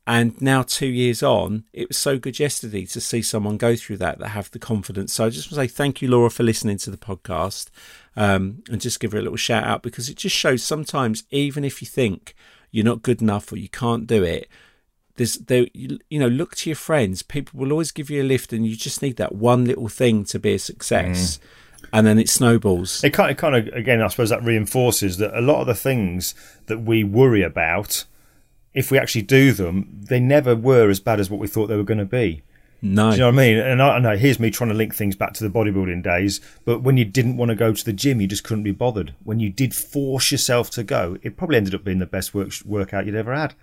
And 0.08 0.42
now 0.42 0.64
two 0.64 0.88
years 0.88 1.22
on 1.22 1.66
it 1.74 1.88
was 1.88 1.98
so 1.98 2.18
good 2.18 2.40
yesterday 2.40 2.86
to 2.88 3.00
see 3.00 3.22
someone 3.22 3.58
go 3.58 3.76
through 3.76 3.98
that 3.98 4.20
that 4.20 4.30
have 4.30 4.50
the 4.52 4.60
confidence. 4.60 5.14
So 5.14 5.26
i 5.26 5.30
just 5.30 5.52
want 5.52 5.62
to 5.62 5.68
say 5.68 5.74
thank 5.74 6.02
you 6.02 6.10
laura 6.10 6.32
for 6.32 6.44
listening 6.44 6.78
to 6.80 6.92
the 6.92 6.98
podcast 6.98 7.70
um, 8.16 8.64
and 8.70 8.82
just 8.82 9.00
give 9.00 9.12
her 9.14 9.20
a 9.20 9.22
little 9.22 9.38
shout 9.38 9.64
out 9.64 9.84
because 9.84 10.10
it 10.10 10.18
just 10.18 10.36
shows 10.36 10.64
sometimes 10.64 11.24
even 11.30 11.64
if 11.64 11.82
you 11.82 11.88
think 11.88 12.36
you're 12.72 12.86
not 12.86 13.02
good 13.02 13.22
enough 13.22 13.52
or 13.52 13.58
you 13.58 13.70
can't 13.70 14.08
do 14.08 14.24
it 14.24 14.48
there's 15.16 15.36
there 15.36 15.68
you 15.74 16.00
you 16.10 16.20
know 16.20 16.28
look 16.28 16.56
to 16.56 16.70
your 16.70 16.76
friends. 16.76 17.22
People 17.22 17.60
will 17.60 17.72
always 17.72 17.92
give 17.92 18.10
you 18.10 18.22
a 18.22 18.26
lift 18.26 18.54
and 18.54 18.66
you 18.66 18.76
just 18.76 19.02
need 19.02 19.18
that 19.18 19.36
one 19.36 19.66
little 19.66 19.88
thing 19.88 20.24
to 20.26 20.40
be 20.40 20.54
a 20.54 20.60
success. 20.60 21.38
Mm. 21.38 21.88
And 21.94 22.08
then 22.08 22.20
it 22.20 22.30
snowballs. 22.30 23.04
It 23.04 23.10
kind 23.12 23.32
of, 23.32 23.38
kind 23.38 23.56
of, 23.56 23.68
again, 23.74 24.02
I 24.02 24.08
suppose 24.08 24.30
that 24.30 24.44
reinforces 24.44 25.18
that 25.18 25.38
a 25.38 25.42
lot 25.42 25.62
of 25.62 25.68
the 25.68 25.76
things 25.76 26.36
that 26.68 26.80
we 26.80 27.04
worry 27.04 27.42
about, 27.42 28.06
if 28.74 28.92
we 28.92 29.00
actually 29.00 29.24
do 29.24 29.52
them, 29.52 30.00
they 30.08 30.20
never 30.20 30.56
were 30.56 30.90
as 30.90 31.00
bad 31.00 31.20
as 31.20 31.30
what 31.30 31.40
we 31.40 31.48
thought 31.48 31.68
they 31.68 31.76
were 31.76 31.84
going 31.84 31.98
to 31.98 32.06
be. 32.06 32.44
No 32.82 33.12
Do 33.12 33.16
you 33.18 33.20
know 33.22 33.28
what 33.28 33.34
I 33.34 33.38
mean? 33.38 33.58
And 33.60 33.82
I, 33.82 33.90
I 33.96 34.00
know 34.00 34.18
here's 34.18 34.40
me 34.40 34.50
trying 34.52 34.70
to 34.70 34.76
link 34.76 34.96
things 34.96 35.16
back 35.16 35.34
to 35.36 35.44
the 35.48 35.50
bodybuilding 35.50 36.04
days, 36.04 36.42
but 36.66 36.80
when 36.82 36.98
you 36.98 37.06
didn't 37.06 37.38
want 37.38 37.50
to 37.50 37.56
go 37.56 37.74
to 37.74 37.86
the 37.86 37.94
gym, 37.94 38.22
you 38.22 38.28
just 38.28 38.44
couldn't 38.44 38.64
be 38.64 38.72
bothered. 38.72 39.14
When 39.24 39.40
you 39.40 39.50
did 39.50 39.76
force 39.76 40.32
yourself 40.32 40.70
to 40.72 40.84
go, 40.84 41.18
it 41.22 41.38
probably 41.38 41.58
ended 41.58 41.76
up 41.76 41.84
being 41.84 42.00
the 42.00 42.06
best 42.06 42.34
work, 42.34 42.52
workout 42.66 43.06
you'd 43.06 43.16
ever 43.16 43.34
had. 43.36 43.54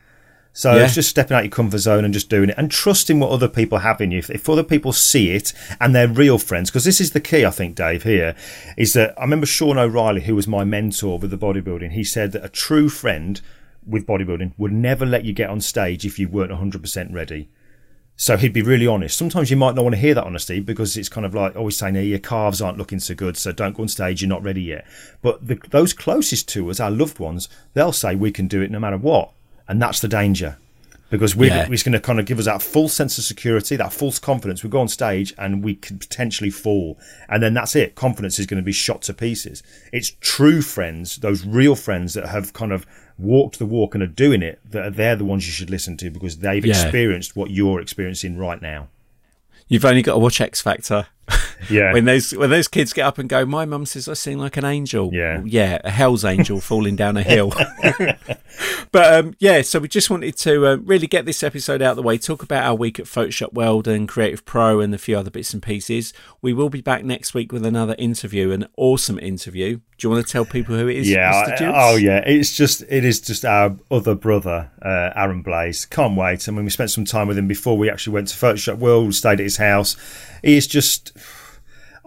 So 0.52 0.74
Yeah. 0.74 0.84
it's 0.84 0.94
just 0.94 1.10
stepping 1.10 1.34
out 1.36 1.40
of 1.40 1.44
your 1.46 1.50
comfort 1.50 1.78
zone 1.78 2.04
and 2.04 2.12
just 2.14 2.30
doing 2.30 2.48
it 2.48 2.54
and 2.58 2.70
trusting 2.70 3.20
what 3.20 3.30
other 3.30 3.48
people 3.48 3.78
have 3.78 4.00
in 4.00 4.10
you. 4.10 4.18
If, 4.18 4.30
if 4.30 4.48
other 4.48 4.64
people 4.64 4.92
see 4.92 5.30
it 5.30 5.52
and 5.80 5.94
they're 5.94 6.08
real 6.08 6.38
friends, 6.38 6.70
because 6.70 6.84
this 6.84 7.00
is 7.00 7.12
the 7.12 7.20
key, 7.20 7.44
I 7.44 7.50
think, 7.50 7.76
Dave, 7.76 8.02
here, 8.02 8.34
is 8.76 8.92
that 8.94 9.14
I 9.18 9.22
remember 9.22 9.46
Sean 9.46 9.78
O'Reilly, 9.78 10.22
who 10.22 10.34
was 10.34 10.48
my 10.48 10.64
mentor 10.64 11.18
with 11.18 11.30
the 11.30 11.38
bodybuilding, 11.38 11.92
he 11.92 12.02
said 12.02 12.32
that 12.32 12.44
a 12.44 12.48
true 12.48 12.88
friend 12.88 13.40
with 13.86 14.06
bodybuilding 14.06 14.52
would 14.58 14.72
never 14.72 15.06
let 15.06 15.24
you 15.24 15.32
get 15.32 15.48
on 15.50 15.60
stage 15.60 16.04
if 16.04 16.18
you 16.18 16.28
weren't 16.28 16.50
100% 16.50 17.12
ready. 17.12 17.48
So 18.20 18.36
he'd 18.36 18.52
be 18.52 18.62
really 18.62 18.88
honest. 18.88 19.16
Sometimes 19.16 19.48
you 19.48 19.56
might 19.56 19.76
not 19.76 19.84
want 19.84 19.94
to 19.94 20.00
hear 20.00 20.12
that 20.14 20.24
honesty 20.24 20.58
because 20.58 20.96
it's 20.96 21.08
kind 21.08 21.24
of 21.24 21.34
like 21.34 21.54
always 21.54 21.76
saying, 21.76 21.94
hey, 21.94 22.04
your 22.04 22.18
calves 22.18 22.60
aren't 22.60 22.76
looking 22.76 22.98
so 22.98 23.14
good, 23.14 23.36
so 23.36 23.52
don't 23.52 23.76
go 23.76 23.84
on 23.84 23.88
stage, 23.88 24.20
you're 24.20 24.28
not 24.28 24.42
ready 24.42 24.60
yet. 24.60 24.84
But 25.22 25.46
the, 25.46 25.54
those 25.70 25.92
closest 25.92 26.48
to 26.48 26.68
us, 26.68 26.80
our 26.80 26.90
loved 26.90 27.20
ones, 27.20 27.48
they'll 27.74 27.92
say 27.92 28.16
we 28.16 28.32
can 28.32 28.48
do 28.48 28.60
it 28.60 28.72
no 28.72 28.80
matter 28.80 28.96
what. 28.98 29.30
And 29.68 29.80
that's 29.80 30.00
the 30.00 30.08
danger. 30.08 30.58
Because 31.10 31.36
we're, 31.36 31.48
Yeah. 31.54 31.68
it's 31.70 31.84
going 31.84 31.92
to 31.92 32.00
kind 32.00 32.18
of 32.18 32.26
give 32.26 32.40
us 32.40 32.46
that 32.46 32.60
full 32.60 32.88
sense 32.88 33.18
of 33.18 33.24
security, 33.24 33.76
that 33.76 33.92
false 33.92 34.18
confidence. 34.18 34.64
We 34.64 34.68
go 34.68 34.80
on 34.80 34.88
stage 34.88 35.32
and 35.38 35.62
we 35.62 35.76
could 35.76 36.00
potentially 36.00 36.50
fall. 36.50 36.98
And 37.28 37.40
then 37.40 37.54
that's 37.54 37.76
it. 37.76 37.94
Confidence 37.94 38.40
is 38.40 38.46
going 38.46 38.60
to 38.60 38.66
be 38.66 38.72
shot 38.72 39.02
to 39.02 39.14
pieces. 39.14 39.62
It's 39.92 40.10
true 40.20 40.60
friends, 40.60 41.16
those 41.18 41.46
real 41.46 41.76
friends 41.76 42.14
that 42.14 42.26
have 42.26 42.52
kind 42.52 42.72
of 42.72 42.84
walked 43.18 43.58
the 43.58 43.66
walk 43.66 43.94
and 43.94 44.02
are 44.02 44.06
doing 44.06 44.42
it, 44.42 44.60
that 44.70 44.96
they're 44.96 45.16
the 45.16 45.24
ones 45.24 45.46
you 45.46 45.52
should 45.52 45.70
listen 45.70 45.96
to 45.98 46.10
because 46.10 46.38
they've 46.38 46.64
Yeah. 46.64 46.80
experienced 46.82 47.34
what 47.36 47.50
you're 47.50 47.80
experiencing 47.80 48.36
right 48.38 48.62
now. 48.62 48.88
you've 49.70 49.84
only 49.84 50.00
got 50.02 50.12
to 50.14 50.18
watch 50.18 50.40
x 50.40 50.62
factor 50.62 51.06
Yeah. 51.70 51.92
when 51.92 52.04
those 52.06 52.32
when 52.32 52.48
those 52.50 52.68
kids 52.68 52.92
get 52.92 53.02
up 53.04 53.18
and 53.18 53.28
go 53.28 53.44
my 53.44 53.64
mum 53.66 53.84
says 53.84 54.08
i 54.08 54.14
sing 54.14 54.38
like 54.38 54.56
an 54.56 54.64
angel 54.64 55.10
Yeah. 55.12 55.42
yeah 55.44 55.78
a 55.84 55.90
hell's 55.90 56.24
angel 56.24 56.60
falling 56.62 56.96
down 56.96 57.16
a 57.18 57.22
hill 57.22 57.52
but 58.92 59.14
um, 59.14 59.34
yeah 59.38 59.62
so 59.62 59.78
we 59.78 59.88
just 59.88 60.08
wanted 60.10 60.36
to 60.38 60.66
uh, 60.66 60.76
really 60.76 61.06
get 61.06 61.26
this 61.26 61.42
episode 61.42 61.82
out 61.82 61.90
of 61.90 61.96
the 61.96 62.02
way 62.02 62.16
talk 62.16 62.42
about 62.42 62.64
our 62.64 62.74
week 62.74 62.98
at 62.98 63.06
photoshop 63.06 63.52
world 63.52 63.86
and 63.86 64.08
creative 64.08 64.44
pro 64.44 64.80
and 64.80 64.94
a 64.94 64.98
few 64.98 65.16
other 65.18 65.30
bits 65.30 65.52
and 65.52 65.62
pieces 65.62 66.12
we 66.40 66.52
will 66.52 66.70
be 66.70 66.80
back 66.80 67.04
next 67.04 67.34
week 67.34 67.52
with 67.52 67.66
another 67.66 67.94
interview 67.98 68.50
an 68.50 68.66
awesome 68.76 69.18
interview 69.18 69.76
do 69.98 70.06
you 70.06 70.10
want 70.10 70.24
to 70.26 70.32
tell 70.32 70.44
people 70.44 70.76
who 70.76 70.88
it 70.88 70.96
is 70.96 71.10
Yeah. 71.10 71.30
I- 71.58 71.90
oh, 71.92 71.96
yeah. 71.96 72.18
It's 72.24 72.56
just, 72.56 72.82
it 72.88 73.04
is 73.04 73.20
just 73.20 73.44
our 73.44 73.76
other 73.90 74.14
brother, 74.14 74.70
uh, 74.80 75.10
Aaron 75.16 75.42
Blaze. 75.42 75.86
Can't 75.86 76.16
wait. 76.16 76.48
I 76.48 76.52
mean, 76.52 76.62
we 76.62 76.70
spent 76.70 76.92
some 76.92 77.04
time 77.04 77.26
with 77.26 77.36
him 77.36 77.48
before 77.48 77.76
we 77.76 77.90
actually 77.90 78.12
went 78.12 78.28
to 78.28 78.36
Photoshop 78.36 78.78
World. 78.78 79.06
We 79.06 79.12
stayed 79.12 79.32
at 79.32 79.38
his 79.40 79.56
house. 79.56 79.96
He 80.44 80.56
is 80.56 80.68
just. 80.68 81.17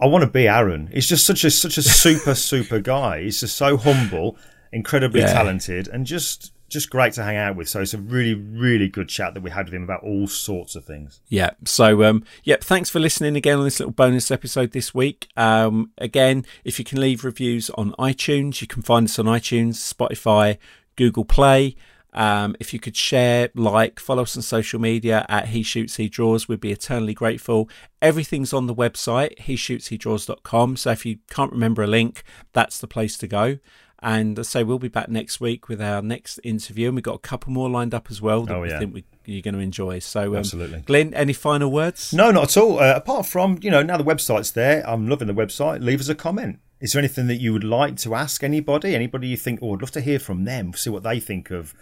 I 0.02 0.06
want 0.06 0.22
to 0.24 0.30
be 0.30 0.48
Aaron. 0.48 0.88
He's 0.92 1.08
just 1.08 1.24
such 1.26 1.44
a 1.44 1.50
such 1.50 1.78
a 1.78 1.82
super 1.82 2.34
super 2.50 2.80
guy. 2.80 3.22
He's 3.22 3.40
just 3.40 3.56
so 3.56 3.76
humble, 3.76 4.36
incredibly 4.72 5.20
Yeah. 5.20 5.32
talented, 5.32 5.88
and 5.88 6.04
just 6.06 6.52
just 6.68 6.88
great 6.88 7.12
to 7.12 7.22
hang 7.22 7.36
out 7.36 7.54
with. 7.54 7.68
So 7.68 7.80
it's 7.82 7.92
a 7.94 7.98
really 7.98 8.34
really 8.34 8.88
good 8.88 9.08
chat 9.08 9.34
that 9.34 9.42
we 9.42 9.50
had 9.50 9.66
with 9.66 9.74
him 9.74 9.82
about 9.84 10.02
all 10.02 10.26
sorts 10.26 10.74
of 10.74 10.84
things. 10.86 11.20
Yeah. 11.28 11.50
So, 11.66 12.02
um, 12.02 12.24
yep. 12.44 12.64
Thanks 12.64 12.88
for 12.88 12.98
listening 12.98 13.36
again 13.36 13.58
on 13.58 13.64
this 13.64 13.78
little 13.78 13.92
bonus 13.92 14.30
episode 14.30 14.72
this 14.72 14.94
week. 14.94 15.28
Um, 15.36 15.90
again, 15.98 16.44
if 16.64 16.78
you 16.78 16.84
can 16.84 16.98
leave 17.00 17.24
reviews 17.24 17.68
on 17.70 17.92
iTunes, 17.98 18.60
you 18.62 18.66
can 18.66 18.82
find 18.82 19.06
us 19.06 19.18
on 19.18 19.26
iTunes, 19.26 19.74
Spotify, 19.94 20.56
Google 20.96 21.24
Play. 21.26 21.76
Um, 22.14 22.54
if 22.60 22.74
you 22.74 22.80
could 22.80 22.96
share, 22.96 23.48
like, 23.54 23.98
follow 23.98 24.22
us 24.22 24.36
on 24.36 24.42
social 24.42 24.78
media 24.78 25.24
at 25.28 25.48
He 25.48 25.62
Shoots 25.62 25.96
He 25.96 26.08
Draws, 26.08 26.46
we'd 26.46 26.60
be 26.60 26.72
eternally 26.72 27.14
grateful. 27.14 27.70
Everything's 28.02 28.52
on 28.52 28.66
the 28.66 28.74
website, 28.74 29.38
he 29.38 29.56
shoots 29.56 29.88
he 29.88 29.96
draws.com. 29.96 30.76
So 30.76 30.90
if 30.90 31.06
you 31.06 31.18
can't 31.30 31.52
remember 31.52 31.82
a 31.82 31.86
link, 31.86 32.22
that's 32.52 32.78
the 32.78 32.86
place 32.86 33.16
to 33.18 33.26
go. 33.26 33.58
And 34.04 34.36
I 34.38 34.42
say 34.42 34.64
we'll 34.64 34.80
be 34.80 34.88
back 34.88 35.08
next 35.08 35.40
week 35.40 35.68
with 35.68 35.80
our 35.80 36.02
next 36.02 36.40
interview, 36.42 36.88
and 36.88 36.96
we've 36.96 37.04
got 37.04 37.14
a 37.14 37.20
couple 37.20 37.52
more 37.52 37.70
lined 37.70 37.94
up 37.94 38.08
as 38.10 38.20
well 38.20 38.42
that 38.42 38.56
Oh, 38.56 38.60
we 38.60 38.68
think 38.70 38.92
we, 38.92 39.04
you're 39.24 39.42
going 39.42 39.54
to 39.54 39.60
enjoy. 39.60 40.00
So, 40.00 40.32
um, 40.32 40.38
Absolutely. 40.38 40.80
Glyn, 40.80 41.14
any 41.14 41.32
final 41.32 41.70
words? 41.70 42.12
No, 42.12 42.32
not 42.32 42.44
at 42.44 42.56
all. 42.60 42.80
Uh, 42.80 42.94
apart 42.96 43.26
from, 43.26 43.58
you 43.62 43.70
know, 43.70 43.82
now 43.82 43.96
the 43.96 44.04
website's 44.04 44.50
there, 44.50 44.82
I'm 44.88 45.06
loving 45.08 45.28
the 45.28 45.34
website. 45.34 45.82
Leave 45.84 46.00
us 46.00 46.08
a 46.08 46.16
comment. 46.16 46.58
Is 46.80 46.92
there 46.92 46.98
anything 46.98 47.28
that 47.28 47.36
you 47.36 47.52
would 47.52 47.62
like 47.62 47.96
to 47.98 48.16
ask 48.16 48.42
anybody? 48.42 48.96
Anybody 48.96 49.28
you 49.28 49.36
think, 49.36 49.60
oh, 49.62 49.74
I'd 49.74 49.82
love 49.82 49.92
to 49.92 50.00
hear 50.00 50.18
from 50.18 50.44
them, 50.44 50.72
see 50.72 50.90
what 50.90 51.04
they 51.04 51.20
think 51.20 51.52
of 51.52 51.72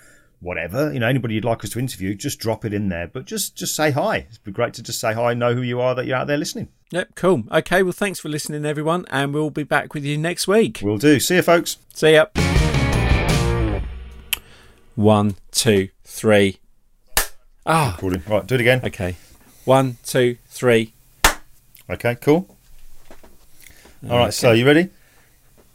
whatever. 0.41 0.93
You 0.93 1.01
know, 1.01 1.07
anybody 1.07 1.35
you'd 1.35 1.45
like 1.45 1.63
us 1.65 1.71
to 1.71 1.79
interview, 1.79 2.15
just 2.15 2.39
drop 2.41 2.65
it 2.65 2.75
in 2.75 2.89
there. 2.89 3.07
But 3.07 3.25
just 3.27 3.57
just 3.57 3.75
say 3.77 3.91
hi. 3.91 4.27
It'd 4.31 4.43
be 4.45 4.51
great 4.53 4.75
to 4.75 4.83
just 4.83 5.01
say 5.01 5.13
hi, 5.15 5.35
know 5.35 5.55
who 5.55 5.63
you 5.63 5.81
are, 5.81 5.95
that 5.95 6.07
you're 6.07 6.17
out 6.17 6.27
there 6.27 6.37
listening. 6.39 6.69
Yep, 6.91 7.15
cool. 7.15 7.45
Okay, 7.53 7.83
well, 7.85 7.93
thanks 7.93 8.19
for 8.19 8.29
listening, 8.29 8.65
everyone, 8.67 9.07
and 9.11 9.33
we'll 9.33 9.51
be 9.51 9.63
back 9.63 9.95
with 9.95 10.05
you 10.05 10.19
next 10.19 10.49
week. 10.49 10.81
We'll 10.83 10.99
do. 10.99 11.21
See 11.21 11.37
you, 11.37 11.43
folks. 11.43 11.77
See 11.95 12.15
ya. 12.15 12.27
One, 14.97 15.37
two, 15.53 15.89
three. 16.05 16.59
Ah, 17.65 17.93
Recording. 17.97 18.23
Right, 18.29 18.47
do 18.47 18.57
it 18.57 18.61
again. 18.61 18.81
okay. 18.85 19.17
One, 19.65 19.99
two, 20.05 20.37
three. 20.49 20.93
Okay, 21.89 22.17
cool. 22.17 22.57
All 24.09 24.19
right, 24.19 24.35
so 24.35 24.53
you 24.53 24.67
ready? 24.67 24.89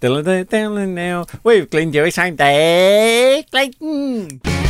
Now 0.06 1.26
with 1.44 1.70
Glyn 1.72 1.92
Dewis 1.92 2.18
and 2.18 2.38
Dave 2.38 3.50
Clayton. 3.50 4.65